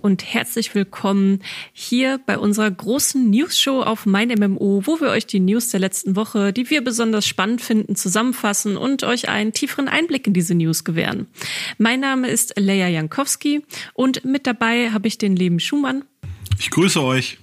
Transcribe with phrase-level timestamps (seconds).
[0.00, 1.40] Und herzlich willkommen
[1.72, 6.16] hier bei unserer großen News-Show auf mein MMO, wo wir euch die News der letzten
[6.16, 10.84] Woche, die wir besonders spannend finden, zusammenfassen und euch einen tieferen Einblick in diese News
[10.84, 11.26] gewähren.
[11.78, 16.04] Mein Name ist Leia Jankowski und mit dabei habe ich den lieben Schumann.
[16.58, 17.38] Ich grüße euch.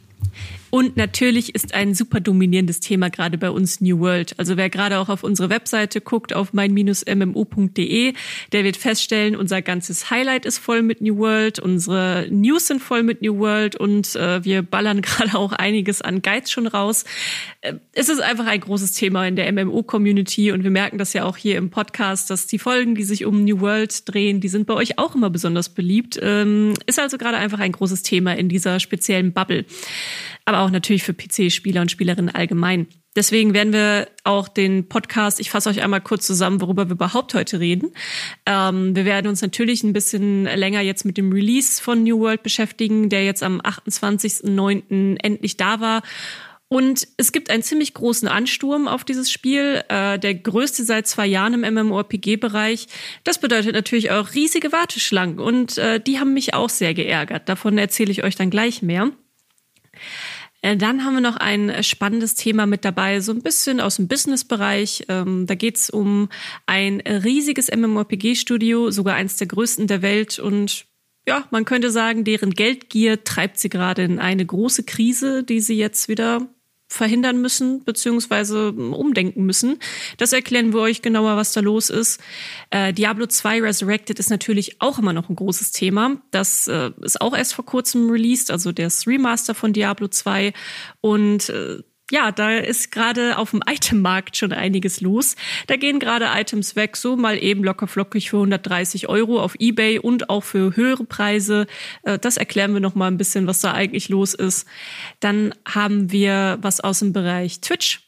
[0.72, 4.40] Und natürlich ist ein super dominierendes Thema gerade bei uns New World.
[4.40, 8.14] Also wer gerade auch auf unsere Webseite guckt, auf mein-mmu.de,
[8.54, 13.04] der wird feststellen, unser ganzes Highlight ist voll mit New World, unsere News sind voll
[13.04, 17.04] mit New World und äh, wir ballern gerade auch einiges an Guides schon raus.
[17.94, 21.38] Es ist einfach ein großes Thema in der MMO-Community und wir merken das ja auch
[21.38, 24.74] hier im Podcast, dass die Folgen, die sich um New World drehen, die sind bei
[24.74, 26.20] euch auch immer besonders beliebt.
[26.22, 29.66] Ähm, ist also gerade einfach ein großes Thema in dieser speziellen Bubble
[30.46, 32.88] aber auch natürlich für PC-Spieler und Spielerinnen allgemein.
[33.16, 37.34] Deswegen werden wir auch den Podcast, ich fasse euch einmal kurz zusammen, worüber wir überhaupt
[37.34, 37.92] heute reden.
[38.46, 42.44] Ähm, wir werden uns natürlich ein bisschen länger jetzt mit dem Release von New World
[42.44, 45.18] beschäftigen, der jetzt am 28.09.
[45.22, 46.04] endlich da war.
[46.72, 51.28] Und es gibt einen ziemlich großen Ansturm auf dieses Spiel, äh, der größte seit zwei
[51.28, 52.88] Jahren im MMORPG-Bereich.
[53.26, 57.50] Das bedeutet natürlich auch riesige Warteschlangen und äh, die haben mich auch sehr geärgert.
[57.50, 59.12] Davon erzähle ich euch dann gleich mehr.
[60.62, 64.08] Äh, dann haben wir noch ein spannendes Thema mit dabei, so ein bisschen aus dem
[64.08, 65.08] Business-Bereich.
[65.10, 66.30] Ähm, da geht es um
[66.68, 70.40] ein riesiges MMORPG-Studio, sogar eins der größten der Welt.
[70.40, 70.86] Und
[71.28, 75.76] ja, man könnte sagen, deren Geldgier treibt sie gerade in eine große Krise, die sie
[75.76, 76.48] jetzt wieder
[76.92, 79.80] verhindern müssen beziehungsweise hm, umdenken müssen.
[80.18, 82.20] Das erklären wir euch genauer, was da los ist.
[82.70, 86.18] Äh, Diablo 2 Resurrected ist natürlich auch immer noch ein großes Thema.
[86.32, 90.52] Das äh, ist auch erst vor kurzem released, also das Remaster von Diablo 2
[91.00, 91.78] und äh,
[92.12, 95.36] ja, da ist gerade auf dem Itemmarkt schon einiges los.
[95.68, 100.00] Da gehen gerade Items weg, so mal eben locker flockig für 130 Euro auf eBay
[100.00, 101.68] und auch für höhere Preise.
[102.04, 104.68] Äh, das erklären wir noch mal ein bisschen, was da eigentlich los ist.
[105.20, 108.02] Dann haben wir was aus dem Bereich Twitch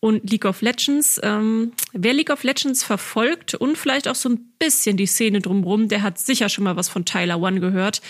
[0.00, 1.20] und League of Legends.
[1.22, 5.88] Ähm, wer League of Legends verfolgt und vielleicht auch so ein bisschen die Szene drumherum,
[5.88, 8.00] der hat sicher schon mal was von Tyler One gehört.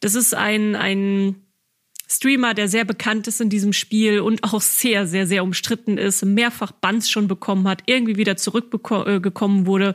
[0.00, 1.36] Das ist ein, ein
[2.10, 6.24] Streamer, der sehr bekannt ist in diesem Spiel und auch sehr, sehr, sehr umstritten ist,
[6.24, 9.94] mehrfach Bans schon bekommen hat, irgendwie wieder zurückgekommen wurde.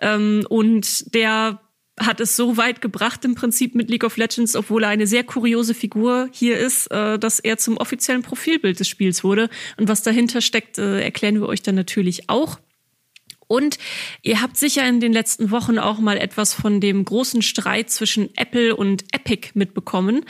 [0.00, 1.60] Ähm, und der
[1.98, 5.24] hat es so weit gebracht im Prinzip mit League of Legends, obwohl er eine sehr
[5.24, 9.48] kuriose Figur hier ist, äh, dass er zum offiziellen Profilbild des Spiels wurde.
[9.78, 12.58] Und was dahinter steckt, äh, erklären wir euch dann natürlich auch.
[13.48, 13.78] Und
[14.22, 18.36] ihr habt sicher in den letzten Wochen auch mal etwas von dem großen Streit zwischen
[18.36, 20.24] Apple und Epic mitbekommen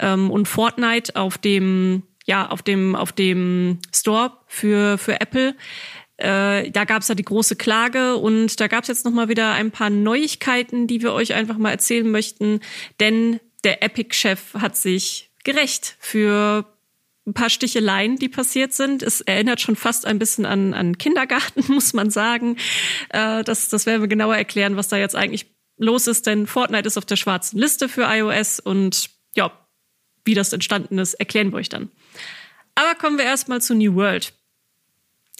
[0.00, 5.54] ähm, und Fortnite auf dem ja auf dem auf dem Store für für Apple.
[6.16, 9.28] Äh, da gab es ja die große Klage und da gab es jetzt noch mal
[9.28, 12.60] wieder ein paar Neuigkeiten, die wir euch einfach mal erzählen möchten,
[13.00, 16.71] denn der Epic-Chef hat sich gerecht für
[17.26, 19.02] ein paar Sticheleien, die passiert sind.
[19.02, 22.56] Es erinnert schon fast ein bisschen an, an Kindergarten, muss man sagen.
[23.10, 25.46] Äh, das, das werden wir genauer erklären, was da jetzt eigentlich
[25.78, 29.50] los ist, denn Fortnite ist auf der schwarzen Liste für iOS und ja,
[30.24, 31.90] wie das entstanden ist, erklären wir euch dann.
[32.74, 34.32] Aber kommen wir erstmal zu New World.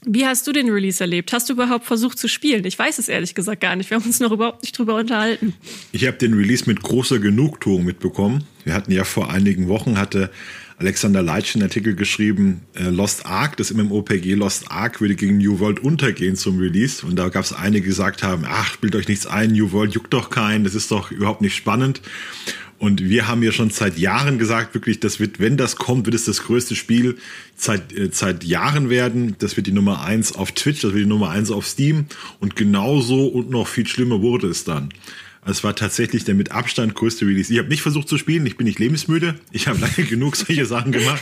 [0.04, 1.32] Wie hast du den Release erlebt?
[1.32, 2.64] Hast du überhaupt versucht zu spielen?
[2.64, 3.90] Ich weiß es ehrlich gesagt gar nicht.
[3.90, 5.54] Wir haben uns noch überhaupt nicht drüber unterhalten.
[5.92, 8.44] Ich habe den Release mit großer Genugtuung mitbekommen.
[8.64, 10.30] Wir hatten ja vor einigen Wochen hatte
[10.82, 15.60] Alexander Leitsch einen Artikel geschrieben, äh, Lost Ark, das MMOPG Lost Ark würde gegen New
[15.60, 17.06] World untergehen zum Release.
[17.06, 19.94] Und da gab es einige, die gesagt haben, ach, spielt euch nichts ein, New World
[19.94, 22.00] juckt doch keinen, das ist doch überhaupt nicht spannend.
[22.78, 26.16] Und wir haben ja schon seit Jahren gesagt, wirklich, das wird, wenn das kommt, wird
[26.16, 27.16] es das größte Spiel
[27.54, 29.36] seit, äh, seit Jahren werden.
[29.38, 32.06] Das wird die Nummer eins auf Twitch, das wird die Nummer eins auf Steam.
[32.40, 34.88] Und genauso und noch viel schlimmer wurde es dann.
[35.44, 37.52] Also es war tatsächlich der mit Abstand größte Release.
[37.52, 39.34] Ich habe nicht versucht zu spielen, ich bin nicht lebensmüde.
[39.50, 41.20] Ich habe lange genug solche Sachen gemacht.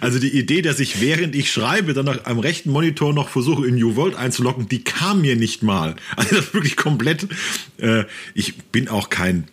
[0.00, 3.74] Also die Idee, dass ich während ich schreibe, dann am rechten Monitor noch versuche, in
[3.74, 5.96] New World einzuloggen, die kam mir nicht mal.
[6.16, 7.28] Also das wirklich komplett.
[7.76, 9.44] Äh, ich bin auch kein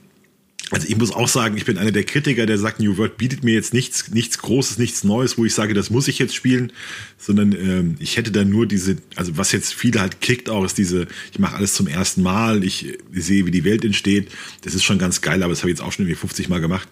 [0.71, 3.43] also ich muss auch sagen, ich bin einer der Kritiker, der sagt, New World bietet
[3.43, 6.73] mir jetzt nichts, nichts Großes, nichts Neues, wo ich sage, das muss ich jetzt spielen,
[7.17, 10.77] sondern ähm, ich hätte da nur diese, also was jetzt viele halt kickt auch, ist
[10.77, 14.29] diese, ich mache alles zum ersten Mal, ich, ich sehe, wie die Welt entsteht.
[14.63, 16.59] Das ist schon ganz geil, aber das habe ich jetzt auch schon irgendwie 50 Mal
[16.59, 16.89] gemacht.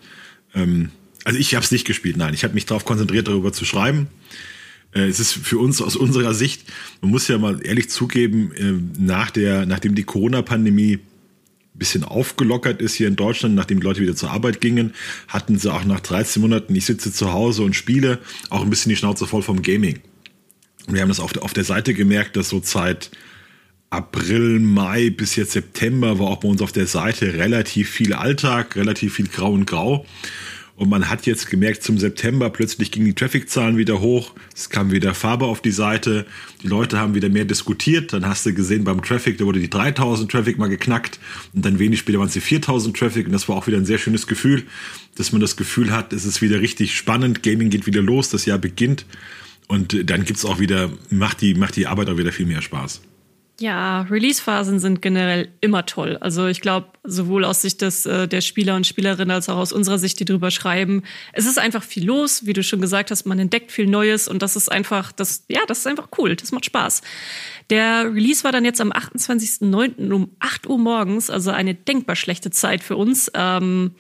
[0.54, 0.92] Ähm,
[1.26, 4.08] also ich habe es nicht gespielt, nein, ich habe mich darauf konzentriert, darüber zu schreiben.
[4.94, 6.64] Äh, es ist für uns aus unserer Sicht,
[7.02, 11.00] man muss ja mal ehrlich zugeben, äh, nach der, nachdem die Corona-Pandemie
[11.78, 14.94] bisschen aufgelockert ist hier in Deutschland, nachdem die Leute wieder zur Arbeit gingen,
[15.28, 18.20] hatten sie auch nach 13 Monaten, ich sitze zu Hause und spiele,
[18.50, 20.00] auch ein bisschen die Schnauze voll vom Gaming.
[20.88, 23.12] Und wir haben das auf der, auf der Seite gemerkt, dass so Zeit
[23.90, 28.76] April, Mai bis jetzt September war auch bei uns auf der Seite relativ viel Alltag,
[28.76, 30.06] relativ viel Grau und Grau.
[30.78, 34.34] Und man hat jetzt gemerkt, zum September plötzlich gingen die Traffic-Zahlen wieder hoch.
[34.54, 36.26] Es kam wieder Farbe auf die Seite.
[36.64, 38.12] Die Leute haben wieder mehr diskutiert.
[38.12, 41.20] Dann hast du gesehen beim Traffic, da wurde die 3000 Traffic mal geknackt.
[41.54, 43.26] Und dann wenig später waren es die 4000 Traffic.
[43.26, 44.64] Und das war auch wieder ein sehr schönes Gefühl,
[45.16, 47.42] dass man das Gefühl hat, es ist wieder richtig spannend.
[47.42, 48.30] Gaming geht wieder los.
[48.30, 49.06] Das Jahr beginnt.
[49.68, 53.02] Und dann gibt's auch wieder, macht die, macht die Arbeit auch wieder viel mehr Spaß.
[53.58, 56.18] Ja, Release-Phasen sind generell immer toll.
[56.20, 59.72] Also ich glaube, sowohl aus Sicht des, äh, der Spieler und Spielerinnen als auch aus
[59.72, 61.04] unserer Sicht, die drüber schreiben.
[61.32, 64.42] Es ist einfach viel los, wie du schon gesagt hast, man entdeckt viel Neues und
[64.42, 67.02] das ist einfach, das, ja, das ist einfach cool, das macht Spaß.
[67.70, 70.12] Der Release war dann jetzt am 28.09.
[70.12, 73.32] um 8 Uhr morgens, also eine denkbar schlechte Zeit für uns.
[73.36, 73.92] Ähm,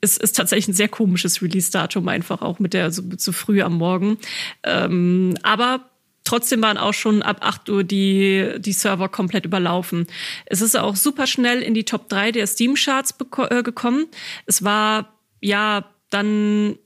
[0.00, 3.74] es ist tatsächlich ein sehr komisches Release-Datum, einfach auch mit der so, zu früh am
[3.74, 4.18] Morgen.
[4.62, 5.90] Ähm, aber
[6.24, 10.06] Trotzdem waren auch schon ab 8 Uhr die, die Server komplett überlaufen.
[10.46, 13.14] Es ist auch super schnell in die Top 3 der Steam-Charts
[13.50, 14.06] äh, gekommen.
[14.46, 16.78] Es war ja dann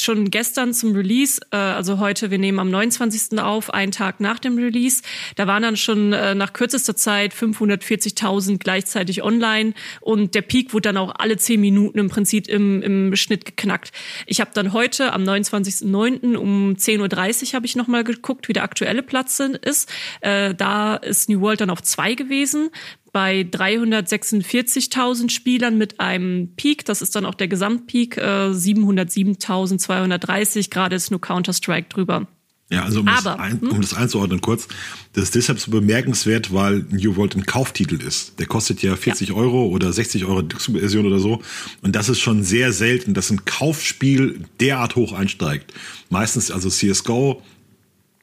[0.00, 3.38] schon gestern zum Release, äh, also heute, wir nehmen am 29.
[3.38, 5.02] auf, einen Tag nach dem Release.
[5.36, 10.88] Da waren dann schon äh, nach kürzester Zeit 540.000 gleichzeitig online und der Peak wurde
[10.88, 13.92] dann auch alle zehn Minuten im Prinzip im, im Schnitt geknackt.
[14.26, 16.36] Ich habe dann heute am 29.09.
[16.36, 19.90] um 10.30 Uhr habe ich nochmal geguckt, wie der aktuelle Platz ist.
[20.20, 22.70] Äh, da ist New World dann auf zwei gewesen
[23.12, 30.94] bei 346.000 Spielern mit einem Peak, das ist dann auch der Gesamtpeak, äh, 707.230, gerade
[30.96, 32.28] ist nur Counter-Strike drüber.
[32.70, 33.70] Ja, also um, Aber, das ein, hm?
[33.70, 34.68] um das einzuordnen kurz,
[35.14, 38.38] das ist deshalb so bemerkenswert, weil New World ein Kauftitel ist.
[38.38, 39.34] Der kostet ja 40 ja.
[39.34, 41.40] Euro oder 60 Euro Version oder so.
[41.80, 45.72] Und das ist schon sehr selten, dass ein Kaufspiel derart hoch einsteigt.
[46.10, 47.42] Meistens, also CSGO,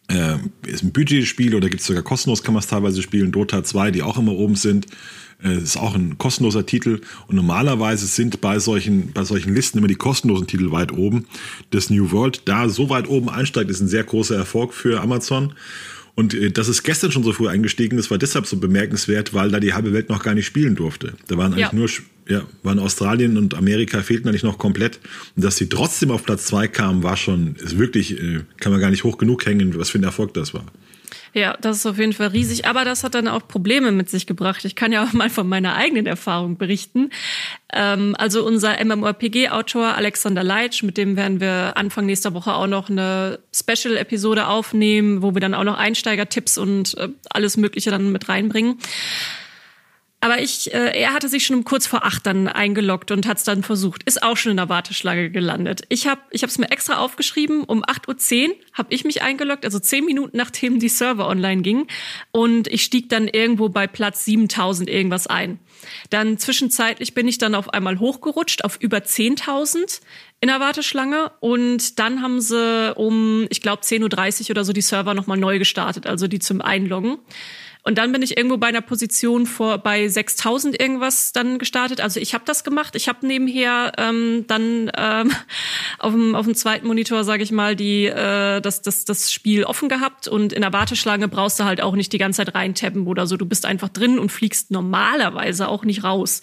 [0.07, 0.37] äh,
[0.67, 3.31] ist ein Budgetspiel oder gibt es sogar kostenlos, kann man es teilweise spielen.
[3.31, 4.87] Dota 2, die auch immer oben sind,
[5.43, 7.01] äh, ist auch ein kostenloser Titel.
[7.27, 11.27] Und normalerweise sind bei solchen, bei solchen Listen immer die kostenlosen Titel weit oben.
[11.71, 15.53] Das New World da so weit oben einsteigt, ist ein sehr großer Erfolg für Amazon.
[16.15, 19.51] Und äh, das ist gestern schon so früh eingestiegen, das war deshalb so bemerkenswert, weil
[19.51, 21.13] da die halbe Welt noch gar nicht spielen durfte.
[21.27, 21.73] Da waren eigentlich ja.
[21.73, 21.89] nur,
[22.27, 25.00] ja, waren Australien und Amerika fehlten eigentlich noch komplett.
[25.35, 28.81] Und dass sie trotzdem auf Platz zwei kamen, war schon, ist wirklich, äh, kann man
[28.81, 30.65] gar nicht hoch genug hängen, was für ein Erfolg das war.
[31.35, 34.25] Ja, das ist auf jeden Fall riesig, aber das hat dann auch Probleme mit sich
[34.25, 34.63] gebracht.
[34.63, 37.09] Ich kann ja auch mal von meiner eigenen Erfahrung berichten.
[37.73, 42.89] Ähm, also unser MMORPG-Autor Alexander Leitsch, mit dem werden wir Anfang nächster Woche auch noch
[42.89, 48.29] eine Special-Episode aufnehmen, wo wir dann auch noch Einsteiger-Tipps und äh, alles Mögliche dann mit
[48.29, 48.79] reinbringen.
[50.25, 53.38] Aber ich, äh, er hatte sich schon um kurz vor acht dann eingeloggt und hat
[53.38, 54.01] es dann versucht.
[54.06, 55.83] Ist auch schon in der Warteschlange gelandet.
[55.89, 57.63] Ich habe ich es mir extra aufgeschrieben.
[57.63, 61.86] Um 8.10 Uhr habe ich mich eingeloggt, also zehn Minuten nachdem die Server online gingen.
[62.31, 65.60] Und ich stieg dann irgendwo bei Platz 7000 irgendwas ein.
[66.10, 70.01] Dann zwischenzeitlich bin ich dann auf einmal hochgerutscht auf über 10.000
[70.42, 74.81] in der Warteschlange und dann haben sie um, ich glaube, 10.30 Uhr oder so die
[74.81, 77.19] Server nochmal neu gestartet, also die zum Einloggen.
[77.87, 82.01] Und dann bin ich irgendwo bei einer Position vor bei 6000 irgendwas dann gestartet.
[82.01, 82.95] Also ich habe das gemacht.
[82.95, 85.31] Ich habe nebenher ähm, dann ähm,
[85.99, 89.65] auf, dem, auf dem zweiten Monitor, sage ich mal, die äh, das, das, das Spiel
[89.65, 90.27] offen gehabt.
[90.27, 93.38] Und in der Warteschlange brauchst du halt auch nicht die ganze Zeit reintappen oder so.
[93.38, 96.41] Du bist einfach drin und fliegst normalerweise auch nicht raus.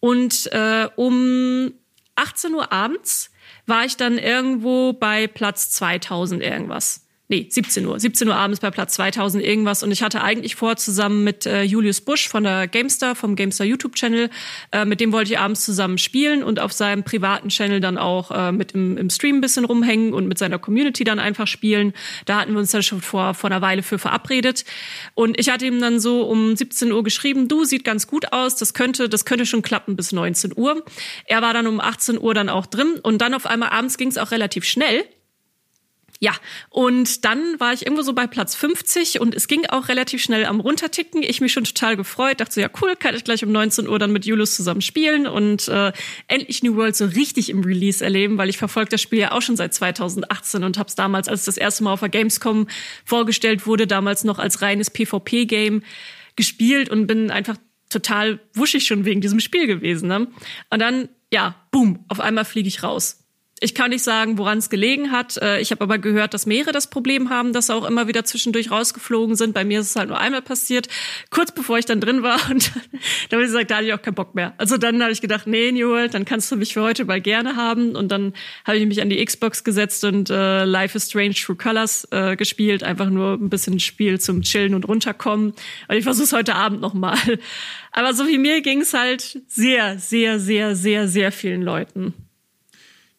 [0.00, 1.72] Und äh, um
[2.16, 3.30] 18 Uhr abends
[3.64, 8.00] war ich dann irgendwo bei Platz 2000 irgendwas nee, 17 Uhr.
[8.00, 9.82] 17 Uhr abends bei Platz 2000 irgendwas.
[9.82, 13.66] Und ich hatte eigentlich vor, zusammen mit äh, Julius Busch von der Gamestar, vom Gamestar
[13.66, 14.30] YouTube-Channel,
[14.72, 18.30] äh, mit dem wollte ich abends zusammen spielen und auf seinem privaten Channel dann auch
[18.30, 21.92] äh, mit im, im Stream ein bisschen rumhängen und mit seiner Community dann einfach spielen.
[22.24, 24.64] Da hatten wir uns dann schon vor, vor einer Weile für verabredet.
[25.14, 28.56] Und ich hatte ihm dann so um 17 Uhr geschrieben, du, sieht ganz gut aus,
[28.56, 30.82] das könnte, das könnte schon klappen bis 19 Uhr.
[31.26, 34.08] Er war dann um 18 Uhr dann auch drin und dann auf einmal abends ging
[34.08, 35.04] es auch relativ schnell.
[36.20, 36.32] Ja,
[36.70, 40.46] und dann war ich irgendwo so bei Platz 50 und es ging auch relativ schnell
[40.46, 41.22] am Runterticken.
[41.22, 44.00] Ich mich schon total gefreut, dachte so, ja cool, kann ich gleich um 19 Uhr
[44.00, 45.92] dann mit Julius zusammen spielen und äh,
[46.26, 49.42] endlich New World so richtig im Release erleben, weil ich verfolge das Spiel ja auch
[49.42, 52.66] schon seit 2018 und habe es damals, als das erste Mal auf der Gamescom
[53.04, 55.82] vorgestellt wurde, damals noch als reines PvP-Game
[56.34, 57.58] gespielt und bin einfach
[57.90, 60.08] total wuschig schon wegen diesem Spiel gewesen.
[60.08, 60.26] Ne?
[60.70, 63.27] Und dann, ja, boom, auf einmal fliege ich raus
[63.60, 65.36] Ich kann nicht sagen, woran es gelegen hat.
[65.38, 68.24] Äh, ich habe aber gehört, dass mehrere das Problem haben, dass sie auch immer wieder
[68.24, 69.52] zwischendurch rausgeflogen sind.
[69.52, 70.88] Bei mir ist es halt nur einmal passiert,
[71.30, 72.38] kurz bevor ich dann drin war.
[72.50, 72.72] Und
[73.28, 74.54] dann habe ich gesagt, da hatte ich auch keinen Bock mehr.
[74.58, 77.20] Also dann habe ich gedacht, nee, New World, dann kannst du mich für heute mal
[77.20, 77.96] gerne haben.
[77.96, 78.32] Und dann
[78.64, 82.36] habe ich mich an die Xbox gesetzt und äh, Life is Strange True Colors äh,
[82.36, 82.84] gespielt.
[82.84, 85.52] Einfach nur ein bisschen Spiel zum Chillen und runterkommen.
[85.88, 87.18] Und ich versuche es heute Abend nochmal.
[87.90, 92.14] Aber so wie mir ging es halt sehr, sehr, sehr, sehr, sehr vielen Leuten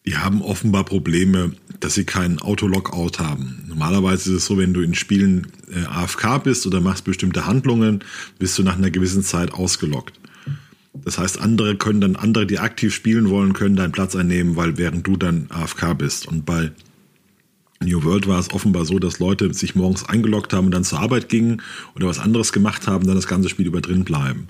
[0.10, 1.52] die haben offenbar Probleme,
[1.82, 3.64] dass sie keinen Autolockout haben.
[3.68, 8.04] Normalerweise ist es so, wenn du in Spielen äh, AFK bist oder machst bestimmte Handlungen,
[8.40, 10.20] bist du nach einer gewissen Zeit ausgelockt.
[10.96, 14.80] Das heißt, andere können dann, andere, die aktiv spielen wollen, können deinen Platz einnehmen, weil
[14.80, 16.28] während du dann AFK bist.
[16.28, 16.72] Und bei
[17.80, 21.02] New World war es offenbar so, dass Leute sich morgens eingeloggt haben und dann zur
[21.02, 21.62] Arbeit gingen
[21.96, 24.48] oder was anderes gemacht haben, dann das ganze Spiel über drin bleiben.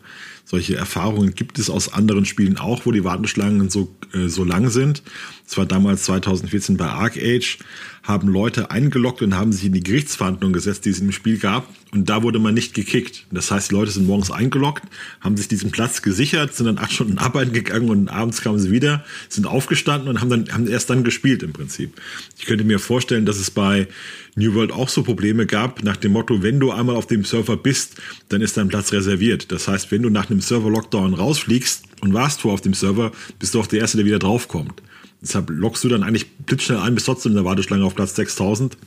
[0.50, 4.70] Solche Erfahrungen gibt es aus anderen Spielen auch, wo die Warteschlangen so, äh, so lang
[4.70, 5.04] sind.
[5.46, 7.60] Das war damals 2014 bei ArcAge,
[8.10, 11.68] haben Leute eingeloggt und haben sich in die Gerichtsverhandlung gesetzt, die es im Spiel gab.
[11.92, 13.26] Und da wurde man nicht gekickt.
[13.32, 14.84] Das heißt, die Leute sind morgens eingeloggt,
[15.22, 18.72] haben sich diesen Platz gesichert, sind dann acht Stunden arbeiten gegangen und abends kamen sie
[18.72, 21.94] wieder, sind aufgestanden und haben dann, haben erst dann gespielt im Prinzip.
[22.38, 23.88] Ich könnte mir vorstellen, dass es bei
[24.36, 27.58] New World auch so Probleme gab, nach dem Motto, wenn du einmal auf dem Server
[27.58, 27.96] bist,
[28.30, 29.52] dann ist dein Platz reserviert.
[29.52, 33.54] Das heißt, wenn du nach einem Server-Lockdown rausfliegst und warst du auf dem Server, bist
[33.54, 34.82] du auch der Erste, der wieder draufkommt.
[35.22, 38.78] Deshalb lockst du dann eigentlich blitzschnell ein, bis trotzdem in der Warteschlange auf Platz 6000.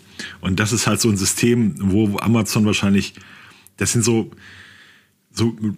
[0.40, 3.14] Und das ist halt so ein System, wo Amazon wahrscheinlich,
[3.76, 4.30] das sind so,
[5.34, 5.76] so ein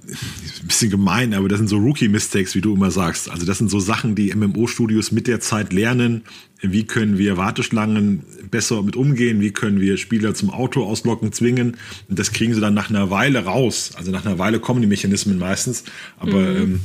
[0.66, 3.30] bisschen gemein, aber das sind so Rookie-Mistakes, wie du immer sagst.
[3.30, 6.22] Also das sind so Sachen, die MMO-Studios mit der Zeit lernen.
[6.60, 9.40] Wie können wir Warteschlangen besser mit umgehen?
[9.40, 11.76] Wie können wir Spieler zum Auto auslocken, zwingen?
[12.08, 13.92] Und das kriegen sie dann nach einer Weile raus.
[13.96, 15.84] Also nach einer Weile kommen die Mechanismen meistens.
[16.16, 16.56] Aber mhm.
[16.56, 16.80] ähm,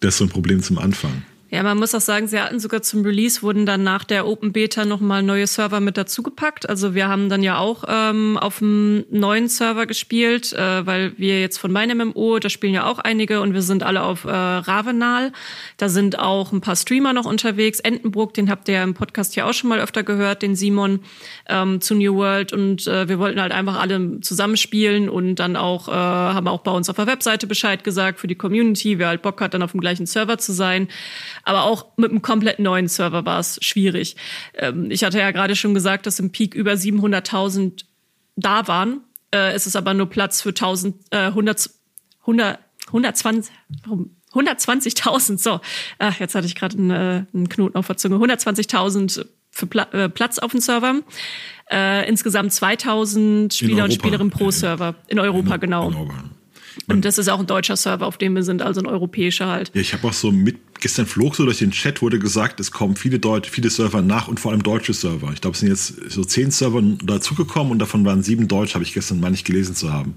[0.00, 1.22] das ist so ein Problem zum Anfang.
[1.50, 4.52] Ja, man muss auch sagen, sie hatten sogar zum Release wurden dann nach der Open
[4.52, 6.68] Beta nochmal neue Server mit dazugepackt.
[6.68, 11.40] Also wir haben dann ja auch ähm, auf einem neuen Server gespielt, äh, weil wir
[11.40, 14.30] jetzt von meinem MMO, da spielen ja auch einige und wir sind alle auf äh,
[14.30, 15.32] Ravenal.
[15.78, 17.80] Da sind auch ein paar Streamer noch unterwegs.
[17.80, 21.00] Entenbruck, den habt ihr ja im Podcast ja auch schon mal öfter gehört, den Simon
[21.48, 22.52] ähm, zu New World.
[22.52, 26.72] Und äh, wir wollten halt einfach alle zusammenspielen und dann auch, äh, haben auch bei
[26.72, 29.70] uns auf der Webseite Bescheid gesagt für die Community, wer halt Bock hat, dann auf
[29.70, 30.88] dem gleichen Server zu sein.
[31.48, 34.16] Aber auch mit einem komplett neuen Server war es schwierig.
[34.52, 37.84] Ähm, ich hatte ja gerade schon gesagt, dass im Peak über 700.000
[38.36, 39.00] da waren.
[39.30, 41.70] Äh, es ist aber nur Platz für 1000, äh, 100,
[42.20, 43.54] 100, 120,
[44.34, 45.60] 120.000, so.
[45.98, 48.16] Ach, jetzt hatte ich gerade einen, äh, einen Knoten auf der Zunge.
[48.16, 51.00] 120.000 für Pla äh, Platz auf dem Server.
[51.70, 54.96] Äh, insgesamt 2000 Spieler und Spielerinnen pro Server.
[55.06, 55.88] In Europa, in, genau.
[55.88, 56.24] In Europa.
[56.86, 59.70] Und das ist auch ein deutscher Server, auf dem wir sind, also ein europäischer halt.
[59.74, 62.70] Ja, ich habe auch so mit, gestern flog so durch den Chat, wurde gesagt, es
[62.70, 65.30] kommen viele Deutsche, viele Server nach und vor allem deutsche Server.
[65.32, 68.84] Ich glaube, es sind jetzt so zehn Server dazugekommen und davon waren sieben Deutsch, habe
[68.84, 70.14] ich gestern mal nicht gelesen zu haben.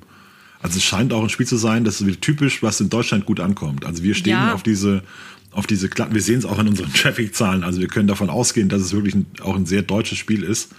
[0.62, 3.26] Also es scheint auch ein Spiel zu sein, das ist wieder typisch, was in Deutschland
[3.26, 3.86] gut ankommt.
[3.86, 4.54] Also wir stehen ja.
[4.54, 5.04] auf diese,
[5.52, 7.64] auf diese Klappen, wir sehen es auch in unseren Traffic-Zahlen.
[7.64, 10.72] Also wir können davon ausgehen, dass es wirklich ein, auch ein sehr deutsches Spiel ist.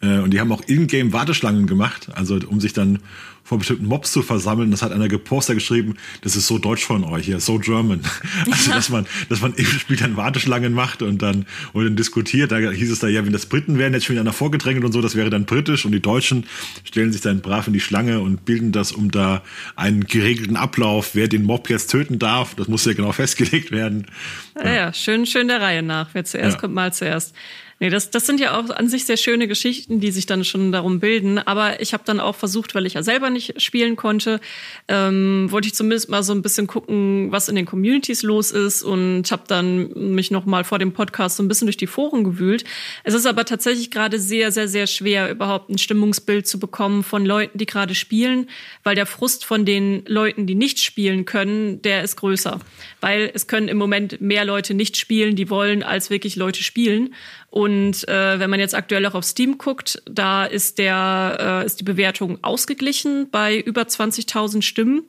[0.00, 3.00] Äh, und die haben auch in-game Warteschlangen gemacht, also um sich dann
[3.44, 4.70] vor bestimmten Mobs zu versammeln.
[4.70, 8.00] Das hat einer gepostet geschrieben, das ist so deutsch von euch hier, so German.
[8.50, 8.76] Also, ja.
[8.76, 12.52] dass man, dass man im Spiel dann Warteschlangen macht und dann, und dann diskutiert.
[12.52, 14.92] Da hieß es da, ja, wenn das Briten wären, jetzt schon wieder einer vorgedrängelt und
[14.92, 16.46] so, das wäre dann britisch und die Deutschen
[16.84, 19.42] stellen sich dann brav in die Schlange und bilden das um da
[19.76, 22.54] einen geregelten Ablauf, wer den Mob jetzt töten darf.
[22.54, 24.06] Das muss ja genau festgelegt werden.
[24.56, 26.10] Ja, ja schön, schön der Reihe nach.
[26.12, 26.60] Wer zuerst ja.
[26.60, 27.34] kommt, mal zuerst.
[27.80, 30.70] Nee, das, das sind ja auch an sich sehr schöne Geschichten, die sich dann schon
[30.70, 31.38] darum bilden.
[31.38, 34.40] Aber ich habe dann auch versucht, weil ich ja selber nicht spielen konnte,
[34.86, 38.82] ähm, wollte ich zumindest mal so ein bisschen gucken, was in den Communities los ist
[38.82, 42.22] und habe dann mich noch mal vor dem Podcast so ein bisschen durch die Foren
[42.22, 42.64] gewühlt.
[43.02, 47.26] Es ist aber tatsächlich gerade sehr, sehr, sehr schwer, überhaupt ein Stimmungsbild zu bekommen von
[47.26, 48.48] Leuten, die gerade spielen,
[48.84, 52.60] weil der Frust von den Leuten, die nicht spielen können, der ist größer.
[53.00, 57.14] Weil es können im Moment mehr Leute nicht spielen, die wollen, als wirklich Leute spielen.
[57.54, 61.78] Und äh, wenn man jetzt aktuell auch auf Steam guckt, da ist der äh, ist
[61.78, 65.04] die Bewertung ausgeglichen bei über 20.000 Stimmen.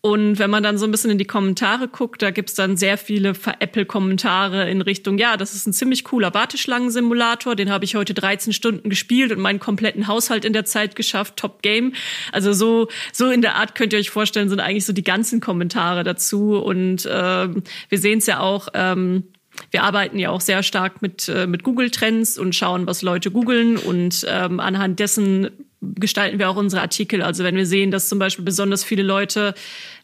[0.00, 2.98] Und wenn man dann so ein bisschen in die Kommentare guckt, da gibt's dann sehr
[2.98, 8.12] viele Apple-Kommentare in Richtung, ja, das ist ein ziemlich cooler Warteschlangensimulator, den habe ich heute
[8.12, 11.92] 13 Stunden gespielt und meinen kompletten Haushalt in der Zeit geschafft, Top Game.
[12.32, 15.40] Also so, so in der Art könnt ihr euch vorstellen, sind eigentlich so die ganzen
[15.40, 16.56] Kommentare dazu.
[16.56, 17.48] Und äh,
[17.88, 18.66] wir sehen es ja auch.
[18.74, 19.28] Ähm,
[19.70, 23.76] wir arbeiten ja auch sehr stark mit, äh, mit Google-Trends und schauen, was Leute googeln
[23.76, 25.50] und ähm, anhand dessen
[25.96, 27.22] gestalten wir auch unsere Artikel.
[27.22, 29.54] Also wenn wir sehen, dass zum Beispiel besonders viele Leute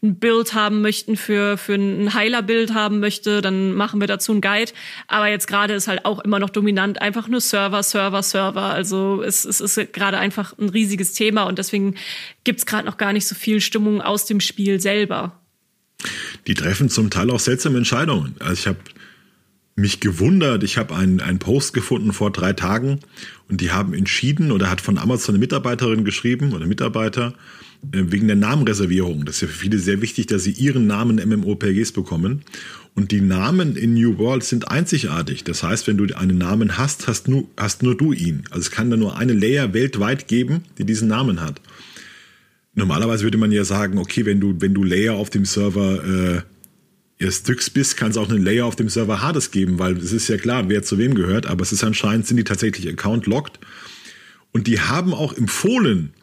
[0.02, 4.40] ein Bild haben möchten für, für ein Heiler-Bild haben möchte, dann machen wir dazu einen
[4.40, 4.72] Guide.
[5.08, 8.62] Aber jetzt gerade ist halt auch immer noch dominant einfach nur Server, Server, Server.
[8.62, 11.94] Also es, es ist gerade einfach ein riesiges Thema und deswegen
[12.44, 15.40] gibt's gerade noch gar nicht so viel Stimmung aus dem Spiel selber.
[16.46, 18.34] Die treffen zum Teil auch seltsame Entscheidungen.
[18.40, 18.78] Also ich habe
[19.80, 20.62] mich gewundert.
[20.62, 23.00] Ich habe einen, einen Post gefunden vor drei Tagen
[23.48, 27.34] und die haben entschieden oder hat von Amazon eine Mitarbeiterin geschrieben oder Mitarbeiter
[27.92, 29.24] äh, wegen der Namenreservierung.
[29.24, 32.42] Das ist ja für viele sehr wichtig, dass sie ihren Namen MMORPGs bekommen.
[32.94, 35.44] Und die Namen in New World sind einzigartig.
[35.44, 38.42] Das heißt, wenn du einen Namen hast, hast nur, hast nur du ihn.
[38.50, 41.60] Also es kann da nur eine Layer weltweit geben, die diesen Namen hat.
[42.74, 46.42] Normalerweise würde man ja sagen, okay, wenn du, wenn du Layer auf dem Server äh,
[47.20, 50.10] ihr Styx bist, kann es auch einen Layer auf dem Server Hades geben, weil es
[50.10, 53.60] ist ja klar, wer zu wem gehört, aber es ist anscheinend, sind die tatsächlich Account-locked.
[54.52, 56.14] Und die haben auch empfohlen,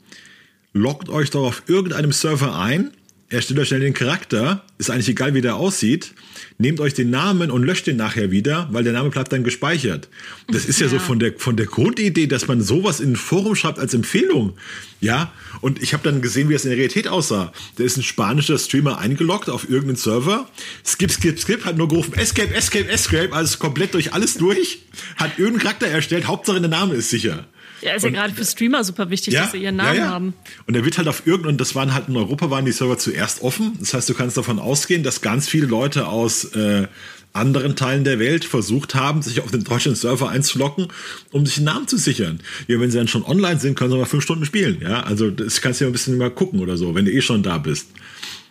[0.73, 2.91] loggt euch doch auf irgendeinem Server ein,
[3.29, 6.13] erstellt euch schnell den Charakter, ist eigentlich egal, wie der aussieht,
[6.57, 10.09] nehmt euch den Namen und löscht den nachher wieder, weil der Name bleibt dann gespeichert.
[10.47, 13.15] Das ist ja, ja so von der, von der Grundidee, dass man sowas in ein
[13.15, 14.53] Forum schreibt als Empfehlung.
[14.99, 17.53] Ja, und ich habe dann gesehen, wie es in der Realität aussah.
[17.75, 20.49] Da ist ein spanischer Streamer eingeloggt auf irgendeinen Server,
[20.85, 24.79] skip, skip, skip, hat nur gerufen, escape, escape, escape, also komplett durch alles durch,
[25.15, 27.45] hat irgendeinen Charakter erstellt, Hauptsache der Name ist sicher.
[27.81, 30.05] Ja, ist und, ja gerade für Streamer super wichtig, ja, dass sie ihren Namen ja,
[30.05, 30.09] ja.
[30.09, 30.33] haben.
[30.65, 33.41] Und er wird halt auf irgendeinem, das waren halt in Europa waren die Server zuerst
[33.41, 33.73] offen.
[33.79, 36.87] Das heißt, du kannst davon ausgehen, dass ganz viele Leute aus äh,
[37.33, 40.87] anderen Teilen der Welt versucht haben, sich auf den deutschen Server einzulocken,
[41.31, 42.39] um sich einen Namen zu sichern.
[42.67, 44.79] Ja, wenn sie dann schon online sind, können sie mal fünf Stunden spielen.
[44.81, 47.21] Ja, also das kannst du ja ein bisschen mal gucken oder so, wenn du eh
[47.21, 47.89] schon da bist.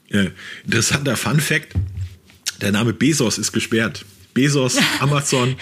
[0.09, 0.31] Äh,
[0.65, 1.73] interessanter Fun Fact:
[2.61, 4.05] Der Name Bezos ist gesperrt.
[4.35, 5.57] Bezos, Amazon,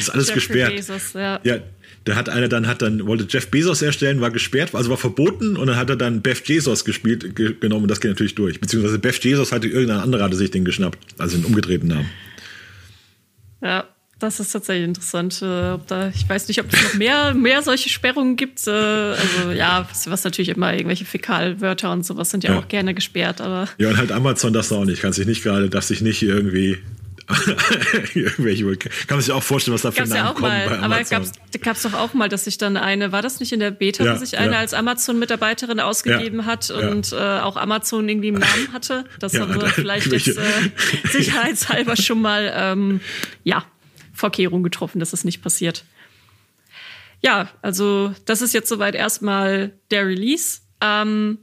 [0.00, 0.74] ist alles gesperrt.
[0.74, 1.38] Bezos, ja.
[1.44, 1.58] ja,
[2.06, 5.56] da hat einer dann, hat dann, wollte Jeff Bezos erstellen, war gesperrt, also war verboten
[5.56, 8.60] und dann hat er dann Beth Jesus gespielt, ge genommen und das geht natürlich durch.
[8.60, 12.08] Beziehungsweise Beth Jesus hatte irgendein anderer hatte sich den geschnappt, also den umgedrehten Namen.
[13.60, 13.88] Ja,
[14.20, 15.42] das ist tatsächlich interessant.
[15.42, 18.64] Äh, ob da, ich weiß nicht, ob es noch mehr, mehr solche Sperrungen gibt.
[18.68, 22.68] Äh, also ja, was, was natürlich immer irgendwelche Fäkalwörter und sowas sind ja, ja, auch
[22.68, 23.68] gerne gesperrt, aber.
[23.78, 25.02] Ja, und halt Amazon das auch nicht.
[25.02, 26.78] Kannst dich nicht gerade, darf sich nicht irgendwie
[27.26, 31.32] kann man sich auch vorstellen, was da für Namen ja kommen mal, bei Aber gab's,
[31.60, 34.12] gab's doch auch mal, dass sich dann eine, war das nicht in der Beta, ja,
[34.12, 34.58] dass sich eine ja.
[34.58, 39.06] als Amazon-Mitarbeiterin ausgegeben ja, hat und äh, auch Amazon irgendwie im Namen hatte?
[39.18, 40.70] Das haben wir vielleicht jetzt äh,
[41.10, 43.00] sicherheitshalber schon mal ähm,
[43.42, 43.64] ja,
[44.12, 45.84] Vorkehrungen getroffen, dass das nicht passiert.
[47.22, 50.60] Ja, also das ist jetzt soweit erstmal der Release.
[50.80, 51.38] Ähm,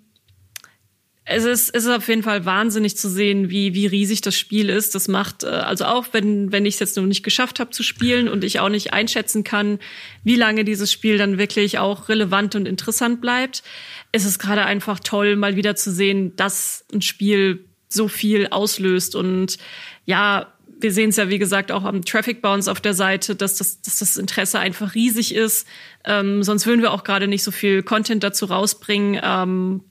[1.26, 4.70] es ist, es ist auf jeden Fall wahnsinnig zu sehen, wie, wie riesig das Spiel
[4.70, 4.94] ist.
[4.94, 7.82] Das macht, äh, also auch wenn, wenn ich es jetzt noch nicht geschafft habe zu
[7.82, 9.80] spielen und ich auch nicht einschätzen kann,
[10.24, 13.64] wie lange dieses Spiel dann wirklich auch relevant und interessant bleibt,
[14.12, 19.16] ist es gerade einfach toll, mal wieder zu sehen, dass ein Spiel so viel auslöst.
[19.16, 19.58] Und
[20.06, 23.56] ja, wir sehen es ja, wie gesagt, auch am Traffic Bounce auf der Seite, dass
[23.56, 25.68] das, dass das Interesse einfach riesig ist.
[26.04, 29.22] Ähm, sonst würden wir auch gerade nicht so viel Content dazu rausbringen.
[29.24, 29.84] Ähm,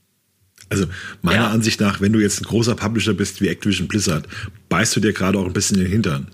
[0.69, 0.87] also
[1.23, 1.51] meiner ja.
[1.51, 4.27] Ansicht nach, wenn du jetzt ein großer Publisher bist wie Activision Blizzard,
[4.69, 6.29] beißt du dir gerade auch ein bisschen in den Hintern.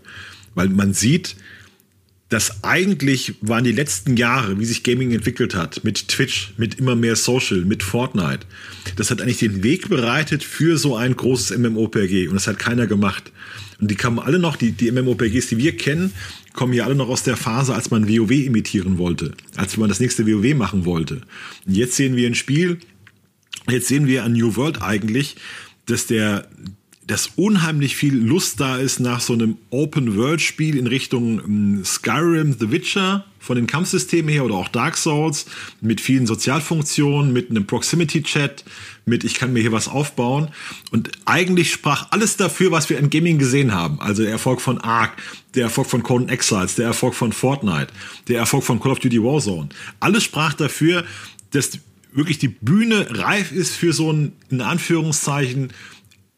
[0.55, 1.37] Weil man sieht,
[2.29, 6.95] dass eigentlich waren die letzten Jahre, wie sich Gaming entwickelt hat, mit Twitch, mit immer
[6.95, 8.41] mehr Social, mit Fortnite,
[8.97, 12.87] das hat eigentlich den Weg bereitet für so ein großes MMOPG und das hat keiner
[12.87, 13.33] gemacht.
[13.81, 16.13] Und die kamen alle noch, die, die MMOPGs, die wir kennen,
[16.53, 20.01] kommen ja alle noch aus der Phase, als man WoW imitieren wollte, als man das
[20.01, 21.21] nächste WoW machen wollte.
[21.67, 22.79] Und jetzt sehen wir ein Spiel,
[23.69, 25.37] Jetzt sehen wir an New World eigentlich,
[25.87, 26.49] dass der
[27.09, 32.71] dass unheimlich viel Lust da ist nach so einem Open-World-Spiel in Richtung um, Skyrim, The
[32.71, 35.47] Witcher von den Kampfsystemen her oder auch Dark Souls
[35.81, 38.63] mit vielen Sozialfunktionen, mit einem Proximity-Chat,
[39.07, 40.49] mit ich kann mir hier was aufbauen.
[40.91, 44.03] Und eigentlich sprach alles dafür, was wir in Gaming gesehen haben.
[44.03, 45.17] Also der Erfolg von Ark,
[45.55, 47.89] der Erfolg von Conan Exiles, der Erfolg von Fortnite,
[48.29, 49.71] der Erfolg von Call of Duty Warzone.
[49.99, 51.07] Alles sprach dafür,
[51.53, 51.79] dass
[52.13, 55.73] wirklich die Bühne reif ist für so ein, in Anführungszeichen,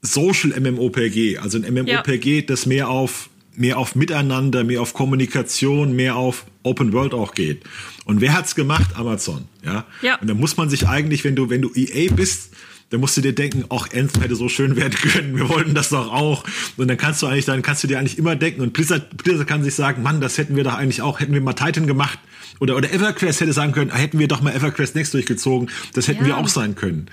[0.03, 2.43] Social MMOPG, also ein MMOPG, ja.
[2.43, 7.63] das mehr auf mehr auf Miteinander, mehr auf Kommunikation, mehr auf Open World auch geht.
[8.05, 8.97] Und wer hat's gemacht?
[8.97, 9.87] Amazon, ja.
[10.03, 10.19] ja.
[10.19, 12.51] Und da muss man sich eigentlich, wenn du wenn du EA bist,
[12.91, 15.91] dann musst du dir denken, ach, Anthem hätte so schön werden können, wir wollten das
[15.91, 16.45] doch auch.
[16.77, 19.47] Und dann kannst du eigentlich, dann kannst du dir eigentlich immer denken, und Blizzard, Blizzard
[19.47, 22.19] kann sich sagen, Mann, das hätten wir doch eigentlich auch, hätten wir mal Titan gemacht,
[22.59, 26.23] oder, oder EverQuest hätte sagen können, hätten wir doch mal EverQuest Next durchgezogen, das hätten
[26.23, 26.29] ja.
[26.29, 27.07] wir auch sein können.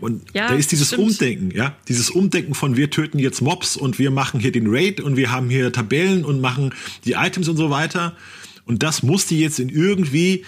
[0.00, 1.02] Und ja, da ist dieses stimmt.
[1.02, 5.00] Umdenken, ja, dieses Umdenken von wir töten jetzt Mobs und wir machen hier den Raid
[5.00, 8.16] und wir haben hier Tabellen und machen die Items und so weiter.
[8.64, 10.44] Und das musste jetzt in irgendwie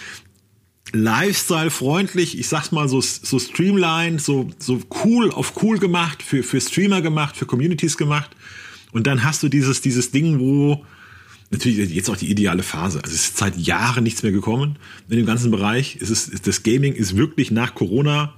[0.92, 6.60] Lifestyle-freundlich, ich sag's mal so, so streamlined, so, so cool auf cool gemacht, für, für
[6.60, 8.30] Streamer gemacht, für Communities gemacht.
[8.92, 10.84] Und dann hast du dieses, dieses Ding, wo
[11.54, 13.02] natürlich jetzt auch die ideale Phase.
[13.02, 14.76] Also es ist seit Jahren nichts mehr gekommen
[15.08, 15.98] in dem ganzen Bereich.
[16.00, 18.34] Es ist, das Gaming ist wirklich nach Corona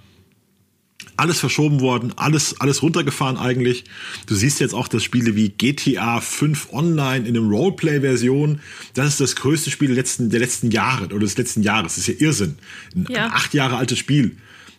[1.16, 3.84] alles verschoben worden, alles, alles runtergefahren eigentlich.
[4.26, 8.60] Du siehst jetzt auch, dass Spiele wie GTA 5 Online in einem Roleplay-Version,
[8.94, 11.94] das ist das größte Spiel der letzten, der letzten Jahre oder des letzten Jahres.
[11.94, 12.56] Das ist ja Irrsinn.
[12.94, 13.26] Ein ja.
[13.28, 14.36] acht Jahre altes Spiel.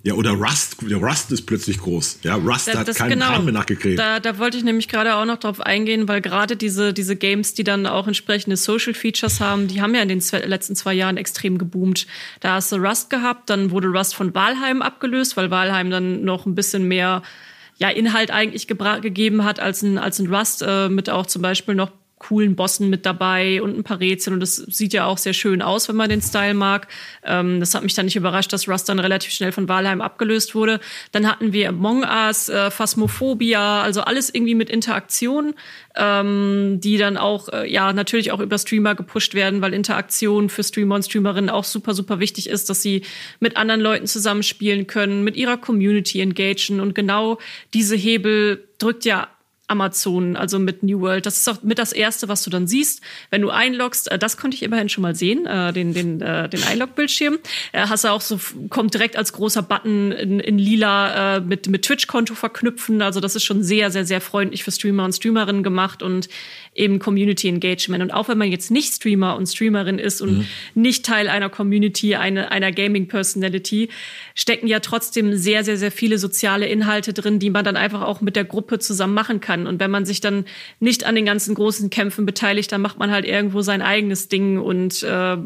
[0.08, 2.20] Ja, oder Rust, der Rust ist plötzlich groß.
[2.24, 4.00] Ja, Rust da, hat keinen genau, Plan mehr nachgekriegt.
[4.00, 7.56] Da, da wollte ich nämlich gerade auch noch drauf eingehen, weil gerade diese, diese Games,
[7.56, 10.94] die dann auch entsprechende Social Features haben, die haben ja in den zwei, letzten zwei
[10.94, 12.08] Jahren extrem geboomt.
[12.40, 16.46] Da hast du Rust gehabt, dann wurde Rust von Valheim abgelöst, weil Valheim dann noch
[16.46, 17.22] ein bisschen mehr
[17.76, 21.76] ja, Inhalt eigentlich gegeben hat als ein, als ein Rust, äh, mit auch zum Beispiel
[21.76, 25.34] noch coolen Bossen mit dabei und ein paar Rätsel und das sieht ja auch sehr
[25.34, 26.88] schön aus, wenn man den Style mag.
[27.24, 30.56] Ähm, das hat mich dann nicht überrascht, dass Rust dann relativ schnell von Valheim abgelöst
[30.56, 30.80] wurde.
[31.12, 35.54] Dann hatten wir Among Us, äh, Phasmophobia, also alles irgendwie mit Interaktion,
[35.96, 40.64] ähm, die dann auch, äh, ja, natürlich auch über Streamer gepusht werden, weil Interaktion für
[40.64, 43.04] Streamer und Streamerinnen auch super, super wichtig ist, dass sie
[43.40, 47.38] mit anderen Leuten zusammenspielen können, mit ihrer Community engagen und genau
[47.74, 49.28] diese Hebel drückt ja
[49.68, 51.26] Amazon, also mit New World.
[51.26, 54.10] Das ist auch mit das erste, was du dann siehst, wenn du einloggst.
[54.10, 57.40] Äh, das konnte ich immerhin schon mal sehen, äh, den den äh, den Einlog-Bildschirm.
[57.74, 62.34] Hast du auch so kommt direkt als großer Button in, in lila mit mit Twitch-Konto
[62.34, 63.02] verknüpfen.
[63.02, 66.30] Also das ist schon sehr sehr sehr freundlich für Streamer und Streamerinnen gemacht und
[66.78, 68.04] eben Community Engagement.
[68.04, 70.46] Und auch wenn man jetzt nicht Streamer und Streamerin ist und mhm.
[70.76, 73.90] nicht Teil einer Community, eine, einer Gaming Personality,
[74.36, 78.22] stecken ja trotzdem sehr, sehr, sehr viele soziale Inhalte drin, die man dann einfach auch
[78.22, 79.57] mit der Gruppe zusammen machen kann.
[79.66, 80.46] Und wenn man sich dann
[80.80, 84.60] nicht an den ganzen großen Kämpfen beteiligt, dann macht man halt irgendwo sein eigenes Ding
[84.60, 85.38] und äh,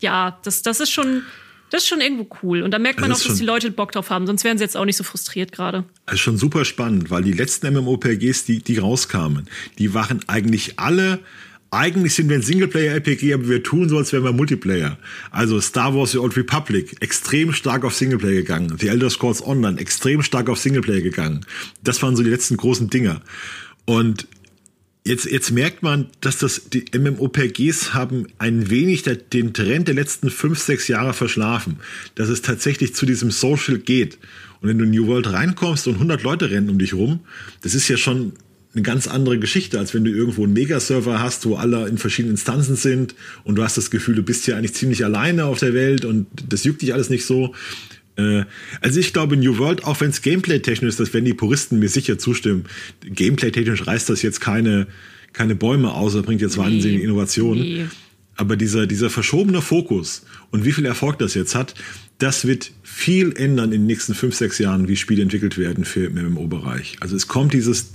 [0.00, 1.22] ja, das, das ist schon
[1.70, 2.62] das ist schon irgendwo cool.
[2.62, 4.64] Und da merkt man das auch, dass die Leute Bock drauf haben, sonst wären sie
[4.64, 5.84] jetzt auch nicht so frustriert gerade.
[6.06, 10.80] Das ist schon super spannend, weil die letzten MMORPGs, die, die rauskamen, die waren eigentlich
[10.80, 11.20] alle
[11.70, 14.98] eigentlich sind wir ein Singleplayer-RPG, aber wir tun so, als wären wir Multiplayer.
[15.30, 18.76] Also Star Wars The Old Republic, extrem stark auf Singleplayer gegangen.
[18.78, 21.46] The Elder Scrolls Online, extrem stark auf Singleplayer gegangen.
[21.84, 23.22] Das waren so die letzten großen Dinger.
[23.84, 24.26] Und
[25.02, 29.94] Jetzt, jetzt merkt man, dass das, die MMOPGs haben ein wenig der, den Trend der
[29.94, 31.78] letzten fünf, sechs Jahre verschlafen,
[32.16, 34.18] dass es tatsächlich zu diesem Social geht.
[34.60, 37.20] Und wenn du in New World reinkommst und 100 Leute rennen um dich rum,
[37.62, 38.34] das ist ja schon
[38.72, 42.34] eine ganz andere Geschichte, als wenn du irgendwo einen Megaserver hast, wo alle in verschiedenen
[42.34, 45.74] Instanzen sind und du hast das Gefühl, du bist ja eigentlich ziemlich alleine auf der
[45.74, 47.54] Welt und das juckt dich alles nicht so.
[48.16, 48.44] Äh,
[48.80, 51.88] also ich glaube, New World, auch wenn es gameplay-technisch ist, das werden die Puristen mir
[51.88, 52.66] sicher zustimmen,
[53.04, 54.86] gameplay-technisch reißt das jetzt keine,
[55.32, 56.64] keine Bäume aus, das bringt jetzt nee.
[56.64, 57.62] wahnsinnige Innovationen.
[57.62, 57.86] Nee.
[58.36, 61.74] Aber dieser, dieser verschobene Fokus und wie viel Erfolg das jetzt hat,
[62.18, 66.06] das wird viel ändern in den nächsten fünf, sechs Jahren, wie Spiele entwickelt werden für
[66.06, 66.96] im MMO-Bereich.
[67.00, 67.92] Also es kommt dieses,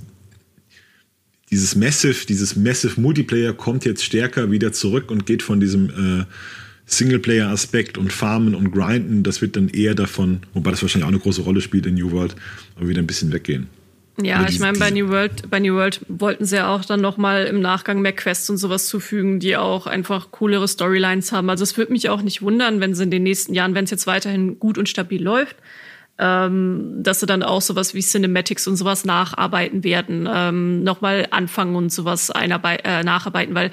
[1.51, 6.25] dieses Massive, dieses Massive Multiplayer kommt jetzt stärker wieder zurück und geht von diesem äh,
[6.85, 11.19] Singleplayer-Aspekt und Farmen und Grinden, das wird dann eher davon, wobei das wahrscheinlich auch eine
[11.19, 12.35] große Rolle spielt in New World,
[12.75, 13.67] aber wieder ein bisschen weggehen.
[14.21, 17.45] Ja, ich meine, bei New World, bei New World wollten sie ja auch dann nochmal
[17.47, 21.49] im Nachgang mehr Quests und sowas zufügen, die auch einfach coolere Storylines haben.
[21.49, 23.91] Also es würde mich auch nicht wundern, wenn sie in den nächsten Jahren, wenn es
[23.91, 25.57] jetzt weiterhin gut und stabil läuft,
[26.17, 31.75] ähm, dass sie dann auch sowas wie Cinematics und sowas nacharbeiten werden, ähm, nochmal anfangen
[31.75, 33.71] und sowas einarbeit äh, nacharbeiten, weil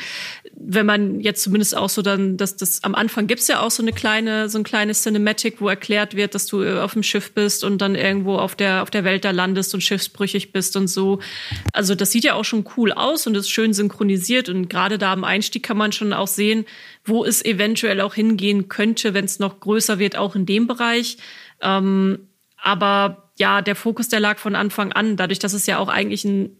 [0.55, 3.83] wenn man jetzt zumindest auch so dann, dass das am Anfang gibt's ja auch so
[3.83, 7.62] eine kleine, so ein kleines Cinematic, wo erklärt wird, dass du auf dem Schiff bist
[7.62, 11.20] und dann irgendwo auf der auf der Welt da landest und schiffsbrüchig bist und so.
[11.72, 15.12] Also das sieht ja auch schon cool aus und ist schön synchronisiert und gerade da
[15.12, 16.64] am Einstieg kann man schon auch sehen,
[17.05, 21.18] wo es eventuell auch hingehen könnte, wenn es noch größer wird, auch in dem Bereich.
[21.61, 22.28] Ähm,
[22.62, 26.25] aber ja, der Fokus, der lag von Anfang an, dadurch, dass es ja auch eigentlich
[26.25, 26.57] ein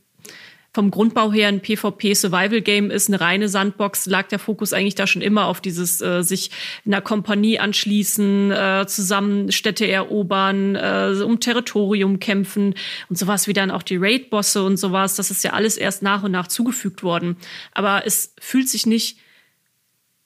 [0.75, 5.21] vom Grundbau her ein PvP-Survival-Game ist, eine reine Sandbox, lag der Fokus eigentlich da schon
[5.21, 6.51] immer auf dieses äh, sich
[6.87, 12.75] einer Kompanie anschließen, äh, zusammen Städte erobern, äh, um Territorium kämpfen
[13.11, 15.15] und sowas wie dann auch die Raid-Bosse und sowas.
[15.17, 17.37] Das ist ja alles erst nach und nach zugefügt worden.
[17.73, 19.19] Aber es fühlt sich nicht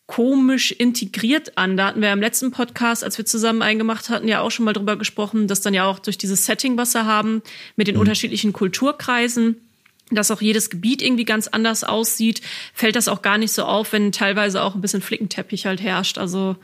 [0.07, 1.77] komisch integriert an.
[1.77, 4.73] Da hatten wir im letzten Podcast, als wir zusammen eingemacht hatten, ja auch schon mal
[4.73, 7.43] drüber gesprochen, dass dann ja auch durch dieses Setting, was wir haben,
[7.75, 8.03] mit den mhm.
[8.03, 9.57] unterschiedlichen Kulturkreisen,
[10.11, 12.41] dass auch jedes Gebiet irgendwie ganz anders aussieht,
[12.73, 16.19] fällt das auch gar nicht so auf, wenn teilweise auch ein bisschen Flickenteppich halt herrscht.
[16.19, 16.57] Also,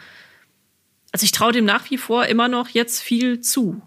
[1.11, 3.83] also ich traue dem nach wie vor immer noch jetzt viel zu.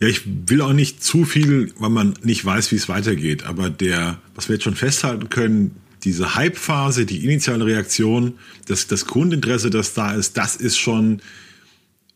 [0.00, 3.44] Ja, ich will auch nicht zu viel, weil man nicht weiß, wie es weitergeht.
[3.44, 8.34] Aber der, was wir jetzt schon festhalten können, diese Hype-Phase, die initiale Reaktion,
[8.66, 11.20] das, das Grundinteresse, das da ist, das ist schon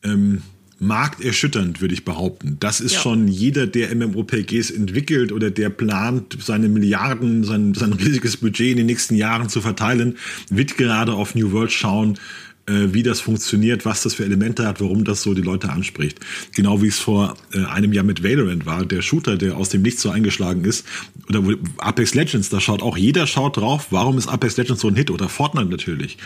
[0.03, 0.42] ähm,
[0.83, 2.57] markterschütternd, würde ich behaupten.
[2.59, 3.01] Das ist ja.
[3.01, 8.79] schon jeder, der MMOPGs entwickelt oder der plant, seine Milliarden, sein, sein riesiges Budget in
[8.79, 10.16] den nächsten Jahren zu verteilen,
[10.51, 12.18] wird gerade auf New World schauen,
[12.66, 16.20] wie das funktioniert, was das für Elemente hat, warum das so die Leute anspricht.
[16.55, 19.83] Genau wie es vor äh, einem Jahr mit Valorant war, der Shooter, der aus dem
[19.83, 20.87] Nichts so eingeschlagen ist.
[21.29, 21.42] Oder
[21.79, 25.11] Apex Legends, da schaut auch jeder schaut drauf, warum ist Apex Legends so ein Hit?
[25.11, 26.18] Oder Fortnite natürlich.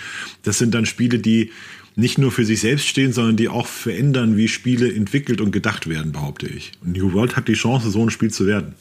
[0.42, 1.50] Das sind dann Spiele, die
[1.96, 5.88] nicht nur für sich selbst stehen, sondern die auch verändern, wie Spiele entwickelt und gedacht
[5.88, 6.72] werden, behaupte ich.
[6.84, 8.74] Und New World hat die Chance, so ein Spiel zu werden.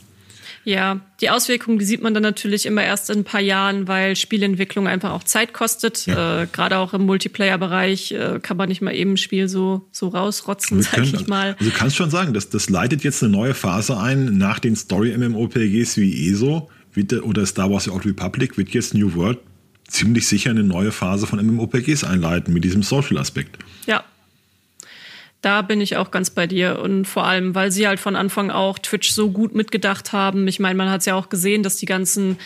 [0.65, 4.15] Ja, die Auswirkungen, die sieht man dann natürlich immer erst in ein paar Jahren, weil
[4.15, 6.07] Spielentwicklung einfach auch Zeit kostet.
[6.07, 6.41] Ja.
[6.41, 10.07] Äh, Gerade auch im Multiplayer-Bereich äh, kann man nicht mal eben ein Spiel so, so
[10.07, 11.55] rausrotzen, sag können, ich mal.
[11.59, 14.75] Also du kannst schon sagen, das, das leitet jetzt eine neue Phase ein nach den
[14.75, 16.69] Story-MMOPGs wie ESO
[17.21, 19.37] oder Star Wars The Old Republic wird jetzt New World
[19.87, 23.59] ziemlich sicher eine neue Phase von MMOPGs einleiten mit diesem Social-Aspekt.
[23.85, 24.03] Ja.
[25.45, 26.79] Da bin ich auch ganz bei dir.
[26.79, 30.47] Und vor allem, weil sie halt von Anfang auch Twitch so gut mitgedacht haben.
[30.47, 32.39] Ich meine, man hat es ja auch gesehen, dass die ganzen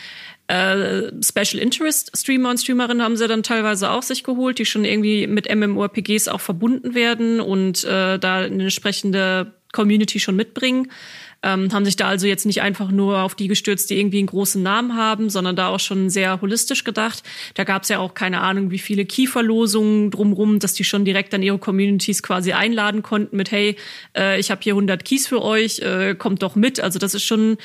[0.47, 4.83] äh, Special Interest Streamer und Streamerinnen haben sie dann teilweise auch sich geholt, die schon
[4.83, 10.91] irgendwie mit MMORPGs auch verbunden werden und äh, da eine entsprechende Community schon mitbringen
[11.41, 14.27] ähm, haben sich da also jetzt nicht einfach nur auf die gestürzt, die irgendwie einen
[14.27, 17.23] großen Namen haben, sondern da auch schon sehr holistisch gedacht.
[17.53, 21.33] Da gab es ja auch keine Ahnung, wie viele Keyverlosungen drumrum, dass die schon direkt
[21.33, 23.77] an ihre Communities quasi einladen konnten mit, hey,
[24.17, 26.79] äh, ich habe hier 100 Keys für euch, äh, kommt doch mit.
[26.79, 27.57] Also das ist schon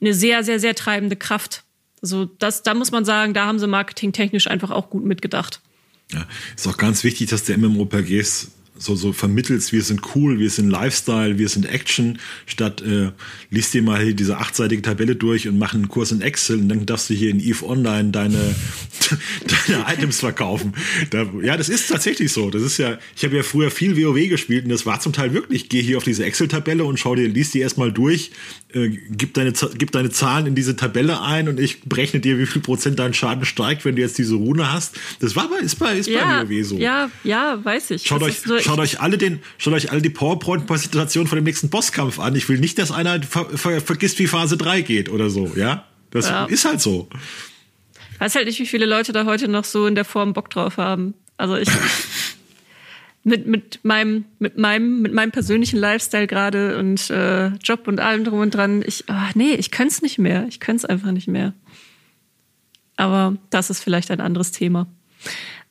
[0.00, 1.64] eine sehr, sehr, sehr treibende Kraft.
[2.02, 5.60] Also das, da muss man sagen, da haben sie marketingtechnisch einfach auch gut mitgedacht.
[6.12, 10.50] Ja, ist auch ganz wichtig, dass der MMORPGs so, so vermittelst, wir sind cool, wir
[10.50, 13.10] sind Lifestyle, wir sind Action, statt äh,
[13.50, 16.68] liest dir mal hier diese achtseitige Tabelle durch und mach einen Kurs in Excel und
[16.68, 18.38] dann darfst du hier in EVE Online deine,
[19.68, 20.72] deine Items verkaufen.
[21.10, 22.50] Da, ja, das ist tatsächlich so.
[22.50, 25.34] Das ist ja, ich habe ja früher viel WoW gespielt und das war zum Teil
[25.34, 28.30] wirklich, geh hier auf diese Excel-Tabelle und schau dir, liest die erstmal durch,
[28.72, 32.46] äh, gib, deine, gib deine Zahlen in diese Tabelle ein und ich berechne dir, wie
[32.46, 34.96] viel Prozent dein Schaden steigt, wenn du jetzt diese Rune hast.
[35.20, 36.78] Das war bei, ist bei, ist ja, bei WoW so.
[36.78, 38.06] Ja, ja, weiß ich.
[38.06, 42.18] Schaut euch, schaut euch alle den, schaut euch alle die PowerPoint-Präsentation von dem nächsten Bosskampf
[42.18, 42.34] an.
[42.34, 45.84] Ich will nicht, dass einer ver ver vergisst, wie Phase 3 geht oder so, ja?
[46.10, 46.44] Das ja.
[46.44, 47.08] ist halt so.
[48.14, 50.50] Ich weiß halt nicht, wie viele Leute da heute noch so in der Form Bock
[50.50, 51.14] drauf haben.
[51.36, 51.68] Also ich
[53.24, 58.24] mit, mit meinem, mit meinem, mit meinem persönlichen Lifestyle gerade und äh, Job und allem
[58.24, 60.46] drum und dran, ich, oh, nee, ich könnte es nicht mehr.
[60.48, 61.54] Ich könnte es einfach nicht mehr.
[62.96, 64.86] Aber das ist vielleicht ein anderes Thema.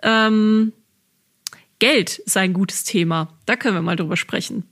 [0.01, 0.73] Ähm,
[1.81, 3.35] Geld ist ein gutes Thema.
[3.47, 4.65] Da können wir mal drüber sprechen.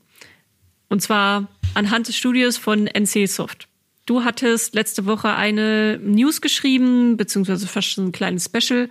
[0.89, 3.67] Und zwar anhand des Studios von NCSoft.
[4.05, 8.89] Du hattest letzte Woche eine News geschrieben, beziehungsweise fast ein kleines Special,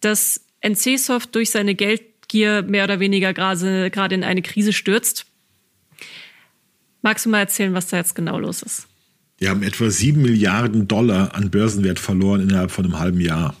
[0.00, 5.26] dass NCSoft durch seine Geldgier mehr oder weniger gerade in eine Krise stürzt.
[7.00, 8.88] Magst du mal erzählen, was da jetzt genau los ist?
[9.38, 13.54] Die haben etwa sieben Milliarden Dollar an Börsenwert verloren innerhalb von einem halben Jahr.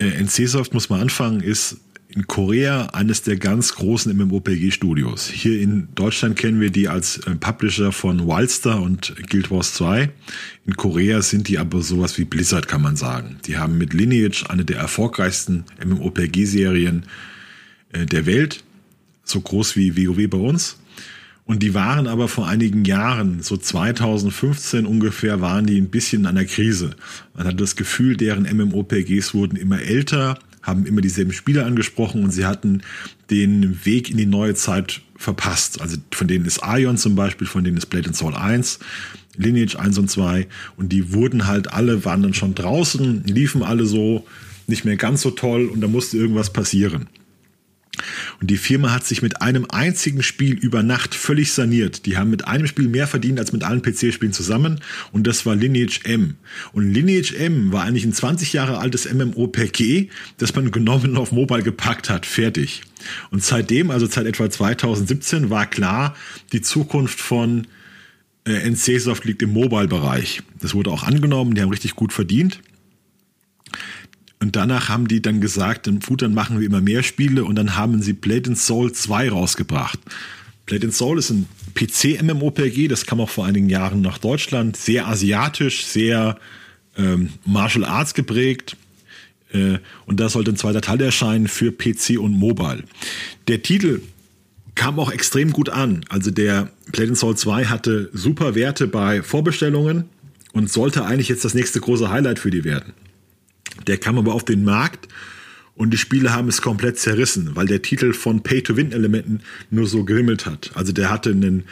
[0.00, 5.28] Äh, NCSoft, muss man anfangen, ist in Korea eines der ganz großen MMOPG-Studios.
[5.28, 10.08] Hier in Deutschland kennen wir die als äh, Publisher von Wildstar und Guild Wars 2.
[10.66, 13.38] In Korea sind die aber sowas wie Blizzard, kann man sagen.
[13.46, 17.04] Die haben mit Lineage eine der erfolgreichsten MMOPG-Serien
[17.92, 18.62] äh, der Welt,
[19.24, 20.78] so groß wie WoW bei uns.
[21.48, 26.26] Und die waren aber vor einigen Jahren, so 2015 ungefähr, waren die ein bisschen in
[26.26, 26.90] einer Krise.
[27.34, 32.32] Man hat das Gefühl, deren MMOPGs wurden immer älter, haben immer dieselben Spiele angesprochen und
[32.32, 32.82] sie hatten
[33.30, 35.80] den Weg in die neue Zeit verpasst.
[35.80, 38.78] Also von denen ist Ion zum Beispiel, von denen ist Blade and Soul 1,
[39.38, 43.86] Lineage 1 und 2 und die wurden halt alle, waren dann schon draußen, liefen alle
[43.86, 44.26] so
[44.66, 47.06] nicht mehr ganz so toll und da musste irgendwas passieren.
[48.40, 52.06] Und die Firma hat sich mit einem einzigen Spiel über Nacht völlig saniert.
[52.06, 54.80] Die haben mit einem Spiel mehr verdient als mit allen PC-Spielen zusammen.
[55.12, 56.36] Und das war Lineage M.
[56.72, 60.08] Und Lineage M war eigentlich ein 20 Jahre altes MMOPG,
[60.38, 62.26] das man genommen auf Mobile gepackt hat.
[62.26, 62.82] Fertig.
[63.30, 66.16] Und seitdem, also seit etwa 2017, war klar,
[66.52, 67.66] die Zukunft von
[68.46, 70.42] äh, NCSoft liegt im Mobile-Bereich.
[70.60, 72.60] Das wurde auch angenommen, die haben richtig gut verdient.
[74.40, 77.76] Und danach haben die dann gesagt, gut, dann machen wir immer mehr Spiele und dann
[77.76, 79.98] haben sie Blade and Soul 2 rausgebracht.
[80.66, 85.08] Blade and Soul ist ein PC-MMOPG, das kam auch vor einigen Jahren nach Deutschland, sehr
[85.08, 86.38] asiatisch, sehr
[86.96, 88.76] ähm, Martial Arts geprägt.
[89.52, 92.84] Äh, und da sollte ein zweiter Teil erscheinen für PC und Mobile.
[93.48, 94.02] Der Titel
[94.74, 96.04] kam auch extrem gut an.
[96.08, 100.04] Also der Blade and Soul 2 hatte super Werte bei Vorbestellungen
[100.52, 102.92] und sollte eigentlich jetzt das nächste große Highlight für die werden.
[103.88, 105.08] Der kam aber auf den Markt
[105.74, 110.46] und die Spiele haben es komplett zerrissen, weil der Titel von Pay-to-Win-Elementen nur so gerimmelt
[110.46, 110.70] hat.
[110.74, 111.64] Also der hatte einen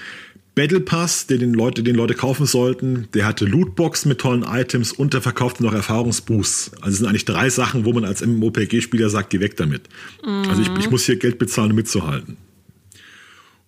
[0.54, 3.08] Battle Pass, den, den Leute, den Leute kaufen sollten.
[3.12, 6.72] Der hatte Lootbox mit tollen Items und der verkaufte noch Erfahrungsboosts.
[6.76, 9.82] Also es sind eigentlich drei Sachen, wo man als MMOPG-Spieler sagt, geh weg damit.
[10.24, 10.48] Mhm.
[10.48, 12.38] Also ich, ich muss hier Geld bezahlen, um mitzuhalten.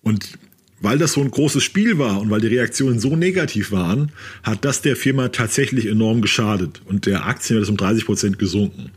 [0.01, 0.39] Und
[0.81, 4.13] weil das so ein großes Spiel war und weil die Reaktionen so negativ waren,
[4.43, 8.91] hat das der Firma tatsächlich enorm geschadet und der Aktienwert ist um 30 Prozent gesunken.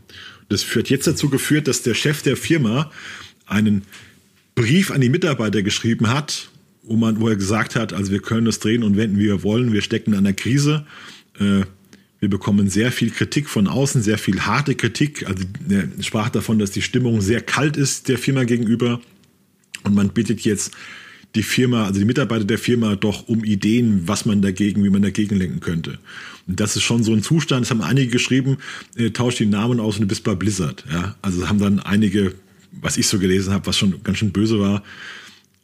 [0.48, 2.90] Das führt jetzt dazu geführt, dass der Chef der Firma
[3.46, 3.82] einen
[4.54, 6.50] Brief an die Mitarbeiter geschrieben hat,
[6.82, 9.42] wo, man, wo er gesagt hat, also wir können es drehen und wenden, wie wir
[9.42, 9.72] wollen.
[9.72, 10.84] Wir stecken in einer Krise.
[11.38, 11.62] Äh,
[12.20, 15.26] wir bekommen sehr viel Kritik von außen, sehr viel harte Kritik.
[15.26, 19.00] Also er sprach davon, dass die Stimmung sehr kalt ist der Firma gegenüber.
[19.84, 20.72] Und man bittet jetzt
[21.34, 25.02] die Firma, also die Mitarbeiter der Firma doch um Ideen, was man dagegen, wie man
[25.02, 25.98] dagegen lenken könnte.
[26.46, 28.58] Und das ist schon so ein Zustand, das haben einige geschrieben,
[28.96, 30.84] äh, tauscht die Namen aus und du bist bei Blizzard.
[30.90, 31.16] Ja?
[31.22, 32.34] Also haben dann einige,
[32.72, 34.82] was ich so gelesen habe, was schon ganz schön böse war,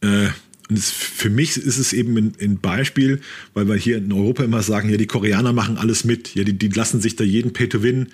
[0.00, 0.28] äh,
[0.70, 3.20] und es, für mich ist es eben ein, ein, Beispiel,
[3.54, 6.52] weil wir hier in Europa immer sagen, ja, die Koreaner machen alles mit, ja, die,
[6.52, 8.09] die lassen sich da jeden Pay-to-Win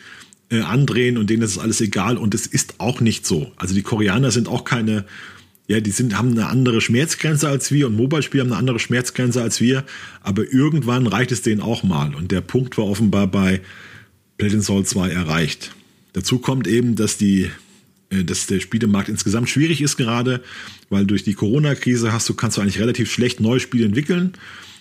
[0.51, 3.51] äh, andrehen und denen ist alles egal und es ist auch nicht so.
[3.57, 5.05] Also die Koreaner sind auch keine,
[5.67, 9.43] ja, die sind, haben eine andere Schmerzgrenze als wir und Mobile-Spieler haben eine andere Schmerzgrenze
[9.43, 9.85] als wir,
[10.21, 13.61] aber irgendwann reicht es denen auch mal und der Punkt war offenbar bei
[14.37, 15.75] Platin Soul 2 erreicht.
[16.13, 17.51] Dazu kommt eben, dass die
[18.15, 20.43] äh, dass der Spielemarkt insgesamt schwierig ist gerade,
[20.91, 24.33] weil durch die Corona-Krise hast du, kannst du eigentlich relativ schlecht neue Spiele entwickeln.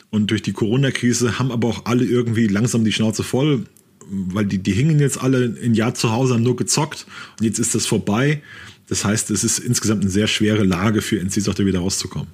[0.09, 3.65] Und durch die Corona-Krise haben aber auch alle irgendwie langsam die Schnauze voll,
[4.09, 7.07] weil die, die hingen jetzt alle ein Jahr zu Hause, haben nur gezockt
[7.39, 8.41] und jetzt ist das vorbei.
[8.89, 12.27] Das heißt, es ist insgesamt eine sehr schwere Lage für NC Software wieder rauszukommen.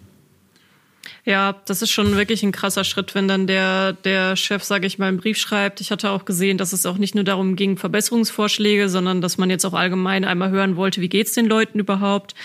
[1.25, 4.97] Ja, das ist schon wirklich ein krasser Schritt, wenn dann der, der Chef, sage ich
[4.97, 5.81] mal, einen Brief schreibt.
[5.81, 9.49] Ich hatte auch gesehen, dass es auch nicht nur darum ging, Verbesserungsvorschläge, sondern dass man
[9.49, 12.35] jetzt auch allgemein einmal hören wollte, wie geht's den Leuten überhaupt,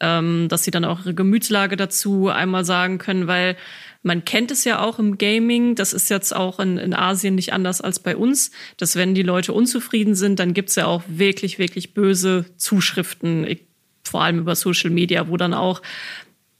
[0.00, 3.56] ähm, dass sie dann auch ihre Gemütslage dazu einmal sagen können, weil
[4.04, 7.52] man kennt es ja auch im Gaming, das ist jetzt auch in, in Asien nicht
[7.54, 11.58] anders als bei uns, dass wenn die Leute unzufrieden sind, dann gibt's ja auch wirklich,
[11.58, 13.58] wirklich böse Zuschriften,
[14.04, 15.80] vor allem über Social Media, wo dann auch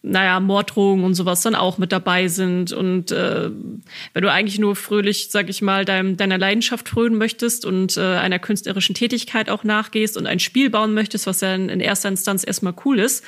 [0.06, 2.72] naja, Morddrohungen und sowas dann auch mit dabei sind.
[2.72, 3.50] Und äh,
[4.12, 8.00] wenn du eigentlich nur fröhlich, sag ich mal, dein, deiner Leidenschaft frönen möchtest und äh,
[8.00, 12.10] einer künstlerischen Tätigkeit auch nachgehst und ein Spiel bauen möchtest, was ja in, in erster
[12.10, 13.24] Instanz erstmal cool ist,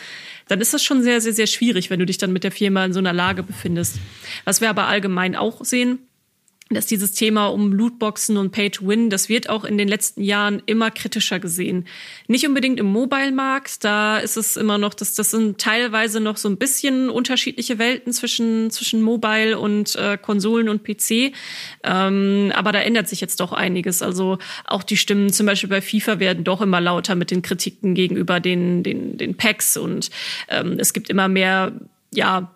[0.48, 2.84] dann ist das schon sehr, sehr, sehr schwierig, wenn du dich dann mit der Firma
[2.84, 3.96] in so einer Lage befindest.
[4.44, 6.05] Was wir aber allgemein auch sehen,
[6.68, 10.20] dass dieses Thema um Lootboxen und Pay to Win, das wird auch in den letzten
[10.20, 11.86] Jahren immer kritischer gesehen.
[12.26, 16.48] Nicht unbedingt im Mobile-Markt, da ist es immer noch, dass das sind teilweise noch so
[16.48, 21.32] ein bisschen unterschiedliche Welten zwischen zwischen Mobile und äh, Konsolen und PC.
[21.84, 24.02] Ähm, aber da ändert sich jetzt doch einiges.
[24.02, 27.94] Also auch die Stimmen zum Beispiel bei FIFA werden doch immer lauter mit den Kritiken
[27.94, 30.10] gegenüber den den den Packs und
[30.48, 31.72] ähm, es gibt immer mehr
[32.12, 32.55] ja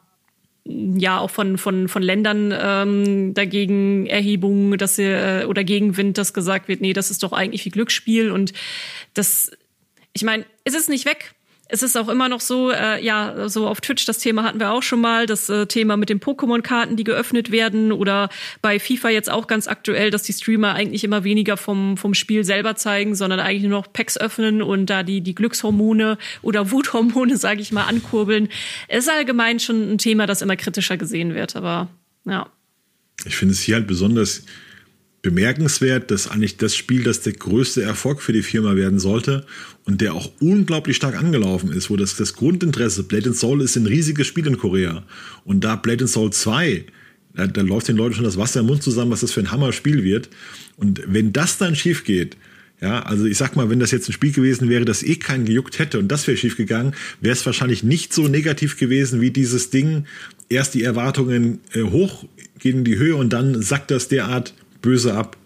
[0.99, 6.35] ja auch von von von Ländern ähm, dagegen Erhebungen, dass sie äh, oder Gegenwind, dass
[6.35, 8.31] gesagt wird, nee, das ist doch eigentlich wie Glücksspiel.
[8.31, 8.53] Und
[9.15, 9.51] das
[10.13, 11.35] ich meine, es ist nicht weg
[11.71, 14.73] es ist auch immer noch so, äh, ja, so auf Twitch, das Thema hatten wir
[14.73, 18.29] auch schon mal, das äh, Thema mit den Pokémon-Karten, die geöffnet werden oder
[18.61, 22.45] bei FIFA jetzt auch ganz aktuell, dass die Streamer eigentlich immer weniger vom, vom Spiel
[22.45, 27.37] selber zeigen, sondern eigentlich nur noch Packs öffnen und da die, die Glückshormone oder Wuthormone,
[27.39, 28.49] sage ich mal, ankurbeln.
[28.89, 31.89] Es ist allgemein schon ein Thema, das immer kritischer gesehen wird, aber
[32.25, 32.49] ja.
[33.25, 34.45] Ich finde es hier halt besonders
[35.23, 39.47] bemerkenswert, dass eigentlich das Spiel, das der größte Erfolg für die Firma werden sollte
[39.91, 43.87] und der auch unglaublich stark angelaufen ist, wo das, das Grundinteresse, Blade Soul ist ein
[43.87, 45.03] riesiges Spiel in Korea
[45.45, 46.85] und da Blade Soul 2,
[47.35, 49.51] da, da läuft den Leuten schon das Wasser im Mund zusammen, was das für ein
[49.51, 50.31] Hammer-Spiel wird
[50.77, 52.37] und wenn das dann schief geht,
[52.81, 55.45] ja, also ich sag mal, wenn das jetzt ein Spiel gewesen wäre, das eh keinen
[55.45, 59.31] gejuckt hätte und das wäre schief gegangen, wäre es wahrscheinlich nicht so negativ gewesen wie
[59.31, 60.07] dieses Ding.
[60.49, 62.25] Erst die Erwartungen äh, hoch
[62.59, 65.37] gehen in die Höhe und dann sackt das derart böse ab.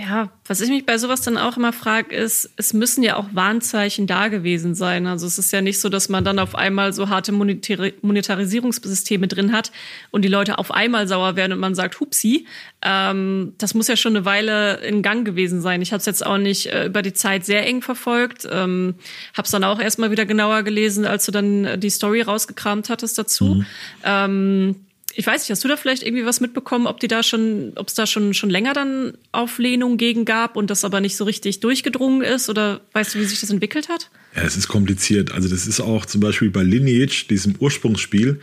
[0.00, 3.26] Ja, was ich mich bei sowas dann auch immer frage, ist, es müssen ja auch
[3.32, 5.06] Warnzeichen da gewesen sein.
[5.06, 9.28] Also es ist ja nicht so, dass man dann auf einmal so harte Monetari Monetarisierungssysteme
[9.28, 9.72] drin hat
[10.10, 12.46] und die Leute auf einmal sauer werden und man sagt, hupsi.
[12.82, 15.82] Ähm, das muss ja schon eine Weile in Gang gewesen sein.
[15.82, 18.48] Ich habe es jetzt auch nicht äh, über die Zeit sehr eng verfolgt.
[18.50, 18.94] Ähm,
[19.36, 23.18] habe es dann auch erstmal wieder genauer gelesen, als du dann die Story rausgekramt hattest
[23.18, 23.56] dazu.
[23.56, 23.66] Mhm.
[24.04, 24.76] Ähm,
[25.14, 27.88] ich weiß nicht, hast du da vielleicht irgendwie was mitbekommen, ob die da schon, ob
[27.88, 31.60] es da schon schon länger dann Auflehnung gegen gab und das aber nicht so richtig
[31.60, 34.10] durchgedrungen ist oder weißt du, wie sich das entwickelt hat?
[34.36, 35.32] Ja, es ist kompliziert.
[35.32, 38.40] Also das ist auch zum Beispiel bei Lineage, diesem Ursprungsspiel,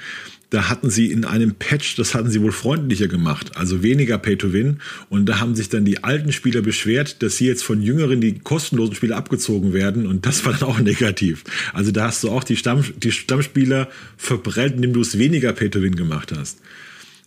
[0.49, 4.79] da hatten sie in einem Patch, das hatten sie wohl freundlicher gemacht, also weniger Pay-to-Win.
[5.09, 8.39] Und da haben sich dann die alten Spieler beschwert, dass sie jetzt von Jüngeren die
[8.39, 10.07] kostenlosen Spiele abgezogen werden.
[10.07, 11.43] Und das war dann auch negativ.
[11.73, 15.95] Also da hast du auch die, Stamm, die Stammspieler verprellt, indem du es weniger Pay-to-Win
[15.95, 16.59] gemacht hast.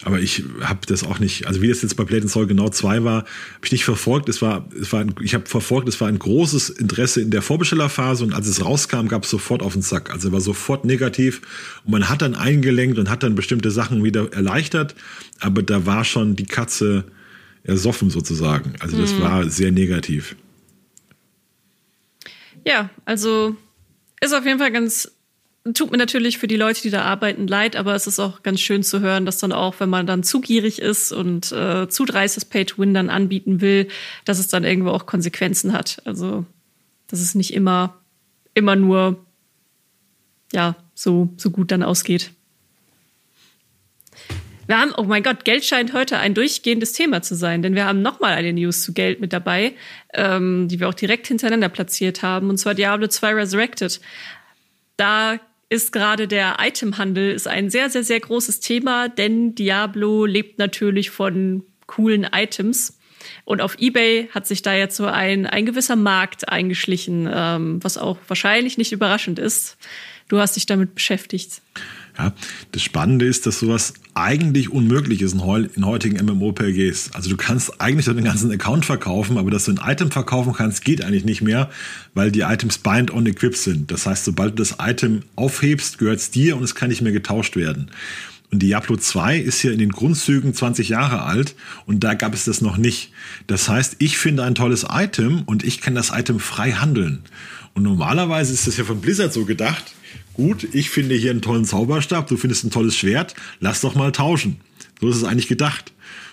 [0.03, 3.05] Aber ich habe das auch nicht, also wie das jetzt bei Play Soul genau 2
[3.05, 3.27] war, habe
[3.65, 4.31] ich nicht verfolgt.
[4.31, 7.43] Es war, es war ein, ich habe verfolgt, es war ein großes Interesse in der
[7.43, 10.11] Vorbestellerphase und als es rauskam, gab es sofort auf den Sack.
[10.11, 11.43] Also er war sofort negativ
[11.85, 14.95] und man hat dann eingelenkt und hat dann bestimmte Sachen wieder erleichtert,
[15.39, 17.05] aber da war schon die Katze
[17.63, 18.73] ersoffen sozusagen.
[18.81, 19.21] Also das mhm.
[19.21, 20.35] war sehr negativ.
[22.65, 23.55] Ja, also
[24.23, 25.11] ist auf jeden Fall ganz
[25.75, 28.61] tut mir natürlich für die Leute, die da arbeiten, leid, aber es ist auch ganz
[28.61, 32.05] schön zu hören, dass dann auch, wenn man dann zu gierig ist und äh, zu
[32.05, 33.89] dreistes Pay-to-Win dann anbieten will,
[34.25, 36.01] dass es dann irgendwo auch Konsequenzen hat.
[36.07, 36.47] Also,
[37.09, 38.01] dass es nicht immer,
[38.55, 39.25] immer nur,
[40.53, 42.31] ja, so, so gut dann ausgeht.
[44.67, 47.87] Wir haben, oh mein Gott, Geld scheint heute ein durchgehendes Thema zu sein, denn wir
[47.87, 49.75] haben nochmal eine News zu Geld mit dabei,
[50.15, 54.01] ähm, die wir auch direkt hintereinander platziert haben, und zwar Diablo 2 Resurrected.
[54.97, 55.41] Da
[55.71, 61.11] ist gerade der Itemhandel ist ein sehr, sehr, sehr großes Thema, denn Diablo lebt natürlich
[61.11, 62.99] von coolen Items.
[63.45, 67.99] Und auf eBay hat sich da jetzt so ein, ein gewisser Markt eingeschlichen, ähm, was
[67.99, 69.79] auch wahrscheinlich nicht überraschend ist.
[70.29, 71.63] Du hast dich damit beschäftigt.
[72.21, 72.35] Ja,
[72.73, 75.41] das Spannende ist, dass sowas eigentlich unmöglich ist in,
[75.87, 77.13] heutigen MMORPGs.
[77.15, 80.85] Also du kannst eigentlich den ganzen Account verkaufen, aber dass du ein Item verkaufen kannst,
[80.85, 81.71] geht eigentlich nicht mehr,
[82.13, 83.91] weil die Items bind on equip sind.
[83.91, 87.13] Das heißt, sobald du das Item aufhebst, gehört es dir und es kann nicht mehr
[87.13, 87.91] getauscht werden.
[88.51, 91.55] Und Diablo 2 ist ja in den Grundzügen 20 Jahre alt
[91.87, 93.13] und da gab es das noch nicht.
[93.47, 97.23] Das heißt, ich finde ein tolles Item und ich kann das Item frei handeln.
[97.73, 99.95] Und normalerweise ist das ja von Blizzard so gedacht,
[100.35, 104.13] gut, ich finde hier einen tollen Zauberstab, du findest ein tolles Schwert, lass doch mal
[104.13, 104.61] tauschen.
[105.01, 105.93] So ist es eigentlich gedacht.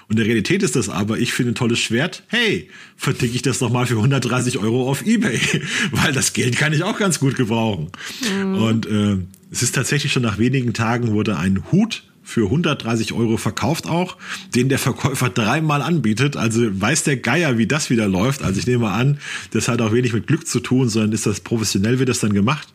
[0.10, 3.42] Und in der Realität ist das aber, ich finde ein tolles Schwert, hey, verticke ich
[3.42, 5.40] das doch mal für 130 Euro auf Ebay,
[5.92, 7.90] weil das Geld kann ich auch ganz gut gebrauchen.
[8.34, 8.56] Mhm.
[8.56, 9.18] Und äh,
[9.52, 14.18] es ist tatsächlich schon nach wenigen Tagen wurde ein Hut für 130 Euro verkauft auch,
[14.54, 16.36] den der Verkäufer dreimal anbietet.
[16.36, 18.44] Also weiß der Geier, wie das wieder läuft.
[18.44, 19.20] Also ich nehme an,
[19.52, 22.34] das hat auch wenig mit Glück zu tun, sondern ist das professionell wird das dann
[22.34, 22.68] gemacht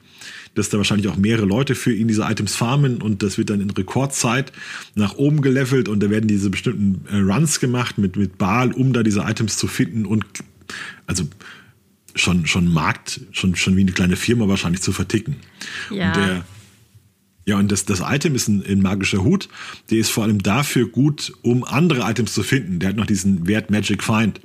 [0.54, 3.60] dass da wahrscheinlich auch mehrere Leute für ihn diese Items farmen und das wird dann
[3.60, 4.52] in Rekordzeit
[4.94, 8.92] nach oben gelevelt und da werden diese bestimmten äh, Runs gemacht mit, mit Baal, um
[8.92, 10.24] da diese Items zu finden und
[11.06, 11.24] also
[12.14, 15.36] schon, schon Markt, schon, schon wie eine kleine Firma wahrscheinlich zu verticken.
[15.90, 16.08] Ja.
[16.08, 16.44] Und der,
[17.44, 19.48] ja, und das, das Item ist ein, ein magischer Hut.
[19.90, 22.78] Der ist vor allem dafür gut, um andere Items zu finden.
[22.78, 24.40] Der hat noch diesen Wert Magic Find.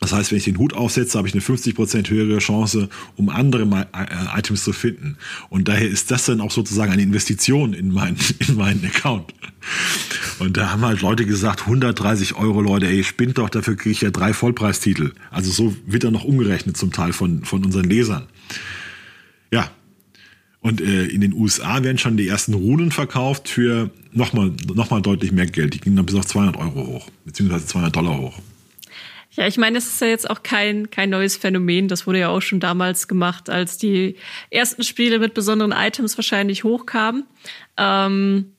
[0.00, 3.62] Das heißt, wenn ich den Hut aufsetze, habe ich eine 50% höhere Chance, um andere
[3.92, 5.16] äh, Items zu finden.
[5.48, 8.16] Und daher ist das dann auch sozusagen eine Investition in meinen,
[8.46, 9.32] in meinen Account.
[10.38, 14.02] Und da haben halt Leute gesagt, 130 Euro, Leute, ey, spinnt doch, dafür kriege ich
[14.02, 15.12] ja drei Vollpreistitel.
[15.30, 18.26] Also so wird er noch umgerechnet zum Teil von, von unseren Lesern.
[19.50, 19.70] Ja.
[20.60, 25.00] Und äh, in den USA werden schon die ersten Runen verkauft für nochmal noch mal
[25.00, 25.74] deutlich mehr Geld.
[25.74, 28.40] Die gingen dann bis auf 200 Euro hoch, beziehungsweise 200 Dollar hoch.
[29.36, 31.88] Ja, ich meine, es ist ja jetzt auch kein, kein neues Phänomen.
[31.88, 34.16] Das wurde ja auch schon damals gemacht, als die
[34.50, 37.24] ersten Spiele mit besonderen Items wahrscheinlich hochkamen.
[37.76, 38.52] Ähm,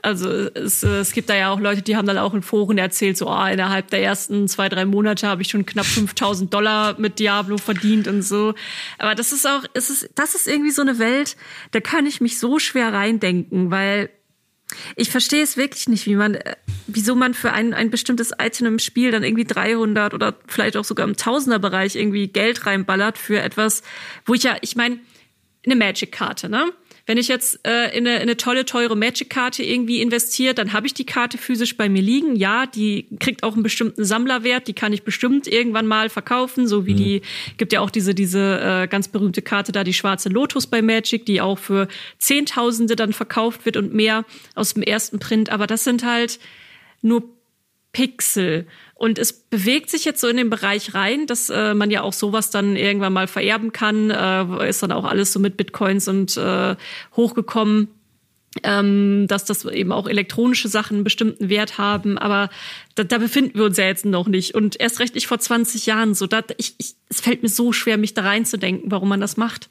[0.00, 3.16] also es, es gibt da ja auch Leute, die haben dann auch in Foren erzählt,
[3.16, 7.20] so oh, innerhalb der ersten zwei, drei Monate habe ich schon knapp 5000 Dollar mit
[7.20, 8.54] Diablo verdient und so.
[8.98, 11.36] Aber das ist auch, es ist, das ist irgendwie so eine Welt,
[11.70, 14.10] da kann ich mich so schwer reindenken, weil
[14.96, 16.56] ich verstehe es wirklich nicht, wie man, äh,
[16.86, 20.84] wieso man für ein, ein bestimmtes Item im Spiel dann irgendwie 300 oder vielleicht auch
[20.84, 23.82] sogar im Tausenderbereich irgendwie Geld reinballert für etwas,
[24.24, 24.98] wo ich ja, ich meine,
[25.64, 26.72] eine Magic-Karte, ne?
[27.04, 30.86] Wenn ich jetzt äh, in, eine, in eine tolle, teure Magic-Karte irgendwie investiere, dann habe
[30.86, 32.36] ich die Karte physisch bei mir liegen.
[32.36, 36.86] Ja, die kriegt auch einen bestimmten Sammlerwert, die kann ich bestimmt irgendwann mal verkaufen, so
[36.86, 36.96] wie mhm.
[36.96, 37.22] die,
[37.56, 41.26] gibt ja auch diese, diese äh, ganz berühmte Karte da, die schwarze Lotus bei Magic,
[41.26, 41.88] die auch für
[42.18, 44.24] Zehntausende dann verkauft wird und mehr
[44.54, 45.50] aus dem ersten Print.
[45.50, 46.38] Aber das sind halt
[47.02, 47.24] nur
[47.92, 48.66] Pixel.
[48.94, 52.12] Und es bewegt sich jetzt so in den Bereich rein, dass äh, man ja auch
[52.12, 54.10] sowas dann irgendwann mal vererben kann.
[54.10, 56.76] Äh, ist dann auch alles so mit Bitcoins und äh,
[57.16, 57.88] hochgekommen.
[58.64, 62.50] Ähm, dass das eben auch elektronische Sachen einen bestimmten Wert haben, aber
[62.94, 65.86] da, da befinden wir uns ja jetzt noch nicht und erst recht nicht vor 20
[65.86, 66.26] Jahren so.
[66.26, 69.68] Da, ich, ich, es fällt mir so schwer, mich da reinzudenken, warum man das macht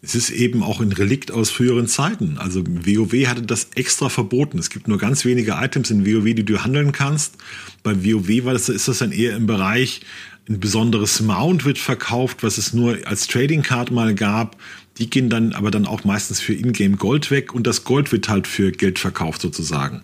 [0.00, 2.38] es ist eben auch ein Relikt aus früheren Zeiten.
[2.38, 4.58] Also WoW hatte das extra verboten.
[4.58, 7.34] Es gibt nur ganz wenige Items in WoW, die du handeln kannst.
[7.82, 10.02] Bei WoW war das, ist das dann eher im Bereich
[10.48, 14.56] ein besonderes Mount wird verkauft, was es nur als Trading Card mal gab.
[14.96, 18.28] Die gehen dann aber dann auch meistens für Ingame Gold weg und das Gold wird
[18.28, 20.02] halt für Geld verkauft sozusagen.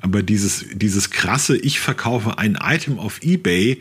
[0.00, 3.80] Aber dieses, dieses krasse, ich verkaufe ein Item auf eBay,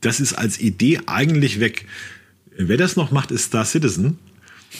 [0.00, 1.86] das ist als Idee eigentlich weg.
[2.56, 4.18] Wer das noch macht, ist Star Citizen.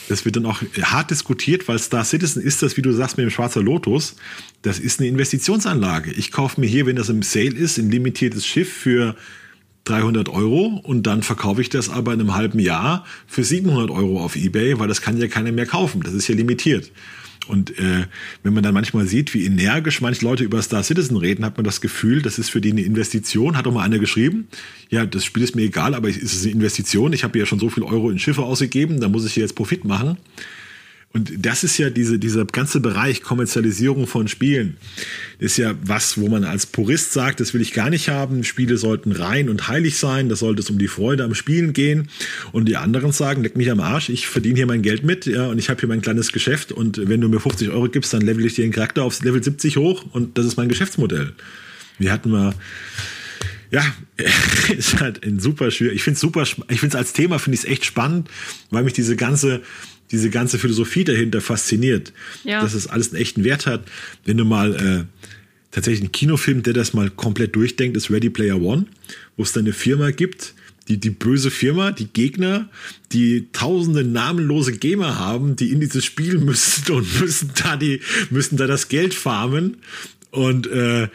[0.09, 3.25] Das wird dann auch hart diskutiert, weil Star Citizen ist das, wie du sagst, mit
[3.25, 4.17] dem Schwarzer Lotus.
[4.63, 6.13] Das ist eine Investitionsanlage.
[6.13, 9.17] Ich kaufe mir hier, wenn das im Sale ist, ein limitiertes Schiff für
[9.85, 14.23] 300 Euro und dann verkaufe ich das aber in einem halben Jahr für 700 Euro
[14.23, 16.03] auf eBay, weil das kann ja keiner mehr kaufen.
[16.03, 16.93] Das ist ja limitiert.
[17.49, 18.07] Und äh,
[18.43, 21.65] wenn man dann manchmal sieht, wie energisch manche Leute über Star Citizen reden, hat man
[21.65, 23.57] das Gefühl, das ist für die eine Investition.
[23.57, 24.49] Hat auch mal einer geschrieben,
[24.91, 27.13] ja, das Spiel ist mir egal, aber es ist eine Investition.
[27.13, 29.85] Ich habe ja schon so viel Euro in Schiffe ausgegeben, da muss ich jetzt Profit
[29.85, 30.19] machen.
[31.15, 34.77] Und das ist ja diese, dieser ganze Bereich Kommerzialisierung von Spielen.
[35.41, 38.45] Das ist ja was, wo man als Purist sagt, das will ich gar nicht haben.
[38.45, 40.29] Spiele sollten rein und heilig sein.
[40.29, 42.09] Da sollte es um die Freude am Spielen gehen.
[42.53, 44.11] Und die anderen sagen, leck mich am Arsch.
[44.11, 46.73] Ich verdiene hier mein Geld mit, ja, und ich habe hier mein kleines Geschäft.
[46.73, 49.43] Und wenn du mir 50 Euro gibst, dann level ich dir den Charakter aufs Level
[49.43, 50.05] 70 hoch.
[50.13, 51.33] Und das ist mein Geschäftsmodell.
[51.99, 52.55] Wir hatten mal,
[53.71, 53.83] ja,
[54.77, 55.97] ist halt ein super schwierig.
[55.97, 58.29] Ich finde es super, ich finde es als Thema finde ich es echt spannend,
[58.71, 59.63] weil mich diese ganze
[60.11, 62.13] diese ganze Philosophie dahinter fasziniert,
[62.45, 62.61] ja.
[62.61, 63.85] dass es alles einen echten Wert hat.
[64.25, 65.25] Wenn du mal äh,
[65.71, 68.87] tatsächlich einen Kinofilm, der das mal komplett durchdenkt, ist Ready Player One,
[69.37, 70.55] wo es dann eine Firma gibt,
[70.89, 72.71] die, die böse Firma, die Gegner,
[73.13, 78.01] die tausende namenlose Gamer haben, die in dieses Spiel müssen und müssen da die,
[78.31, 79.77] müssen da das Geld farmen
[80.31, 81.09] und äh,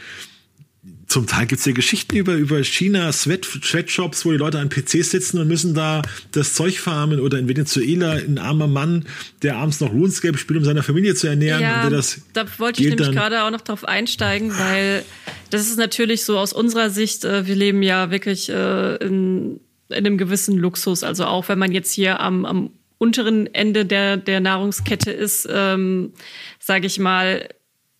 [1.07, 5.37] zum Teil gibt's ja Geschichten über, über China, Sweatshops, wo die Leute an PCs sitzen
[5.37, 6.01] und müssen da
[6.31, 9.05] das Zeug farmen oder in Venezuela ein armer Mann,
[9.41, 11.61] der abends noch RuneScape spielt, um seine Familie zu ernähren.
[11.61, 15.03] Ja, das da wollte ich nämlich gerade auch noch drauf einsteigen, weil
[15.49, 19.95] das ist natürlich so aus unserer Sicht, äh, wir leben ja wirklich äh, in, in
[19.95, 21.03] einem gewissen Luxus.
[21.03, 26.13] Also auch wenn man jetzt hier am, am unteren Ende der, der Nahrungskette ist, ähm,
[26.59, 27.49] sage ich mal,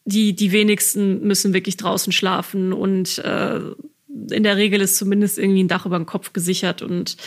[0.06, 3.60] die, die wenigsten müssen wirklich draußen schlafen und äh,
[4.32, 7.18] in der Regel ist zumindest irgendwie ein Dach über den Kopf gesichert und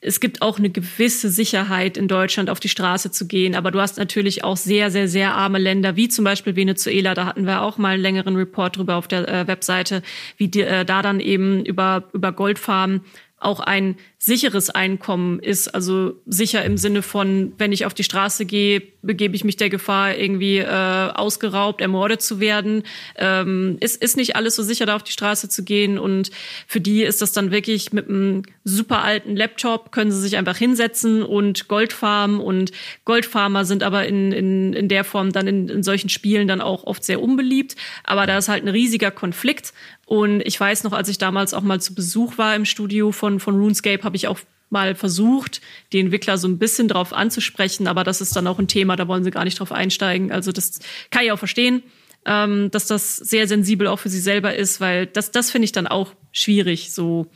[0.00, 3.54] es gibt auch eine gewisse Sicherheit in Deutschland auf die Straße zu gehen.
[3.54, 7.14] Aber du hast natürlich auch sehr, sehr, sehr arme Länder, wie zum Beispiel Venezuela.
[7.14, 10.02] Da hatten wir auch mal einen längeren Report drüber auf der äh, Webseite,
[10.38, 13.02] wie die, äh, da dann eben über, über Goldfarmen
[13.40, 15.74] auch ein sicheres Einkommen ist.
[15.74, 19.70] Also sicher im Sinne von, wenn ich auf die Straße gehe, begebe ich mich der
[19.70, 22.82] Gefahr, irgendwie äh, ausgeraubt, ermordet zu werden.
[23.16, 25.98] Ähm, ist, ist nicht alles so sicher, da auf die Straße zu gehen.
[25.98, 26.30] Und
[26.66, 30.58] für die ist das dann wirklich mit einem super alten Laptop, können sie sich einfach
[30.58, 32.40] hinsetzen und Gold farmen.
[32.40, 32.72] Und
[33.06, 36.84] Goldfarmer sind aber in, in, in der Form dann in, in solchen Spielen dann auch
[36.84, 37.74] oft sehr unbeliebt.
[38.04, 39.72] Aber da ist halt ein riesiger Konflikt.
[40.10, 43.38] Und ich weiß noch, als ich damals auch mal zu Besuch war im Studio von,
[43.38, 45.60] von RuneScape, habe ich auch mal versucht,
[45.92, 49.06] die Entwickler so ein bisschen drauf anzusprechen, aber das ist dann auch ein Thema, da
[49.06, 50.32] wollen sie gar nicht drauf einsteigen.
[50.32, 50.80] Also das
[51.12, 51.84] kann ich auch verstehen,
[52.26, 55.72] ähm, dass das sehr sensibel auch für sie selber ist, weil das, das finde ich
[55.72, 57.28] dann auch schwierig, so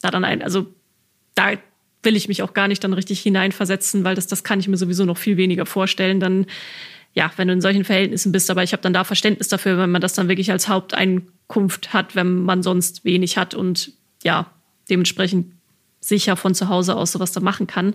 [0.00, 0.66] da dann ein, also
[1.34, 1.54] da
[2.04, 4.76] will ich mich auch gar nicht dann richtig hineinversetzen, weil das, das kann ich mir
[4.76, 6.20] sowieso noch viel weniger vorstellen.
[6.20, 6.46] Dann
[7.14, 8.50] ja, wenn du in solchen Verhältnissen bist.
[8.50, 12.16] Aber ich habe dann da Verständnis dafür, wenn man das dann wirklich als Haupteinkunft hat,
[12.16, 13.92] wenn man sonst wenig hat und
[14.22, 14.50] ja,
[14.88, 15.52] dementsprechend
[16.00, 17.94] sicher von zu Hause aus sowas da machen kann.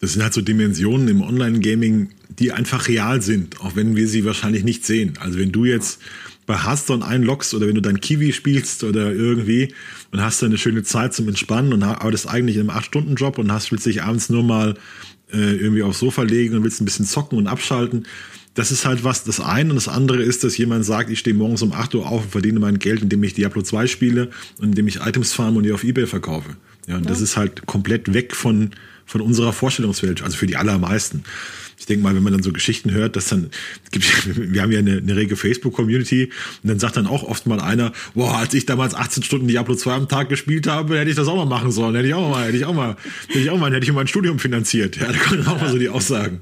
[0.00, 4.24] Das sind halt so Dimensionen im Online-Gaming, die einfach real sind, auch wenn wir sie
[4.24, 5.14] wahrscheinlich nicht sehen.
[5.20, 6.00] Also wenn du jetzt
[6.44, 9.74] bei Hearthstone einloggst oder wenn du dein Kiwi spielst oder irgendwie
[10.12, 13.50] und hast dann eine schöne Zeit zum Entspannen und arbeitest eigentlich in einem 8-Stunden-Job und
[13.50, 14.74] hast dich abends nur mal
[15.32, 18.06] äh, irgendwie aufs Sofa legen und willst ein bisschen zocken und abschalten.
[18.54, 19.70] Das ist halt was, das eine.
[19.70, 22.30] Und das andere ist, dass jemand sagt, ich stehe morgens um 8 Uhr auf und
[22.30, 25.72] verdiene mein Geld, indem ich Diablo 2 spiele und indem ich Items farme und die
[25.72, 26.56] auf Ebay verkaufe.
[26.86, 27.10] Ja, und ja.
[27.10, 28.70] das ist halt komplett weg von,
[29.04, 31.24] von unserer Vorstellungswelt, also für die allermeisten
[31.78, 33.50] ich denke mal, wenn man dann so Geschichten hört, dass dann
[33.90, 34.06] gibt,
[34.52, 36.30] wir haben ja eine, eine rege Facebook-Community
[36.62, 39.74] und dann sagt dann auch oft mal einer, boah, als ich damals 18 Stunden Diablo
[39.74, 42.30] 2 am Tag gespielt habe, hätte ich das auch mal machen sollen, hätte ich auch
[42.30, 42.96] mal, hätte ich auch mal,
[43.28, 44.96] hätte ich auch mal, hätte ich mein Studium finanziert.
[44.96, 46.40] Ja, da kommen auch mal so die Aussagen.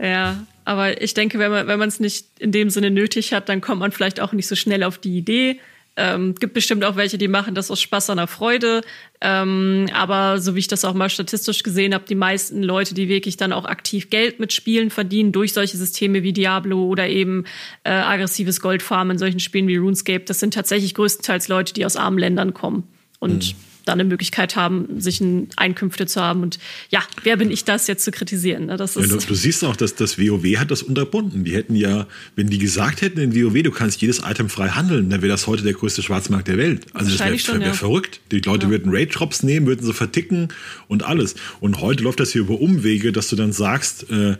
[0.00, 3.48] Ja, aber ich denke, wenn man wenn man es nicht in dem Sinne nötig hat,
[3.48, 5.58] dann kommt man vielleicht auch nicht so schnell auf die Idee,
[5.96, 8.80] ähm, gibt bestimmt auch welche, die machen das aus Spaß an der Freude.
[9.20, 13.08] Ähm, aber so wie ich das auch mal statistisch gesehen habe, die meisten Leute, die
[13.08, 17.44] wirklich dann auch aktiv Geld mit Spielen verdienen, durch solche Systeme wie Diablo oder eben
[17.84, 21.96] äh, aggressives Goldfarmen in solchen Spielen wie RuneScape, das sind tatsächlich größtenteils Leute, die aus
[21.96, 22.84] armen Ländern kommen.
[23.18, 23.71] Und mhm.
[23.84, 26.42] Da eine Möglichkeit haben, sich ein Einkünfte zu haben.
[26.42, 26.58] Und
[26.90, 28.66] ja, wer bin ich das jetzt zu kritisieren?
[28.66, 28.76] Ne?
[28.76, 31.44] Das ist ja, du, du, siehst auch, dass das WoW hat das unterbunden.
[31.44, 32.06] Die hätten ja,
[32.36, 35.46] wenn die gesagt hätten in WoW, du kannst jedes Item frei handeln, dann wäre das
[35.46, 36.86] heute der größte Schwarzmarkt der Welt.
[36.92, 37.72] Also das wäre wär, ja.
[37.72, 38.20] verrückt.
[38.30, 38.70] Die Leute ja.
[38.70, 40.48] würden Raid-Drops nehmen, würden sie verticken
[40.88, 41.34] und alles.
[41.60, 44.36] Und heute läuft das hier über Umwege, dass du dann sagst, äh,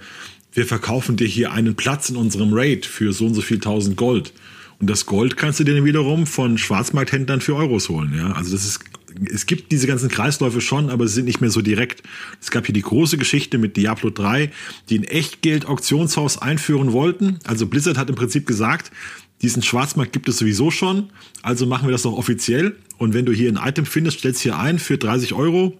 [0.52, 3.96] wir verkaufen dir hier einen Platz in unserem Raid für so und so viel tausend
[3.96, 4.32] Gold.
[4.78, 8.12] Und das Gold kannst du dir dann wiederum von Schwarzmarkthändlern für Euros holen.
[8.16, 8.80] Ja, also das ist
[9.32, 12.02] es gibt diese ganzen Kreisläufe schon, aber sie sind nicht mehr so direkt.
[12.40, 14.50] Es gab hier die große Geschichte mit Diablo 3,
[14.88, 17.38] die ein Echtgeld-Auktionshaus einführen wollten.
[17.44, 18.90] Also Blizzard hat im Prinzip gesagt,
[19.42, 21.10] diesen Schwarzmarkt gibt es sowieso schon,
[21.42, 22.76] also machen wir das noch offiziell.
[22.98, 25.76] Und wenn du hier ein Item findest, stellst hier ein für 30 Euro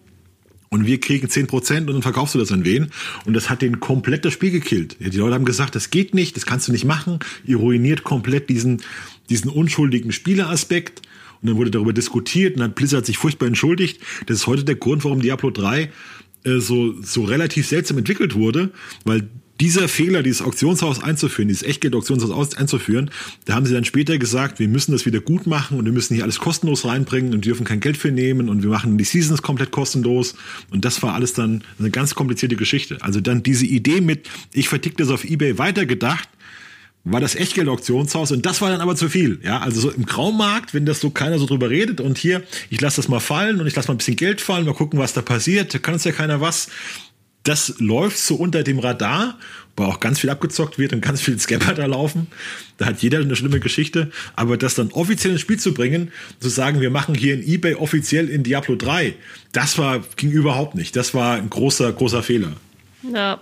[0.73, 2.91] und wir kriegen 10% und dann verkaufst du das an wen.
[3.25, 4.97] Und das hat den komplett das Spiel gekillt.
[4.99, 7.21] Die Leute haben gesagt, das geht nicht, das kannst du nicht machen.
[7.45, 8.81] Ihr ruiniert komplett diesen,
[9.29, 11.03] diesen unschuldigen Spieleraspekt.
[11.43, 14.01] Und dann wurde darüber diskutiert und dann Blizzard sich furchtbar entschuldigt.
[14.27, 15.91] Das ist heute der Grund, warum Diablo 3
[16.45, 18.71] äh, so, so relativ seltsam entwickelt wurde,
[19.05, 19.29] weil
[19.61, 23.11] dieser Fehler, dieses Auktionshaus einzuführen, dieses Echtgeld-Auktionshaus einzuführen,
[23.45, 26.15] da haben sie dann später gesagt, wir müssen das wieder gut machen und wir müssen
[26.15, 29.43] hier alles kostenlos reinbringen und dürfen kein Geld für nehmen und wir machen die Seasons
[29.43, 30.35] komplett kostenlos.
[30.71, 32.99] Und das war alles dann eine ganz komplizierte Geschichte.
[33.03, 36.29] Also dann diese Idee mit, ich vertick das auf Ebay weitergedacht,
[37.05, 39.41] war das Echtgeld-Auktionshaus und das war dann aber zu viel.
[39.43, 42.81] Ja, also so im Graumarkt, wenn das so keiner so drüber redet und hier, ich
[42.81, 45.13] lasse das mal fallen und ich lasse mal ein bisschen Geld fallen, mal gucken, was
[45.13, 46.69] da passiert, da kann uns ja keiner was.
[47.43, 49.37] Das läuft so unter dem Radar,
[49.77, 52.29] wo auch ganz viel abgezockt wird und ganz viel Scamper da laufen.
[52.77, 54.13] Da hat jeder eine schlimme Geschichte.
[54.37, 57.75] Aber das dann offiziell ins Spiel zu bringen, zu sagen, wir machen hier ein Ebay
[57.75, 59.15] offiziell in Diablo 3,
[59.51, 60.95] das war, ging überhaupt nicht.
[60.95, 62.53] Das war ein großer, großer Fehler.
[63.13, 63.41] Ja,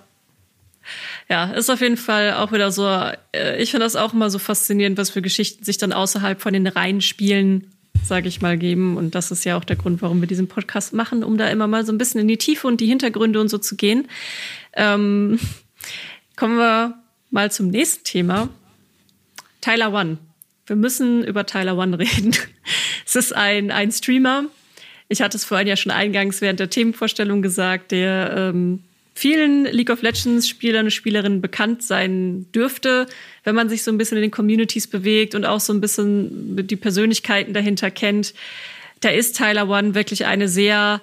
[1.31, 2.85] ja, ist auf jeden Fall auch wieder so.
[3.33, 6.53] Äh, ich finde das auch immer so faszinierend, was für Geschichten sich dann außerhalb von
[6.53, 7.71] den reinen Spielen,
[8.05, 8.97] sage ich mal, geben.
[8.97, 11.69] Und das ist ja auch der Grund, warum wir diesen Podcast machen, um da immer
[11.69, 14.09] mal so ein bisschen in die Tiefe und die Hintergründe und so zu gehen.
[14.73, 15.39] Ähm,
[16.35, 17.01] kommen wir
[17.31, 18.49] mal zum nächsten Thema.
[19.61, 20.19] Tyler One.
[20.67, 22.33] Wir müssen über Tyler One reden.
[23.07, 24.47] es ist ein, ein Streamer.
[25.09, 28.83] Ich hatte es vorhin ja schon eingangs während der Themenvorstellung gesagt, der ähm,
[29.15, 33.07] vielen League of Legends Spielern und Spielerinnen bekannt sein dürfte,
[33.45, 36.67] wenn man sich so ein bisschen in den Communities bewegt und auch so ein bisschen
[36.67, 38.35] die Persönlichkeiten dahinter kennt.
[39.01, 41.01] Da ist Tyler One wirklich eine sehr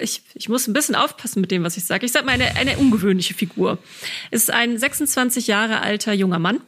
[0.00, 2.06] ich, ich muss ein bisschen aufpassen mit dem, was ich sage.
[2.06, 3.78] Ich sage mal eine, eine ungewöhnliche Figur.
[4.30, 6.60] Ist ein 26 Jahre alter junger Mann,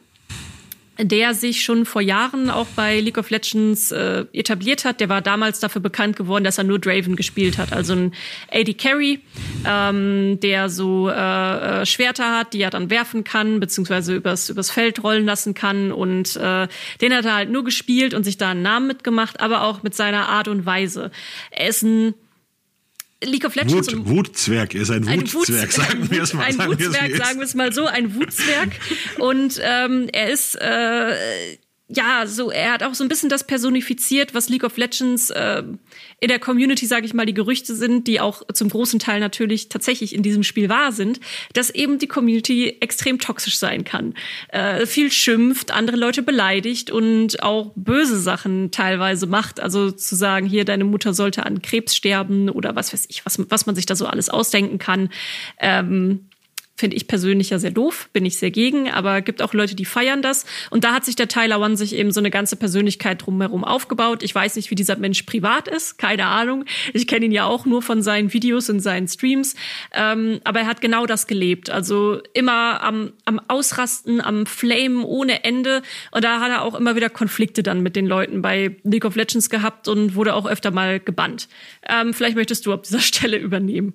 [0.99, 4.99] der sich schon vor Jahren auch bei League of Legends äh, etabliert hat.
[4.99, 8.13] Der war damals dafür bekannt geworden, dass er nur Draven gespielt hat, also ein
[8.51, 9.19] AD Carry,
[9.65, 14.71] ähm, der so äh, äh, Schwerter hat, die er dann werfen kann, beziehungsweise übers, übers
[14.71, 15.91] Feld rollen lassen kann.
[15.91, 16.67] Und äh,
[17.01, 19.95] den hat er halt nur gespielt und sich da einen Namen mitgemacht, aber auch mit
[19.95, 21.11] seiner Art und Weise.
[21.51, 22.13] Er ist ein
[23.23, 23.91] League of Legends.
[23.93, 26.43] Wut, Wutzwerg, er ist ein, ein Wutzwerg, sagen wir es mal.
[26.43, 28.69] Ein Wutzwerg, sagen wir es mal so, ein Wutzwerg.
[29.19, 31.57] Und ähm, er ist äh,
[31.89, 35.63] ja, so er hat auch so ein bisschen das personifiziert, was League of Legends äh,
[36.19, 39.69] in der Community, sage ich mal, die Gerüchte sind, die auch zum großen Teil natürlich
[39.69, 41.21] tatsächlich in diesem Spiel wahr sind,
[41.53, 44.15] dass eben die Community extrem toxisch sein kann,
[44.49, 49.61] äh, viel schimpft, andere Leute beleidigt und auch böse Sachen teilweise macht.
[49.61, 53.37] Also zu sagen, hier deine Mutter sollte an Krebs sterben oder was weiß ich, was
[53.49, 55.09] was man sich da so alles ausdenken kann.
[55.59, 56.27] Ähm,
[56.79, 59.83] Finde ich persönlich ja sehr doof, bin ich sehr gegen, aber gibt auch Leute, die
[59.83, 60.45] feiern das.
[60.69, 64.21] Und da hat sich der Tyler One sich eben so eine ganze Persönlichkeit drumherum aufgebaut.
[64.21, 66.65] Ich weiß nicht, wie dieser Mensch privat ist, keine Ahnung.
[66.93, 69.55] Ich kenne ihn ja auch nur von seinen Videos und seinen Streams.
[69.91, 71.71] Ähm, aber er hat genau das gelebt.
[71.71, 75.81] Also immer am, am Ausrasten, am Flamen ohne Ende.
[76.11, 79.15] Und da hat er auch immer wieder Konflikte dann mit den Leuten bei League of
[79.15, 81.47] Legends gehabt und wurde auch öfter mal gebannt.
[81.89, 83.93] Ähm, vielleicht möchtest du ab dieser Stelle übernehmen.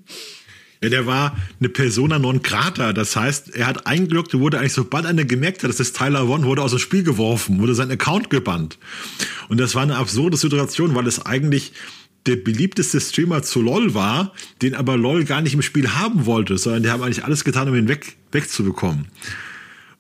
[0.83, 2.93] Ja, der war eine Persona non grata.
[2.93, 6.45] Das heißt, er hat eingeloggt, wurde eigentlich sobald einer gemerkt hat, dass das Tyler One
[6.45, 8.79] wurde aus dem Spiel geworfen, wurde sein Account gebannt.
[9.49, 11.73] Und das war eine absurde Situation, weil es eigentlich
[12.27, 16.59] der beliebteste Streamer zu LOL war, den aber LOL gar nicht im Spiel haben wollte,
[16.59, 19.07] sondern der haben eigentlich alles getan, um ihn weg, wegzubekommen.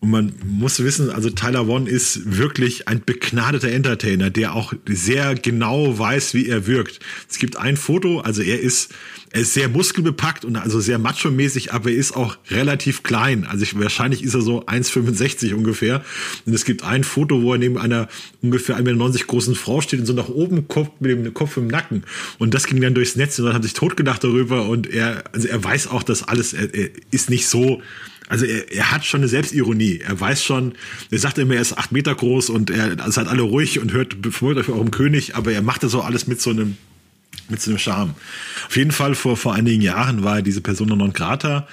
[0.02, 5.36] Und man muss wissen, also Tyler One ist wirklich ein begnadeter Entertainer, der auch sehr
[5.36, 6.98] genau weiß, wie er wirkt.
[7.30, 8.92] Es gibt ein Foto, also er ist,
[9.30, 13.44] er ist sehr muskelbepackt und also sehr macho-mäßig, aber er ist auch relativ klein.
[13.44, 16.04] Also ich, wahrscheinlich ist er so 1,65 ungefähr.
[16.46, 18.08] Und es gibt ein Foto, wo er neben einer
[18.40, 21.68] ungefähr 1,90 Meter großen Frau steht und so nach oben guckt mit dem Kopf im
[21.68, 22.02] Nacken.
[22.40, 25.46] Und das ging dann durchs Netz und dann haben sich totgedacht darüber und er, also
[25.46, 27.80] er weiß auch, dass alles, er, er ist nicht so,
[28.32, 29.98] Also er, er hat schon eine Selbstironie.
[29.98, 30.72] Er weiß schon,
[31.10, 34.16] er sagt immer, er ist acht Meter groß und er seid alle ruhig und hört,
[34.30, 36.78] freut euch eurem König, aber er macht das so alles mit so einem,
[37.50, 38.14] mit so einem Charme.
[38.66, 41.68] Auf jeden Fall vor, vor einigen Jahren war er diese Persona non grata,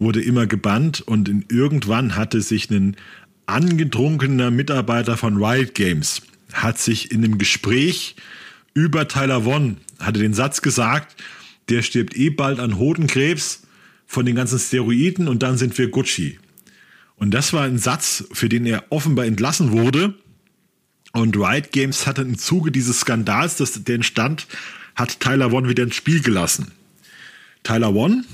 [0.00, 2.96] wurde immer gebannt und in, irgendwann hatte sich ein
[3.46, 6.22] angetrunkener Mitarbeiter von Riot Games
[6.52, 8.16] hat sich in einem Gespräch
[8.74, 11.14] über Tyler One, hatte den Satz gesagt,
[11.68, 13.61] der stirbt eh bald an Hodenkrebs
[14.12, 16.38] von den ganzen Steroiden und dann sind wir Gucci.
[17.16, 20.12] Und das war ein Satz, für den er offenbar entlassen wurde.
[21.14, 24.46] Und Riot Games hatte im Zuge dieses Skandals, das, der entstand,
[24.96, 26.72] hat Tyler One wieder ins Spiel gelassen.
[27.62, 28.24] Tyler One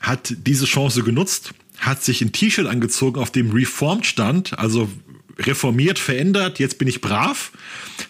[0.00, 4.88] hat diese Chance genutzt, hat sich ein T-Shirt angezogen, auf dem Reformed stand, also
[5.38, 7.52] reformiert, verändert, jetzt bin ich brav,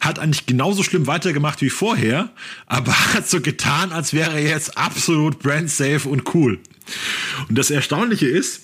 [0.01, 2.31] hat eigentlich genauso schlimm weitergemacht wie vorher,
[2.67, 6.61] aber hat so getan, als wäre er jetzt absolut brand safe und cool.
[7.49, 8.63] Und das Erstaunliche ist,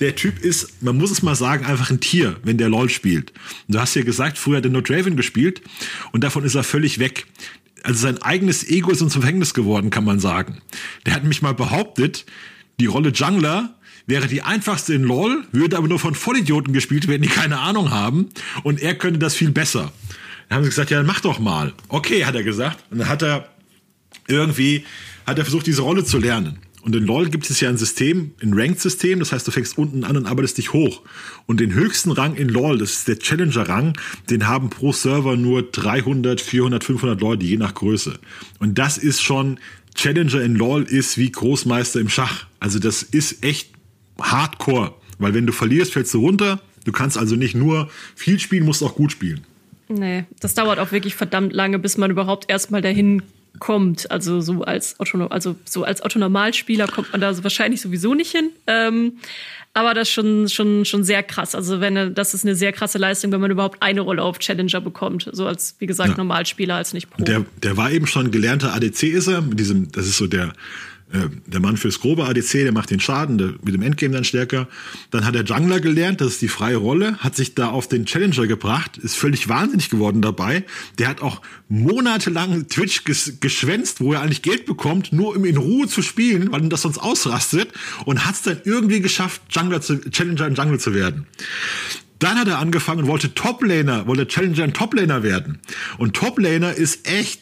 [0.00, 3.32] der Typ ist, man muss es mal sagen, einfach ein Tier, wenn der LOL spielt.
[3.66, 5.62] Und du hast ja gesagt, früher hat er nur Draven gespielt
[6.12, 7.26] und davon ist er völlig weg.
[7.82, 10.60] Also sein eigenes Ego ist uns zum Verhängnis geworden, kann man sagen.
[11.06, 12.26] Der hat mich mal behauptet,
[12.80, 13.74] die Rolle Jungler
[14.06, 17.90] wäre die einfachste in LOL, würde aber nur von Vollidioten gespielt werden, die keine Ahnung
[17.90, 18.30] haben.
[18.62, 19.92] Und er könnte das viel besser.
[20.48, 21.74] Dann haben sie gesagt, ja, dann mach doch mal.
[21.88, 22.84] Okay, hat er gesagt.
[22.90, 23.48] Und dann hat er
[24.28, 24.84] irgendwie,
[25.26, 26.58] hat er versucht, diese Rolle zu lernen.
[26.82, 30.04] Und in LoL gibt es ja ein System, ein Ranked-System, das heißt, du fängst unten
[30.04, 31.02] an und arbeitest dich hoch.
[31.46, 33.98] Und den höchsten Rang in LoL, das ist der Challenger-Rang,
[34.30, 38.18] den haben pro Server nur 300, 400, 500 Leute, je nach Größe.
[38.58, 39.58] Und das ist schon,
[39.94, 42.46] Challenger in LoL ist wie Großmeister im Schach.
[42.60, 43.70] Also das ist echt
[44.20, 44.94] hardcore.
[45.18, 46.60] Weil wenn du verlierst, fällst du runter.
[46.84, 49.44] Du kannst also nicht nur viel spielen, musst auch gut spielen.
[49.88, 53.22] Nee, das dauert auch wirklich verdammt lange, bis man überhaupt erstmal dahin
[53.58, 54.10] kommt.
[54.10, 58.50] Also so als Otto, also so als Autonormalspieler kommt man da wahrscheinlich sowieso nicht hin.
[58.66, 59.18] Ähm,
[59.74, 61.54] aber das ist schon, schon, schon sehr krass.
[61.54, 64.80] Also wenn das ist eine sehr krasse Leistung, wenn man überhaupt eine Rolle auf Challenger
[64.80, 65.28] bekommt.
[65.32, 66.16] So als, wie gesagt, ja.
[66.16, 67.22] Normalspieler als nicht Pro.
[67.22, 70.52] Der, der war eben schon gelernter ADC ist er, mit diesem, das ist so der
[71.10, 74.68] der Mann fürs grobe ADC, der macht den Schaden, der mit dem Endgame dann stärker.
[75.10, 78.04] Dann hat er Jungler gelernt, das ist die freie Rolle, hat sich da auf den
[78.04, 80.64] Challenger gebracht, ist völlig wahnsinnig geworden dabei.
[80.98, 85.56] Der hat auch monatelang Twitch ges geschwänzt, wo er eigentlich Geld bekommt, nur um in
[85.56, 87.72] Ruhe zu spielen, weil ihm das sonst ausrastet
[88.04, 91.26] und hat es dann irgendwie geschafft, Jungler zu, Challenger in Jungle zu werden.
[92.18, 95.58] Dann hat er angefangen und wollte Toplaner, wollte Challenger in Toplaner werden.
[95.98, 97.40] Und Toplaner ist echt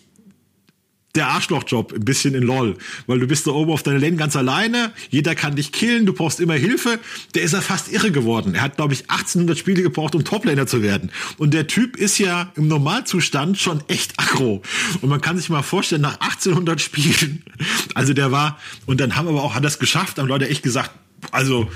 [1.17, 4.37] der Arschlochjob ein bisschen in LOL, weil du bist da oben auf deiner Lane ganz
[4.37, 6.99] alleine, jeder kann dich killen, du brauchst immer Hilfe.
[7.35, 8.55] Der ist ja fast irre geworden.
[8.55, 11.11] Er hat, glaube ich, 1800 Spiele gebraucht, um Toplaner zu werden.
[11.39, 14.62] Und der Typ ist ja im Normalzustand schon echt aggro.
[15.01, 17.43] Und man kann sich mal vorstellen, nach 1800 Spielen,
[17.95, 20.91] also der war, und dann haben aber auch, hat das geschafft, haben Leute echt gesagt,
[21.33, 21.71] also,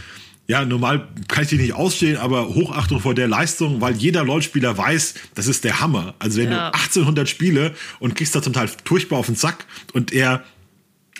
[0.51, 4.77] ja, normal kann ich dich nicht ausstehen, aber Hochachtung vor der Leistung, weil jeder LoL-Spieler
[4.77, 6.15] weiß, das ist der Hammer.
[6.19, 6.71] Also wenn ja.
[6.71, 10.43] du 1800 Spiele und kriegst da zum Teil furchtbar auf den Sack und er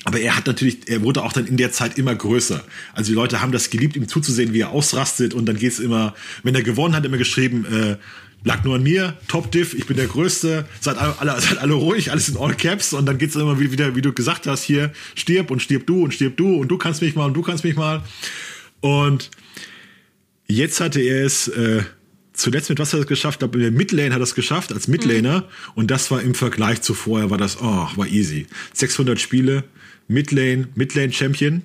[0.03, 2.65] aber er hat natürlich, er wurde auch dann in der Zeit immer größer.
[2.93, 6.15] Also die Leute haben das geliebt, ihm zuzusehen, wie er ausrastet und dann geht's immer,
[6.43, 7.97] wenn er gewonnen hat, immer geschrieben, äh,
[8.43, 12.11] lag nur an mir, Top Diff, ich bin der Größte, seid alle, seid alle ruhig,
[12.11, 15.53] alles in All Caps und dann geht's immer wieder, wie du gesagt hast, hier, stirb
[15.53, 17.77] und stirb du und stirb du und du kannst mich mal und du kannst mich
[17.77, 18.03] mal.
[18.81, 19.31] Und
[20.47, 21.83] jetzt hatte er es äh,
[22.33, 23.43] zuletzt mit was hat er es geschafft?
[23.43, 25.41] Ich glaube, Midlane hat er es geschafft als Midlaner.
[25.41, 25.45] Mhm.
[25.75, 28.47] Und das war im Vergleich zu vorher, war das, oh, war easy.
[28.73, 29.65] 600 Spiele,
[30.09, 31.63] Midlane, Midlane Champion.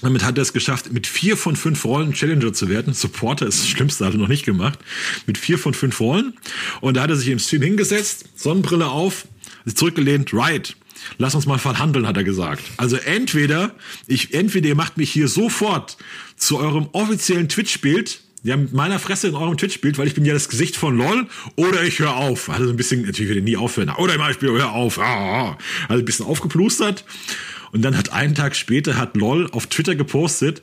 [0.00, 2.92] Damit hat er es geschafft, mit vier von fünf Rollen Challenger zu werden.
[2.92, 4.80] Supporter ist das Schlimmste, hat er noch nicht gemacht.
[5.26, 6.34] Mit vier von fünf Rollen.
[6.80, 9.28] Und da hat er sich im Stream hingesetzt, Sonnenbrille auf,
[9.72, 10.74] zurückgelehnt, right.
[11.18, 12.62] Lass uns mal verhandeln, hat er gesagt.
[12.76, 13.74] Also entweder,
[14.06, 15.96] ich, entweder ihr macht mich hier sofort
[16.36, 20.34] zu eurem offiziellen Twitch-Bild, ja, mit meiner Fresse in eurem Twitch-Bild, weil ich bin ja
[20.34, 21.26] das Gesicht von LOL,
[21.56, 22.50] oder ich höre auf.
[22.50, 23.90] Also ein bisschen, natürlich werde ich nie aufhören.
[23.90, 24.98] Oder ich spiele, hör auf.
[24.98, 27.04] Also ein bisschen aufgeplustert.
[27.70, 30.60] Und dann hat einen Tag später hat LOL auf Twitter gepostet,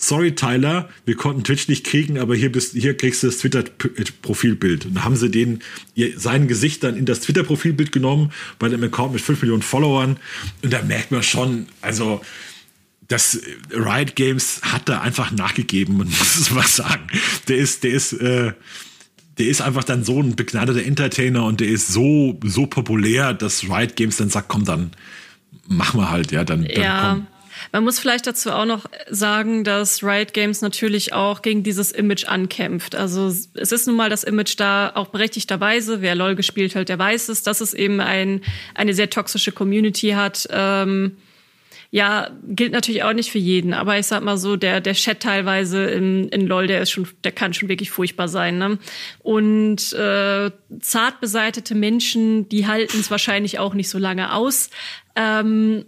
[0.00, 4.86] sorry Tyler, wir konnten Twitch nicht kriegen, aber hier bist, hier kriegst du das Twitter-Profilbild.
[4.86, 5.60] Und dann haben sie den,
[5.94, 10.16] ihr, sein Gesicht dann in das Twitter-Profilbild genommen, bei dem Account mit 5 Millionen Followern.
[10.62, 12.22] Und da merkt man schon, also,
[13.08, 13.40] das
[13.72, 17.06] Riot Games hat da einfach nachgegeben, man muss es mal sagen.
[17.48, 18.52] Der ist, der ist, äh,
[19.38, 23.64] der ist einfach dann so ein begnadeter Entertainer und der ist so, so populär, dass
[23.64, 24.92] Riot Games dann sagt, komm, dann
[25.68, 27.10] machen wir halt, ja, dann, dann ja.
[27.12, 27.26] komm.
[27.72, 32.26] Man muss vielleicht dazu auch noch sagen, dass Riot Games natürlich auch gegen dieses Image
[32.26, 32.94] ankämpft.
[32.94, 36.00] Also es ist nun mal das Image da auch berechtigterweise.
[36.00, 38.42] Wer LOL gespielt hat, der weiß es, dass es eben ein,
[38.74, 40.48] eine sehr toxische Community hat.
[40.50, 41.16] Ähm,
[41.92, 45.20] ja, gilt natürlich auch nicht für jeden, aber ich sag mal so, der, der Chat
[45.20, 48.58] teilweise in, in LOL, der ist schon, der kann schon wirklich furchtbar sein.
[48.58, 48.78] Ne?
[49.18, 54.70] Und äh, zart beseitete Menschen, die halten es wahrscheinlich auch nicht so lange aus.
[55.16, 55.84] Ähm,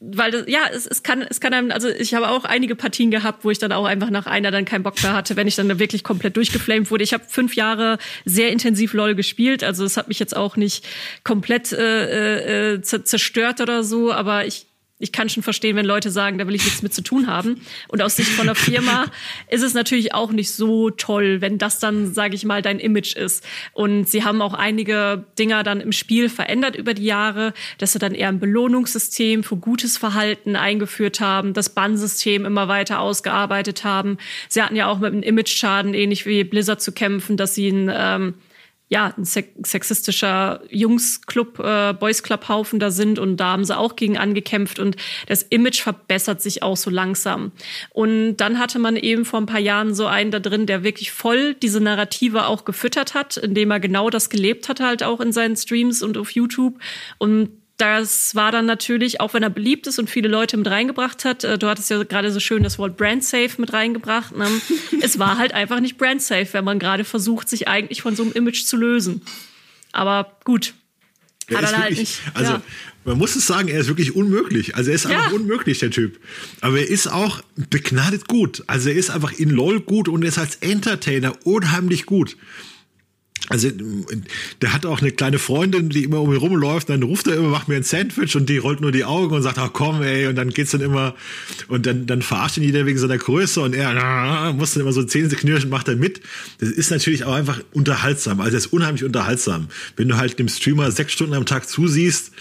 [0.00, 3.10] weil das, ja, es, es kann, es kann einem, also ich habe auch einige Partien
[3.10, 5.56] gehabt, wo ich dann auch einfach nach einer dann keinen Bock mehr hatte, wenn ich
[5.56, 7.04] dann wirklich komplett durchgeflamed wurde.
[7.04, 10.86] Ich habe fünf Jahre sehr intensiv LOL gespielt, also es hat mich jetzt auch nicht
[11.24, 14.66] komplett äh, äh, zerstört oder so, aber ich
[14.98, 17.60] ich kann schon verstehen, wenn Leute sagen, da will ich nichts mit zu tun haben.
[17.88, 19.04] Und aus Sicht von der Firma
[19.50, 23.14] ist es natürlich auch nicht so toll, wenn das dann, sage ich mal, dein Image
[23.14, 23.44] ist.
[23.74, 27.98] Und sie haben auch einige Dinger dann im Spiel verändert über die Jahre, dass sie
[27.98, 34.16] dann eher ein Belohnungssystem für gutes Verhalten eingeführt haben, das Bannsystem immer weiter ausgearbeitet haben.
[34.48, 37.90] Sie hatten ja auch mit einem Image-Schaden ähnlich wie Blizzard zu kämpfen, dass sie ein
[37.92, 38.34] ähm,
[38.88, 43.96] ja, ein sexistischer Jungsclub, äh, Boys Club Haufen da sind und da haben sie auch
[43.96, 47.50] gegen angekämpft und das Image verbessert sich auch so langsam.
[47.90, 51.10] Und dann hatte man eben vor ein paar Jahren so einen da drin, der wirklich
[51.10, 55.32] voll diese Narrative auch gefüttert hat, indem er genau das gelebt hat halt auch in
[55.32, 56.78] seinen Streams und auf YouTube
[57.18, 61.24] und das war dann natürlich, auch wenn er beliebt ist und viele Leute mit reingebracht
[61.24, 64.36] hat, äh, du hattest ja gerade so schön das Wort Brand Safe mit reingebracht.
[64.36, 64.48] Ne?
[65.02, 68.22] es war halt einfach nicht Brand Safe, wenn man gerade versucht, sich eigentlich von so
[68.22, 69.22] einem Image zu lösen.
[69.92, 70.74] Aber gut.
[71.54, 72.20] Hat er halt nicht.
[72.34, 72.62] Also, ja.
[73.04, 74.74] man muss es sagen, er ist wirklich unmöglich.
[74.74, 75.36] Also, er ist einfach ja.
[75.36, 76.18] unmöglich, der Typ.
[76.60, 78.64] Aber er ist auch begnadet gut.
[78.66, 82.36] Also, er ist einfach in LOL gut und er ist als Entertainer unheimlich gut.
[83.48, 83.70] Also
[84.60, 87.48] der hat auch eine kleine Freundin, die immer um ihn rumläuft, dann ruft er immer,
[87.48, 90.26] macht mir ein Sandwich und die rollt nur die Augen und sagt, ach komm, ey,
[90.26, 91.14] und dann geht's dann immer
[91.68, 94.92] und dann, dann verarscht ihn jeder wegen seiner Größe und er na, muss dann immer
[94.92, 96.20] so Zähne knirschen, macht er mit.
[96.58, 99.68] Das ist natürlich auch einfach unterhaltsam, also er ist unheimlich unterhaltsam.
[99.96, 102.32] Wenn du halt dem Streamer sechs Stunden am Tag zusiehst,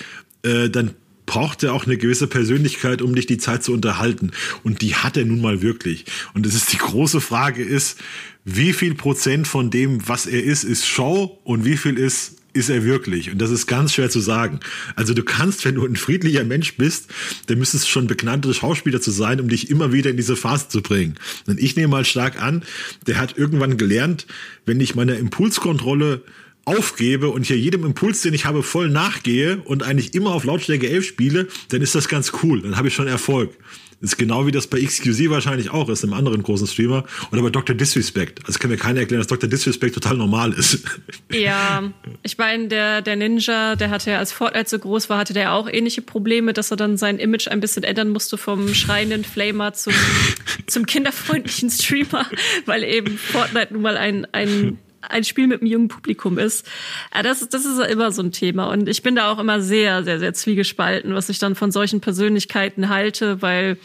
[0.43, 0.91] äh, dann
[1.25, 4.31] braucht er auch eine gewisse Persönlichkeit, um dich die Zeit zu unterhalten.
[4.63, 6.05] Und die hat er nun mal wirklich.
[6.33, 7.99] Und es ist die große Frage ist,
[8.45, 12.69] wie viel Prozent von dem, was er ist, ist Show und wie viel ist ist
[12.69, 13.29] er wirklich?
[13.29, 14.61] Und das ist ganz schwer zu sagen.
[14.95, 17.13] Also du kannst, wenn du ein friedlicher Mensch bist,
[17.47, 20.69] dann müsstest du schon bekannter Schauspieler zu sein, um dich immer wieder in diese Phase
[20.69, 21.15] zu bringen.
[21.47, 22.63] Und ich nehme mal stark an,
[23.07, 24.25] der hat irgendwann gelernt,
[24.65, 26.23] wenn ich meine Impulskontrolle
[26.63, 30.89] aufgebe und hier jedem Impuls, den ich habe, voll nachgehe und eigentlich immer auf Lautstärke
[30.89, 32.61] 11 spiele, dann ist das ganz cool.
[32.61, 33.51] Dann habe ich schon Erfolg.
[34.05, 37.05] Ist genau wie das bei XQC wahrscheinlich auch ist, einem anderen großen Streamer.
[37.31, 37.75] Oder bei Dr.
[37.75, 38.45] Disrespect.
[38.45, 39.49] Also kann mir keiner erklären, dass Dr.
[39.49, 40.83] Disrespect total normal ist.
[41.31, 41.91] Ja,
[42.23, 45.53] ich meine, der, der Ninja, der hatte ja, als Fortnite so groß war, hatte der
[45.53, 49.73] auch ähnliche Probleme, dass er dann sein Image ein bisschen ändern musste vom schreienden Flamer
[49.73, 49.93] zum,
[50.67, 52.25] zum kinderfreundlichen Streamer,
[52.65, 54.77] weil eben Fortnite nun mal ein, ein
[55.09, 56.67] ein Spiel mit einem jungen Publikum ist.
[57.13, 58.69] Ja, das, das ist immer so ein Thema.
[58.69, 62.01] Und ich bin da auch immer sehr, sehr, sehr zwiegespalten, was ich dann von solchen
[62.01, 63.77] Persönlichkeiten halte, weil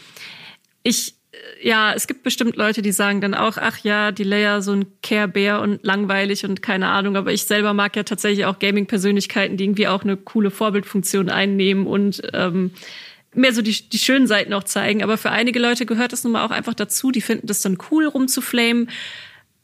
[0.83, 1.15] ich,
[1.61, 4.85] ja, es gibt bestimmt Leute, die sagen dann auch, ach ja, die Leia so ein
[5.01, 9.63] Care-Bär und langweilig und keine Ahnung, aber ich selber mag ja tatsächlich auch Gaming-Persönlichkeiten, die
[9.63, 12.71] irgendwie auch eine coole Vorbildfunktion einnehmen und ähm,
[13.33, 15.03] mehr so die, die schönen Seiten auch zeigen.
[15.03, 17.77] Aber für einige Leute gehört das nun mal auch einfach dazu, die finden das dann
[17.89, 18.89] cool rumzuflamen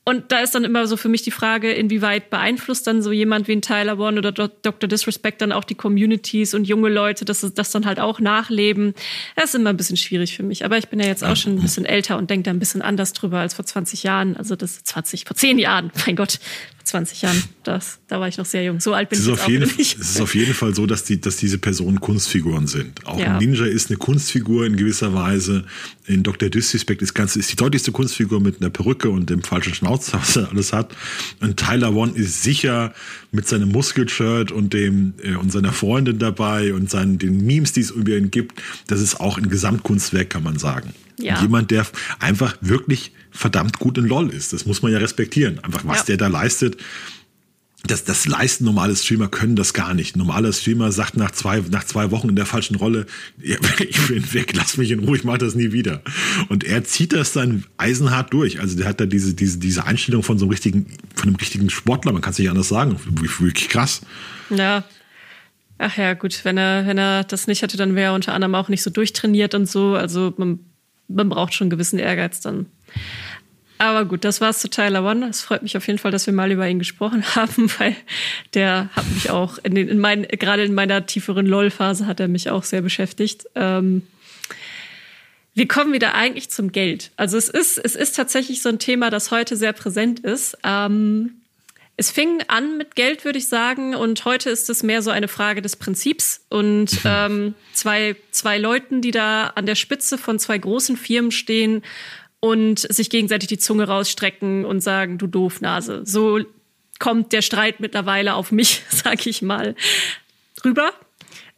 [0.07, 3.49] und da ist dann immer so für mich die Frage, inwieweit beeinflusst dann so jemand
[3.49, 4.87] wie ein Tyler One oder Dr.
[4.87, 8.93] Disrespect dann auch die Communities und junge Leute, dass sie das dann halt auch nachleben.
[9.35, 10.63] Das ist immer ein bisschen schwierig für mich.
[10.63, 12.81] Aber ich bin ja jetzt auch schon ein bisschen älter und denke da ein bisschen
[12.81, 14.37] anders drüber als vor 20 Jahren.
[14.37, 16.39] Also das 20, vor 10 Jahren, mein Gott.
[16.87, 17.43] 20 Jahren.
[17.63, 18.79] Das, da war ich noch sehr jung.
[18.79, 19.99] So alt bin ich jetzt auf jeden, nicht.
[19.99, 23.05] Es ist auf jeden Fall so, dass, die, dass diese Personen Kunstfiguren sind.
[23.05, 23.33] Auch ja.
[23.33, 25.65] ein Ninja ist eine Kunstfigur in gewisser Weise.
[26.05, 26.49] In Dr.
[26.49, 30.35] Disrespect ist, ganz, ist die deutlichste Kunstfigur mit einer Perücke und dem falschen Schnauz, was
[30.37, 30.95] er alles hat.
[31.41, 32.93] Und Tyler One ist sicher
[33.31, 37.81] mit seinem Muskelshirt und dem äh, und seiner Freundin dabei und seinen den Memes, die
[37.81, 38.61] es über ihn gibt.
[38.87, 40.93] Das ist auch ein Gesamtkunstwerk, kann man sagen.
[41.19, 41.41] Ja.
[41.41, 41.85] Jemand, der
[42.19, 44.53] einfach wirklich verdammt gut in LOL ist.
[44.53, 45.59] Das muss man ja respektieren.
[45.63, 46.03] Einfach, was ja.
[46.05, 46.77] der da leistet.
[47.85, 50.17] Das, das leisten normale Streamer können das gar nicht.
[50.17, 53.05] Normaler Streamer sagt nach zwei, nach zwei Wochen in der falschen Rolle,
[53.39, 56.01] ich bin weg, lass mich in Ruhe, ich mache das nie wieder.
[56.49, 58.59] Und er zieht das dann eisenhart durch.
[58.59, 61.69] Also der hat da diese, diese, diese Einstellung von so einem richtigen, von einem richtigen
[61.69, 62.99] Sportler, man kann es nicht anders sagen.
[63.09, 64.01] Wirklich krass.
[64.49, 64.83] Ja,
[65.79, 68.55] Ach ja, gut, wenn er, wenn er das nicht hätte, dann wäre er unter anderem
[68.55, 69.93] auch nicht so durchtrainiert und so.
[69.93, 70.59] Also man,
[71.07, 72.67] man braucht schon einen gewissen Ehrgeiz dann.
[73.79, 75.27] Aber gut, das war's zu Tyler One.
[75.27, 77.95] Es freut mich auf jeden Fall, dass wir mal über ihn gesprochen haben, weil
[78.53, 82.27] der hat mich auch in, den, in mein, gerade in meiner tieferen LOL-Phase hat er
[82.27, 83.45] mich auch sehr beschäftigt.
[83.55, 84.03] Ähm,
[85.53, 87.11] wir kommen wieder eigentlich zum Geld.
[87.17, 90.57] Also es ist, es ist tatsächlich so ein Thema, das heute sehr präsent ist.
[90.63, 91.41] Ähm,
[91.99, 95.27] Es fing an mit Geld, würde ich sagen, und heute ist es mehr so eine
[95.27, 96.45] Frage des Prinzips.
[96.49, 96.99] Und mhm.
[97.05, 101.81] ähm, zwei, zwei Leuten, die da an der Spitze von zwei großen Firmen stehen
[102.39, 106.03] und sich gegenseitig die Zunge rausstrecken und sagen, du Doofnase.
[106.05, 106.39] So
[106.99, 109.75] kommt der Streit mittlerweile auf mich, sag ich mal,
[110.63, 110.91] rüber.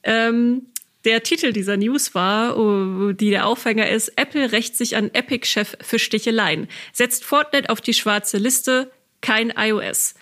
[0.03, 0.67] Ähm,
[1.03, 5.77] der Titel dieser News war, oh, die der Aufhänger ist, Apple rächt sich an Epic-Chef
[5.81, 8.91] für Sticheleien, setzt Fortnite auf die schwarze Liste,
[9.21, 10.15] kein iOS.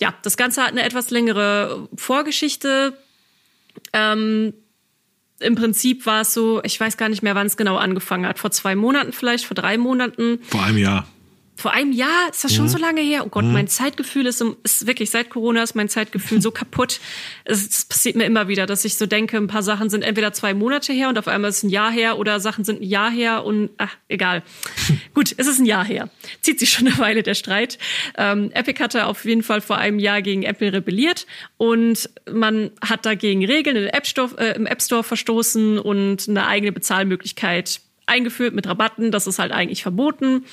[0.00, 2.96] Ja, das Ganze hat eine etwas längere Vorgeschichte.
[3.92, 4.54] Ähm,
[5.40, 8.38] Im Prinzip war es so, ich weiß gar nicht mehr, wann es genau angefangen hat.
[8.38, 10.40] Vor zwei Monaten vielleicht, vor drei Monaten.
[10.42, 11.06] Vor einem Jahr
[11.60, 12.70] vor einem Jahr ist das schon mhm.
[12.70, 13.22] so lange her.
[13.24, 13.52] Oh Gott, mhm.
[13.52, 17.00] mein Zeitgefühl ist, ist wirklich seit Corona ist mein Zeitgefühl so kaputt.
[17.44, 20.54] Es, passiert mir immer wieder, dass ich so denke, ein paar Sachen sind entweder zwei
[20.54, 23.10] Monate her und auf einmal ist es ein Jahr her oder Sachen sind ein Jahr
[23.10, 24.42] her und ach, egal.
[25.14, 26.08] Gut, es ist ein Jahr her.
[26.40, 27.78] Zieht sich schon eine Weile der Streit.
[28.16, 31.26] Ähm, Epic hatte auf jeden Fall vor einem Jahr gegen Apple rebelliert
[31.58, 36.46] und man hat dagegen Regeln im App Store, äh, im App Store verstoßen und eine
[36.46, 37.80] eigene Bezahlmöglichkeit
[38.10, 39.10] eingeführt mit Rabatten.
[39.10, 40.44] Das ist halt eigentlich verboten.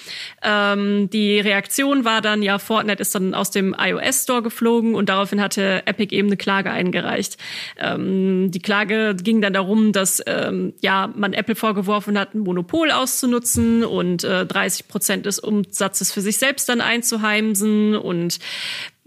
[0.43, 5.09] Ähm, die Reaktion war dann, ja, Fortnite ist dann aus dem iOS Store geflogen und
[5.09, 7.37] daraufhin hatte Epic eben eine Klage eingereicht.
[7.77, 12.91] Ähm, die Klage ging dann darum, dass ähm, ja man Apple vorgeworfen hat, ein Monopol
[12.91, 18.39] auszunutzen und äh, 30 Prozent des Umsatzes für sich selbst dann einzuheimsen und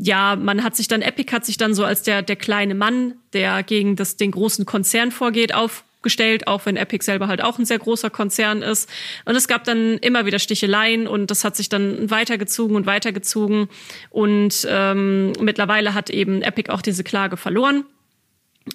[0.03, 3.15] ja, man hat sich dann, Epic hat sich dann so als der, der kleine Mann,
[3.35, 7.59] der gegen das, den großen Konzern vorgeht, auf, gestellt, auch wenn Epic selber halt auch
[7.59, 8.89] ein sehr großer Konzern ist.
[9.25, 13.69] Und es gab dann immer wieder Sticheleien und das hat sich dann weitergezogen und weitergezogen.
[14.11, 17.85] Und ähm, mittlerweile hat eben Epic auch diese Klage verloren.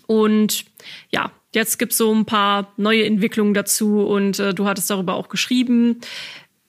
[0.08, 0.66] Und
[1.12, 5.30] ja, jetzt gibt's so ein paar neue Entwicklungen dazu und äh, du hattest darüber auch
[5.30, 6.02] geschrieben.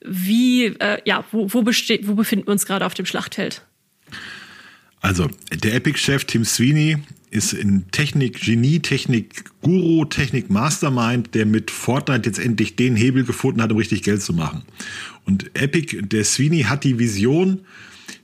[0.01, 3.63] Wie, äh, ja, wo, wo, wo befinden wir uns gerade auf dem Schlachtfeld?
[5.01, 6.97] Also, der Epic-Chef Tim Sweeney
[7.29, 13.77] ist ein Technik-Genie, Technik-Guru, Technik-Mastermind, der mit Fortnite jetzt endlich den Hebel gefunden hat, um
[13.77, 14.63] richtig Geld zu machen.
[15.25, 17.61] Und Epic, der Sweeney hat die Vision,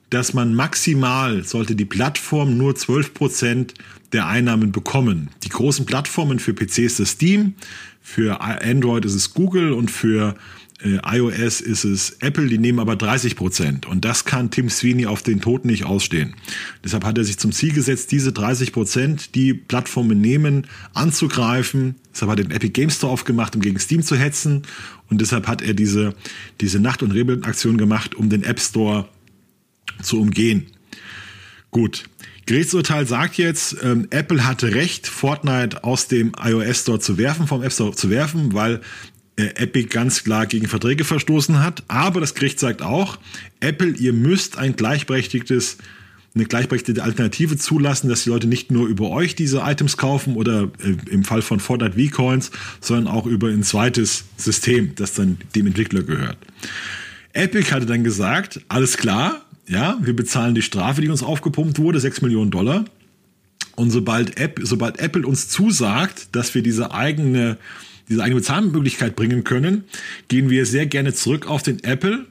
[0.09, 3.73] dass man maximal sollte die Plattform nur 12%
[4.13, 5.29] der Einnahmen bekommen.
[5.43, 7.55] Die großen Plattformen für PC ist das Steam,
[8.01, 10.35] für Android ist es Google und für
[10.83, 13.85] iOS ist es Apple, die nehmen aber 30 Prozent.
[13.85, 16.35] Und das kann Tim Sweeney auf den Tod nicht ausstehen.
[16.83, 21.95] Deshalb hat er sich zum Ziel gesetzt, diese 30 Prozent, die Plattformen nehmen, anzugreifen.
[22.13, 24.63] Deshalb hat er den Epic Game Store aufgemacht, um gegen Steam zu hetzen.
[25.09, 26.15] Und deshalb hat er diese,
[26.59, 29.07] diese Nacht- und Rebellenaktion gemacht, um den App Store
[30.01, 30.67] zu umgehen.
[31.71, 32.03] Gut.
[32.45, 37.63] Gerichtsurteil sagt jetzt, ähm, Apple hatte recht, Fortnite aus dem iOS Store zu werfen, vom
[37.63, 38.79] App Store zu werfen, weil äh,
[39.35, 41.83] Epic ganz klar gegen Verträge verstoßen hat.
[41.87, 43.17] Aber das Gericht sagt auch,
[43.59, 45.77] Apple, ihr müsst ein gleichberechtigtes
[46.35, 50.71] eine gleichberechtigte Alternative zulassen, dass die Leute nicht nur über euch diese Items kaufen oder
[50.83, 52.49] äh, im Fall von Fortnite V-Coins,
[52.81, 56.37] sondern auch über ein zweites System, das dann dem Entwickler gehört.
[57.33, 61.99] Epic hatte dann gesagt, alles klar, ja, wir bezahlen die Strafe, die uns aufgepumpt wurde,
[61.99, 62.85] 6 Millionen Dollar.
[63.75, 67.57] Und sobald, App, sobald Apple uns zusagt, dass wir diese eigene
[68.13, 69.83] diese eigene Bezahlmöglichkeit bringen können,
[70.27, 72.25] gehen wir sehr gerne zurück auf den Apple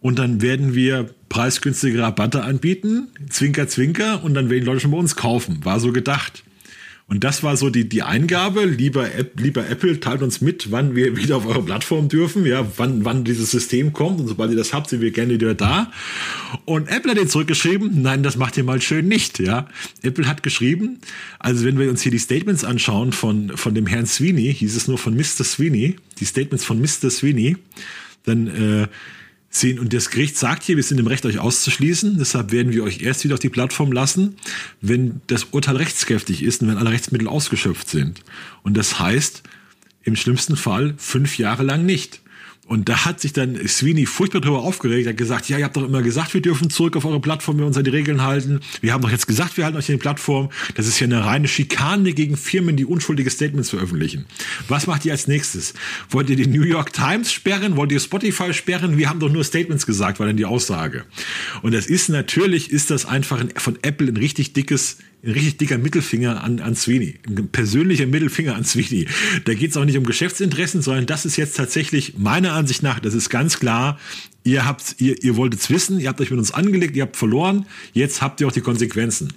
[0.00, 4.90] und dann werden wir preisgünstige Rabatte anbieten, Zwinker, Zwinker, und dann werden die Leute schon
[4.90, 5.64] bei uns kaufen.
[5.64, 6.44] War so gedacht.
[7.10, 8.66] Und das war so die, die Eingabe.
[8.66, 12.66] Lieber, App, lieber Apple, teilt uns mit, wann wir wieder auf eure Plattform dürfen, ja,
[12.76, 14.20] wann, wann dieses System kommt.
[14.20, 15.90] Und sobald ihr das habt, sind wir gerne wieder da.
[16.66, 19.68] Und Apple hat ihr zurückgeschrieben, nein, das macht ihr mal schön nicht, ja.
[20.02, 20.98] Apple hat geschrieben,
[21.38, 24.86] also wenn wir uns hier die Statements anschauen von, von dem Herrn Sweeney, hieß es
[24.86, 25.44] nur von Mr.
[25.44, 27.08] Sweeney, die Statements von Mr.
[27.08, 27.56] Sweeney,
[28.24, 28.86] dann, äh,
[29.50, 29.78] sehen.
[29.78, 32.18] Und das Gericht sagt hier, wir sind im Recht, euch auszuschließen.
[32.18, 34.36] Deshalb werden wir euch erst wieder auf die Plattform lassen,
[34.80, 38.20] wenn das Urteil rechtskräftig ist und wenn alle Rechtsmittel ausgeschöpft sind.
[38.62, 39.42] Und das heißt,
[40.02, 42.20] im schlimmsten Fall fünf Jahre lang nicht.
[42.68, 45.84] Und da hat sich dann Sweeney furchtbar darüber aufgeregt, hat gesagt, ja, ihr habt doch
[45.84, 48.60] immer gesagt, wir dürfen zurück auf eure Plattform, wir uns an die Regeln halten.
[48.82, 50.50] Wir haben doch jetzt gesagt, wir halten euch an die Plattform.
[50.74, 54.26] Das ist ja eine reine Schikane gegen Firmen, die unschuldige Statements veröffentlichen.
[54.68, 55.72] Was macht ihr als nächstes?
[56.10, 57.76] Wollt ihr die New York Times sperren?
[57.76, 58.98] Wollt ihr Spotify sperren?
[58.98, 61.06] Wir haben doch nur Statements gesagt, war dann die Aussage.
[61.62, 65.78] Und das ist natürlich, ist das einfach von Apple ein richtig dickes ein richtig dicker
[65.78, 67.18] Mittelfinger an, an Sweeney.
[67.26, 69.06] Ein persönlicher Mittelfinger an Sweeney.
[69.44, 73.00] Da geht es auch nicht um Geschäftsinteressen, sondern das ist jetzt tatsächlich meiner Ansicht nach,
[73.00, 73.98] das ist ganz klar,
[74.44, 77.16] ihr habt, ihr, ihr wolltet es wissen, ihr habt euch mit uns angelegt, ihr habt
[77.16, 79.32] verloren, jetzt habt ihr auch die Konsequenzen.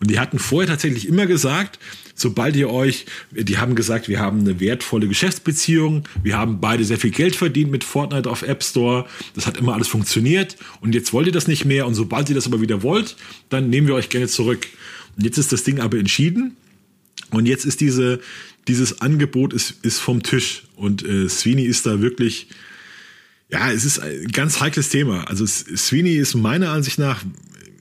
[0.00, 1.80] Und die hatten vorher tatsächlich immer gesagt,
[2.14, 6.98] sobald ihr euch, die haben gesagt, wir haben eine wertvolle Geschäftsbeziehung, wir haben beide sehr
[6.98, 11.12] viel Geld verdient mit Fortnite auf App Store, das hat immer alles funktioniert und jetzt
[11.12, 13.16] wollt ihr das nicht mehr und sobald ihr das aber wieder wollt,
[13.48, 14.68] dann nehmen wir euch gerne zurück.
[15.16, 16.56] Und jetzt ist das Ding aber entschieden
[17.30, 18.20] und jetzt ist diese,
[18.68, 22.48] dieses Angebot ist, ist vom Tisch und äh, Sweeney ist da wirklich,
[23.50, 25.24] ja, es ist ein ganz heikles Thema.
[25.24, 27.24] Also Sweeney ist meiner Ansicht nach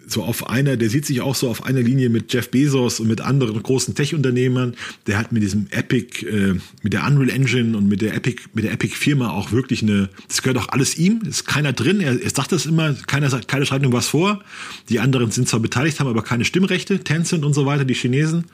[0.08, 3.08] so auf einer, der sieht sich auch so auf einer Linie mit Jeff Bezos und
[3.08, 4.76] mit anderen großen Tech-Unternehmern.
[5.08, 8.66] Der hat mit diesem Epic, äh, mit der Unreal Engine und mit der Epic, mit
[8.66, 12.02] der Epic-Firma auch wirklich eine, das gehört auch alles ihm, ist keiner drin.
[12.02, 14.44] Er, er sagt das immer, keiner sagt, keiner schreibt ihm was vor.
[14.90, 18.46] Die anderen sind zwar beteiligt, haben aber keine Stimmrechte, Tencent und so weiter, die Chinesen,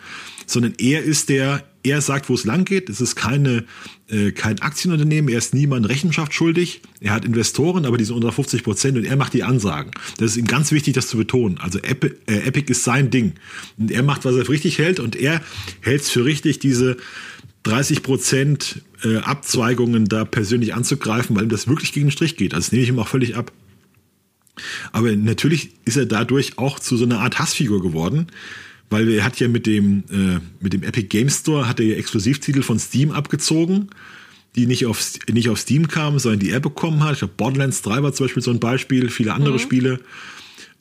[0.46, 2.90] sondern er ist der, er sagt, wo es lang geht.
[2.90, 3.66] Es ist keine,
[4.10, 5.30] äh, kein Aktienunternehmen.
[5.30, 6.82] Er ist niemand Rechenschaft schuldig.
[7.00, 9.92] Er hat Investoren, aber die sind unter 50 Prozent und er macht die Ansagen.
[10.18, 11.58] Das ist ihm ganz wichtig, das zu betonen.
[11.60, 13.34] Also Epic, äh, Epic ist sein Ding.
[13.78, 15.42] Und er macht, was er für richtig hält und er
[15.82, 16.98] hält es für richtig, diese
[17.64, 22.54] 30 Prozent äh, Abzweigungen da persönlich anzugreifen, weil ihm das wirklich gegen den Strich geht.
[22.54, 23.52] Also das nehme ich ihm auch völlig ab.
[24.92, 28.28] Aber natürlich ist er dadurch auch zu so einer Art Hassfigur geworden,
[28.90, 31.96] weil er hat ja mit dem, äh, mit dem Epic Game Store hat er ja
[31.96, 33.90] Exklusivtitel von Steam abgezogen,
[34.56, 37.14] die nicht auf, nicht auf Steam kamen, sondern die er bekommen hat.
[37.14, 39.60] Ich glaube, Borderlands 3 war zum Beispiel so ein Beispiel, viele andere mhm.
[39.60, 40.00] Spiele.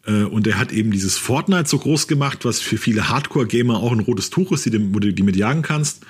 [0.07, 3.93] Äh, und er hat eben dieses Fortnite so groß gemacht, was für viele Hardcore-Gamer auch
[3.93, 6.05] ein rotes Tuch ist, die, wo du die mit jagen kannst.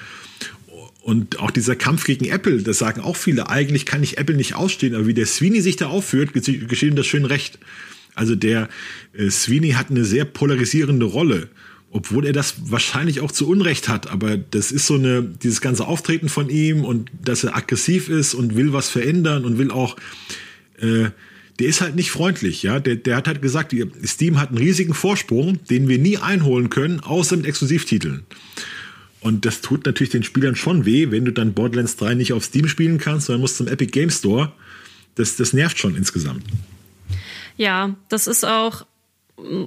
[1.02, 4.54] Und auch dieser Kampf gegen Apple, das sagen auch viele, eigentlich kann ich Apple nicht
[4.54, 7.58] ausstehen, aber wie der Sweeney sich da aufführt, geschieht ihm das schön recht.
[8.14, 8.68] Also der
[9.14, 11.48] äh, Sweeney hat eine sehr polarisierende Rolle
[11.90, 15.86] obwohl er das wahrscheinlich auch zu Unrecht hat, aber das ist so eine, dieses ganze
[15.86, 19.96] Auftreten von ihm und dass er aggressiv ist und will was verändern und will auch,
[20.78, 21.10] äh,
[21.58, 22.78] der ist halt nicht freundlich, ja.
[22.78, 23.74] Der, der hat halt gesagt,
[24.04, 28.24] Steam hat einen riesigen Vorsprung, den wir nie einholen können, außer mit Exklusivtiteln.
[29.20, 32.44] Und das tut natürlich den Spielern schon weh, wenn du dann Borderlands 3 nicht auf
[32.44, 34.52] Steam spielen kannst, sondern musst zum Epic Game Store.
[35.16, 36.44] Das, das nervt schon insgesamt.
[37.56, 38.86] Ja, das ist auch,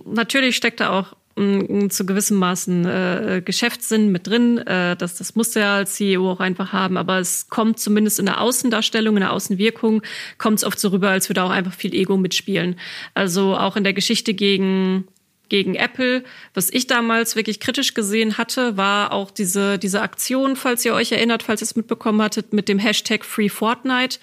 [0.05, 4.57] natürlich steckt da auch zu gewissem Maßen äh, Geschäftssinn mit drin.
[4.59, 6.97] Äh, das, das muss er als CEO auch einfach haben.
[6.97, 10.01] Aber es kommt zumindest in der Außendarstellung, in der Außenwirkung,
[10.37, 12.75] kommt es oft so rüber, als würde auch einfach viel Ego mitspielen.
[13.13, 15.07] Also auch in der Geschichte gegen
[15.51, 16.23] gegen Apple.
[16.53, 21.11] Was ich damals wirklich kritisch gesehen hatte, war auch diese, diese Aktion, falls ihr euch
[21.11, 24.17] erinnert, falls ihr es mitbekommen hattet, mit dem Hashtag Free Fortnite,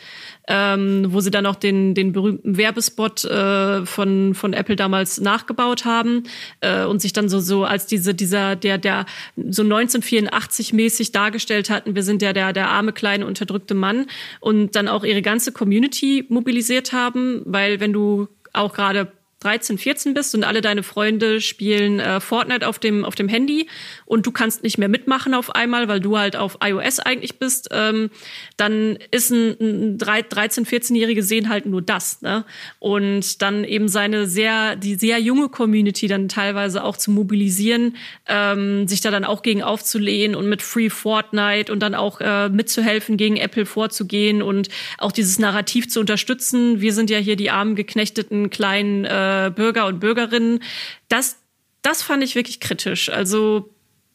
[0.48, 5.84] ähm, wo sie dann auch den, den berühmten Werbespot äh, von, von Apple damals nachgebaut
[5.84, 6.22] haben
[6.62, 9.04] äh, und sich dann so, so als diese, dieser, der, der
[9.36, 14.06] so 1984 mäßig dargestellt hatten, wir sind ja der, der arme, kleine, unterdrückte Mann
[14.40, 20.14] und dann auch ihre ganze Community mobilisiert haben, weil wenn du auch gerade 13, 14
[20.14, 23.68] bist und alle deine Freunde spielen äh, Fortnite auf dem, auf dem Handy
[24.04, 27.68] und du kannst nicht mehr mitmachen auf einmal, weil du halt auf iOS eigentlich bist,
[27.70, 28.10] ähm,
[28.56, 32.20] dann ist ein, ein 13, 14-Jährige sehen halt nur das.
[32.20, 32.44] Ne?
[32.80, 38.88] Und dann eben seine sehr, die sehr junge Community dann teilweise auch zu mobilisieren, ähm,
[38.88, 43.16] sich da dann auch gegen aufzulehnen und mit Free Fortnite und dann auch äh, mitzuhelfen,
[43.16, 44.68] gegen Apple vorzugehen und
[44.98, 46.80] auch dieses Narrativ zu unterstützen.
[46.80, 50.62] Wir sind ja hier die armen, geknechteten kleinen äh, äh, Bürger und Bürgerinnen.
[51.08, 51.38] Das,
[51.82, 53.08] das fand ich wirklich kritisch.
[53.08, 53.70] Also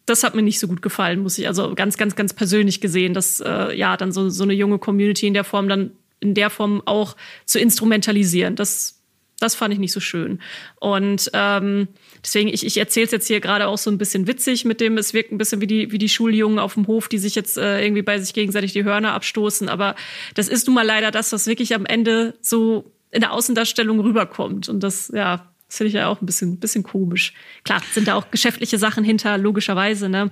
[0.05, 3.13] das hat mir nicht so gut gefallen, muss ich also ganz, ganz, ganz persönlich gesehen,
[3.13, 6.49] dass äh, ja dann so, so eine junge Community in der Form dann in der
[6.49, 8.55] Form auch zu instrumentalisieren.
[8.55, 9.01] Das,
[9.39, 10.39] das fand ich nicht so schön.
[10.79, 11.89] Und ähm,
[12.23, 14.97] deswegen, ich, ich erzähle es jetzt hier gerade auch so ein bisschen witzig mit dem,
[14.97, 17.57] es wirkt ein bisschen wie die, wie die Schuljungen auf dem Hof, die sich jetzt
[17.57, 19.67] äh, irgendwie bei sich gegenseitig die Hörner abstoßen.
[19.67, 19.95] Aber
[20.33, 24.67] das ist nun mal leider das, was wirklich am Ende so in der Außendarstellung rüberkommt.
[24.69, 27.33] Und das, ja, das finde ich ja auch ein bisschen, bisschen komisch.
[27.63, 30.31] Klar, sind da auch geschäftliche Sachen hinter, logischerweise, ne?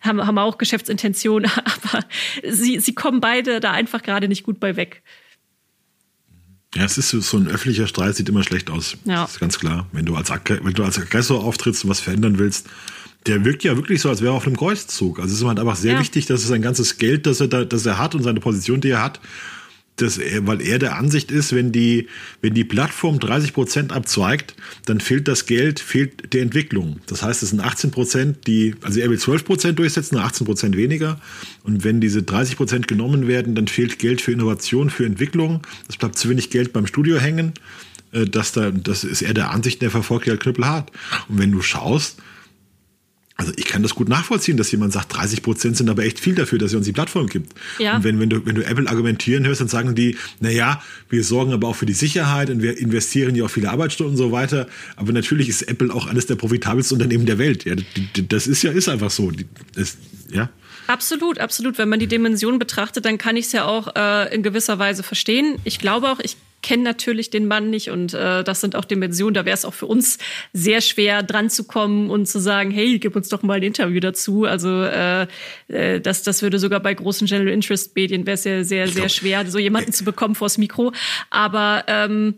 [0.00, 2.04] Haben, haben auch Geschäftsintentionen, aber
[2.48, 5.02] sie, sie kommen beide da einfach gerade nicht gut bei weg.
[6.74, 8.96] Ja, es ist so ein öffentlicher Streit, sieht immer schlecht aus.
[9.04, 9.22] Ja.
[9.22, 9.86] Das ist ganz klar.
[9.92, 12.68] Wenn du als, wenn du als Aggressor auftrittst und was verändern willst,
[13.26, 15.18] der wirkt ja wirklich so, als wäre er auf einem Kreuzzug.
[15.18, 16.00] Also es ist halt einfach sehr ja.
[16.00, 18.80] wichtig, dass es sein ganzes Geld, das er, da, das er hat und seine Position,
[18.80, 19.18] die er hat,
[20.00, 22.08] dass er, weil er der Ansicht ist, wenn die,
[22.40, 24.54] wenn die Plattform 30 Prozent abzweigt,
[24.86, 27.00] dann fehlt das Geld, fehlt der Entwicklung.
[27.06, 30.46] Das heißt, es sind 18 Prozent, die, also er will 12 Prozent durchsetzen, nur 18
[30.46, 31.20] Prozent weniger.
[31.62, 35.62] Und wenn diese 30 Prozent genommen werden, dann fehlt Geld für Innovation, für Entwicklung.
[35.88, 37.52] Es bleibt zu wenig Geld beim Studio hängen.
[38.12, 40.90] Äh, dass da, das ist er der Ansicht, der verfolgt ja knüppelhart.
[41.28, 42.18] Und wenn du schaust,
[43.40, 46.34] Also ich kann das gut nachvollziehen, dass jemand sagt, 30 Prozent sind aber echt viel
[46.34, 47.54] dafür, dass ihr uns die Plattform gibt.
[47.78, 47.94] Ja.
[47.94, 51.22] Und wenn, wenn, du, wenn du Apple argumentieren hörst, dann sagen die, na ja, wir
[51.22, 54.32] sorgen aber auch für die Sicherheit und wir investieren ja auch viele Arbeitsstunden und so
[54.32, 54.66] weiter.
[54.96, 57.64] Aber natürlich ist Apple auch eines der profitabelsten Unternehmen der Welt.
[57.64, 57.76] Ja,
[58.28, 59.30] das ist ja ist einfach so.
[59.72, 59.96] Das,
[60.32, 60.50] ja.
[60.88, 61.78] Absolut, absolut.
[61.78, 65.04] Wenn man die Dimension betrachtet, dann kann ich es ja auch äh, in gewisser Weise
[65.04, 65.58] verstehen.
[65.62, 69.34] Ich glaube auch, ich kenne natürlich den Mann nicht und äh, das sind auch Dimensionen,
[69.34, 70.18] da wäre es auch für uns
[70.52, 74.00] sehr schwer dran zu kommen und zu sagen, hey, gib uns doch mal ein Interview
[74.00, 74.44] dazu.
[74.44, 75.26] Also äh,
[75.68, 79.08] äh, das, das würde sogar bei großen General Interest Medien wäre es sehr, sehr, sehr
[79.08, 80.92] schwer, so jemanden zu bekommen vors Mikro.
[81.30, 82.34] Aber ähm,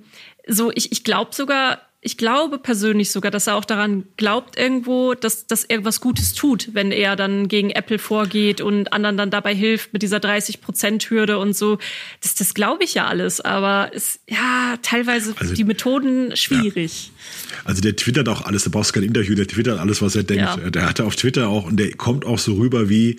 [0.47, 5.13] so, ich, ich glaube sogar, ich glaube persönlich sogar, dass er auch daran glaubt irgendwo,
[5.13, 9.31] dass, dass er was Gutes tut, wenn er dann gegen Apple vorgeht und anderen dann
[9.31, 11.79] dabei hilft mit dieser 30-Prozent-Hürde und so.
[12.23, 17.09] Das, das glaube ich ja alles, aber es, ja, teilweise also, die Methoden schwierig.
[17.09, 17.57] Ja.
[17.67, 20.57] Also der twittert auch alles, der braucht kein Interview, der twittert alles, was er denkt.
[20.57, 20.71] Ja.
[20.71, 23.17] Der hatte auf Twitter auch und der kommt auch so rüber wie,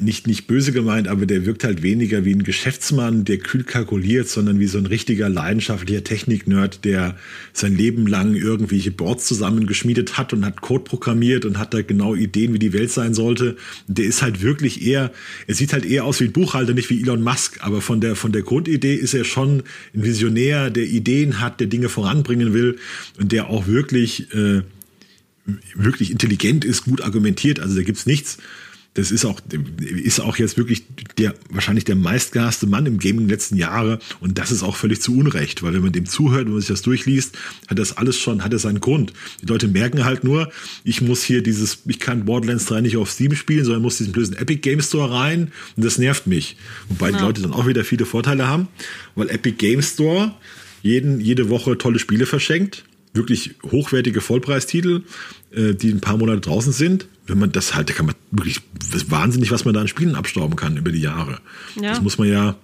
[0.00, 4.28] nicht, nicht böse gemeint, aber der wirkt halt weniger wie ein Geschäftsmann, der kühl kalkuliert,
[4.28, 7.16] sondern wie so ein richtiger leidenschaftlicher Technik-Nerd, der
[7.52, 12.14] sein Leben lang irgendwelche Boards zusammengeschmiedet hat und hat Code programmiert und hat da genau
[12.14, 13.56] Ideen, wie die Welt sein sollte.
[13.86, 15.12] Der ist halt wirklich eher,
[15.46, 18.16] er sieht halt eher aus wie ein Buchhalter, nicht wie Elon Musk, aber von der,
[18.16, 19.62] von der Grundidee ist er schon
[19.94, 22.78] ein Visionär, der Ideen hat, der Dinge voranbringen will
[23.18, 24.62] und der auch wirklich, äh,
[25.74, 27.60] wirklich intelligent ist, gut argumentiert.
[27.60, 28.38] Also da gibt's nichts,
[28.98, 29.40] das ist auch,
[29.78, 30.82] ist auch jetzt wirklich
[31.18, 34.00] der, wahrscheinlich der meistgehasste Mann im Gaming der letzten Jahre.
[34.18, 36.70] Und das ist auch völlig zu Unrecht, weil wenn man dem zuhört und man sich
[36.70, 37.38] das durchliest,
[37.68, 39.12] hat das alles schon, hat es seinen Grund.
[39.40, 40.50] Die Leute merken halt nur,
[40.82, 44.10] ich muss hier dieses, ich kann Borderlands 3 nicht auf Steam spielen, sondern muss diesen
[44.10, 46.56] blöden Epic Game Store rein und das nervt mich.
[46.88, 47.18] Wobei ja.
[47.18, 48.66] die Leute dann auch wieder viele Vorteile haben,
[49.14, 50.34] weil Epic Game Store
[50.82, 52.82] jeden, jede Woche tolle Spiele verschenkt
[53.14, 55.02] wirklich hochwertige Vollpreistitel,
[55.50, 57.08] äh, die ein paar Monate draußen sind.
[57.28, 58.60] Wenn man das halt, da kann man wirklich,
[58.94, 61.40] ist wahnsinnig, was man da an Spielen abstauben kann über die Jahre.
[61.76, 61.90] Ja.
[61.90, 62.56] Das muss man ja,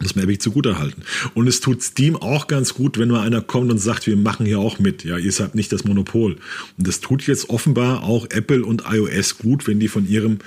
[0.00, 1.02] muss man Epic zugute halten.
[1.34, 4.46] Und es tut Steam auch ganz gut, wenn mal einer kommt und sagt, wir machen
[4.46, 5.04] hier auch mit.
[5.04, 6.38] Ja, ihr seid nicht das Monopol.
[6.78, 10.38] Und das tut jetzt offenbar auch Apple und iOS gut, wenn die von ihrem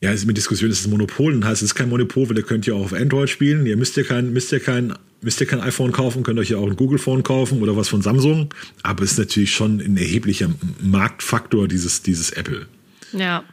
[0.00, 1.32] ja, es ist mit Diskussion, ist es ein Monopol.
[1.32, 3.64] Dann heißt es ist kein Monopol, weil ihr könnt ja auch auf Android spielen.
[3.64, 4.92] Ihr müsst ja kein, müsst ja kein,
[5.24, 7.88] müsst ihr kein iPhone kaufen, könnt euch ja auch ein Google Phone kaufen oder was
[7.88, 8.52] von Samsung.
[8.82, 12.66] Aber es ist natürlich schon ein erheblicher Marktfaktor, dieses, dieses Apple.
[13.12, 13.44] Ja.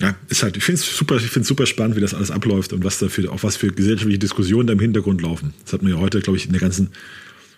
[0.00, 2.84] Ja, ist halt, ich finde es super, ich super spannend, wie das alles abläuft und
[2.84, 5.52] was da für, auch was für gesellschaftliche Diskussionen da im Hintergrund laufen.
[5.62, 6.90] Das hat man ja heute, glaube ich, in der ganzen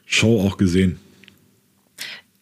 [0.07, 0.99] Show auch gesehen.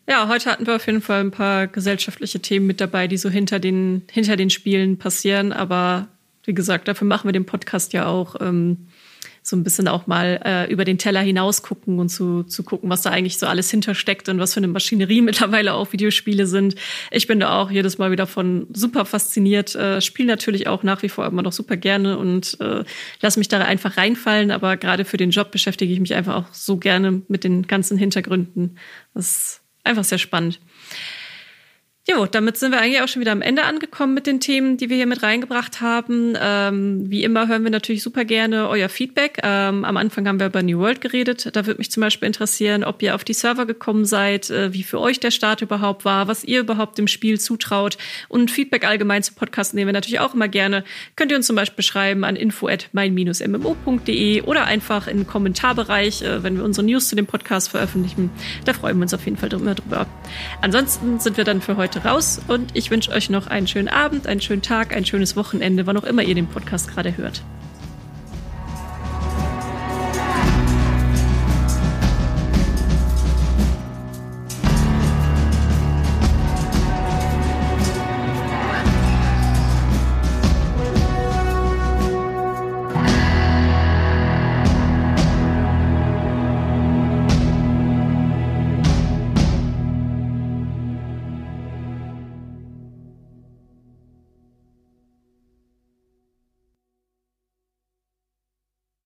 [0.08, 3.28] Ja, heute hatten wir auf jeden Fall ein paar gesellschaftliche Themen mit dabei, die so
[3.28, 5.52] hinter den, hinter den Spielen passieren.
[5.52, 6.08] Aber
[6.44, 8.34] wie gesagt, dafür machen wir den Podcast ja auch.
[8.40, 8.88] Ähm,
[9.42, 12.90] so ein bisschen auch mal äh, über den Teller hinaus gucken und zu, zu gucken,
[12.90, 16.74] was da eigentlich so alles hintersteckt und was für eine Maschinerie mittlerweile auch Videospiele sind.
[17.10, 21.02] Ich bin da auch jedes Mal wieder von super fasziniert, äh, spiele natürlich auch nach
[21.02, 22.84] wie vor immer noch super gerne und äh,
[23.20, 26.52] lass mich da einfach reinfallen, aber gerade für den Job beschäftige ich mich einfach auch
[26.52, 28.76] so gerne mit den ganzen Hintergründen.
[29.14, 30.60] Das einfach sehr spannend.
[32.10, 34.90] Jo, damit sind wir eigentlich auch schon wieder am Ende angekommen mit den Themen, die
[34.90, 36.34] wir hier mit reingebracht haben.
[36.40, 39.38] Ähm, wie immer hören wir natürlich super gerne euer Feedback.
[39.44, 41.54] Ähm, am Anfang haben wir über New World geredet.
[41.54, 44.82] Da würde mich zum Beispiel interessieren, ob ihr auf die Server gekommen seid, äh, wie
[44.82, 47.96] für euch der Start überhaupt war, was ihr überhaupt dem Spiel zutraut.
[48.28, 50.82] Und Feedback allgemein zu Podcasten nehmen wir natürlich auch immer gerne.
[51.14, 56.22] Könnt ihr uns zum Beispiel schreiben an info at mein-mmo.de oder einfach in den Kommentarbereich,
[56.22, 58.30] äh, wenn wir unsere News zu dem Podcast veröffentlichen.
[58.64, 60.08] Da freuen wir uns auf jeden Fall immer drüber.
[60.60, 64.40] Ansonsten sind wir dann für raus und ich wünsche euch noch einen schönen Abend, einen
[64.40, 67.42] schönen Tag, ein schönes Wochenende, wann auch immer ihr den Podcast gerade hört.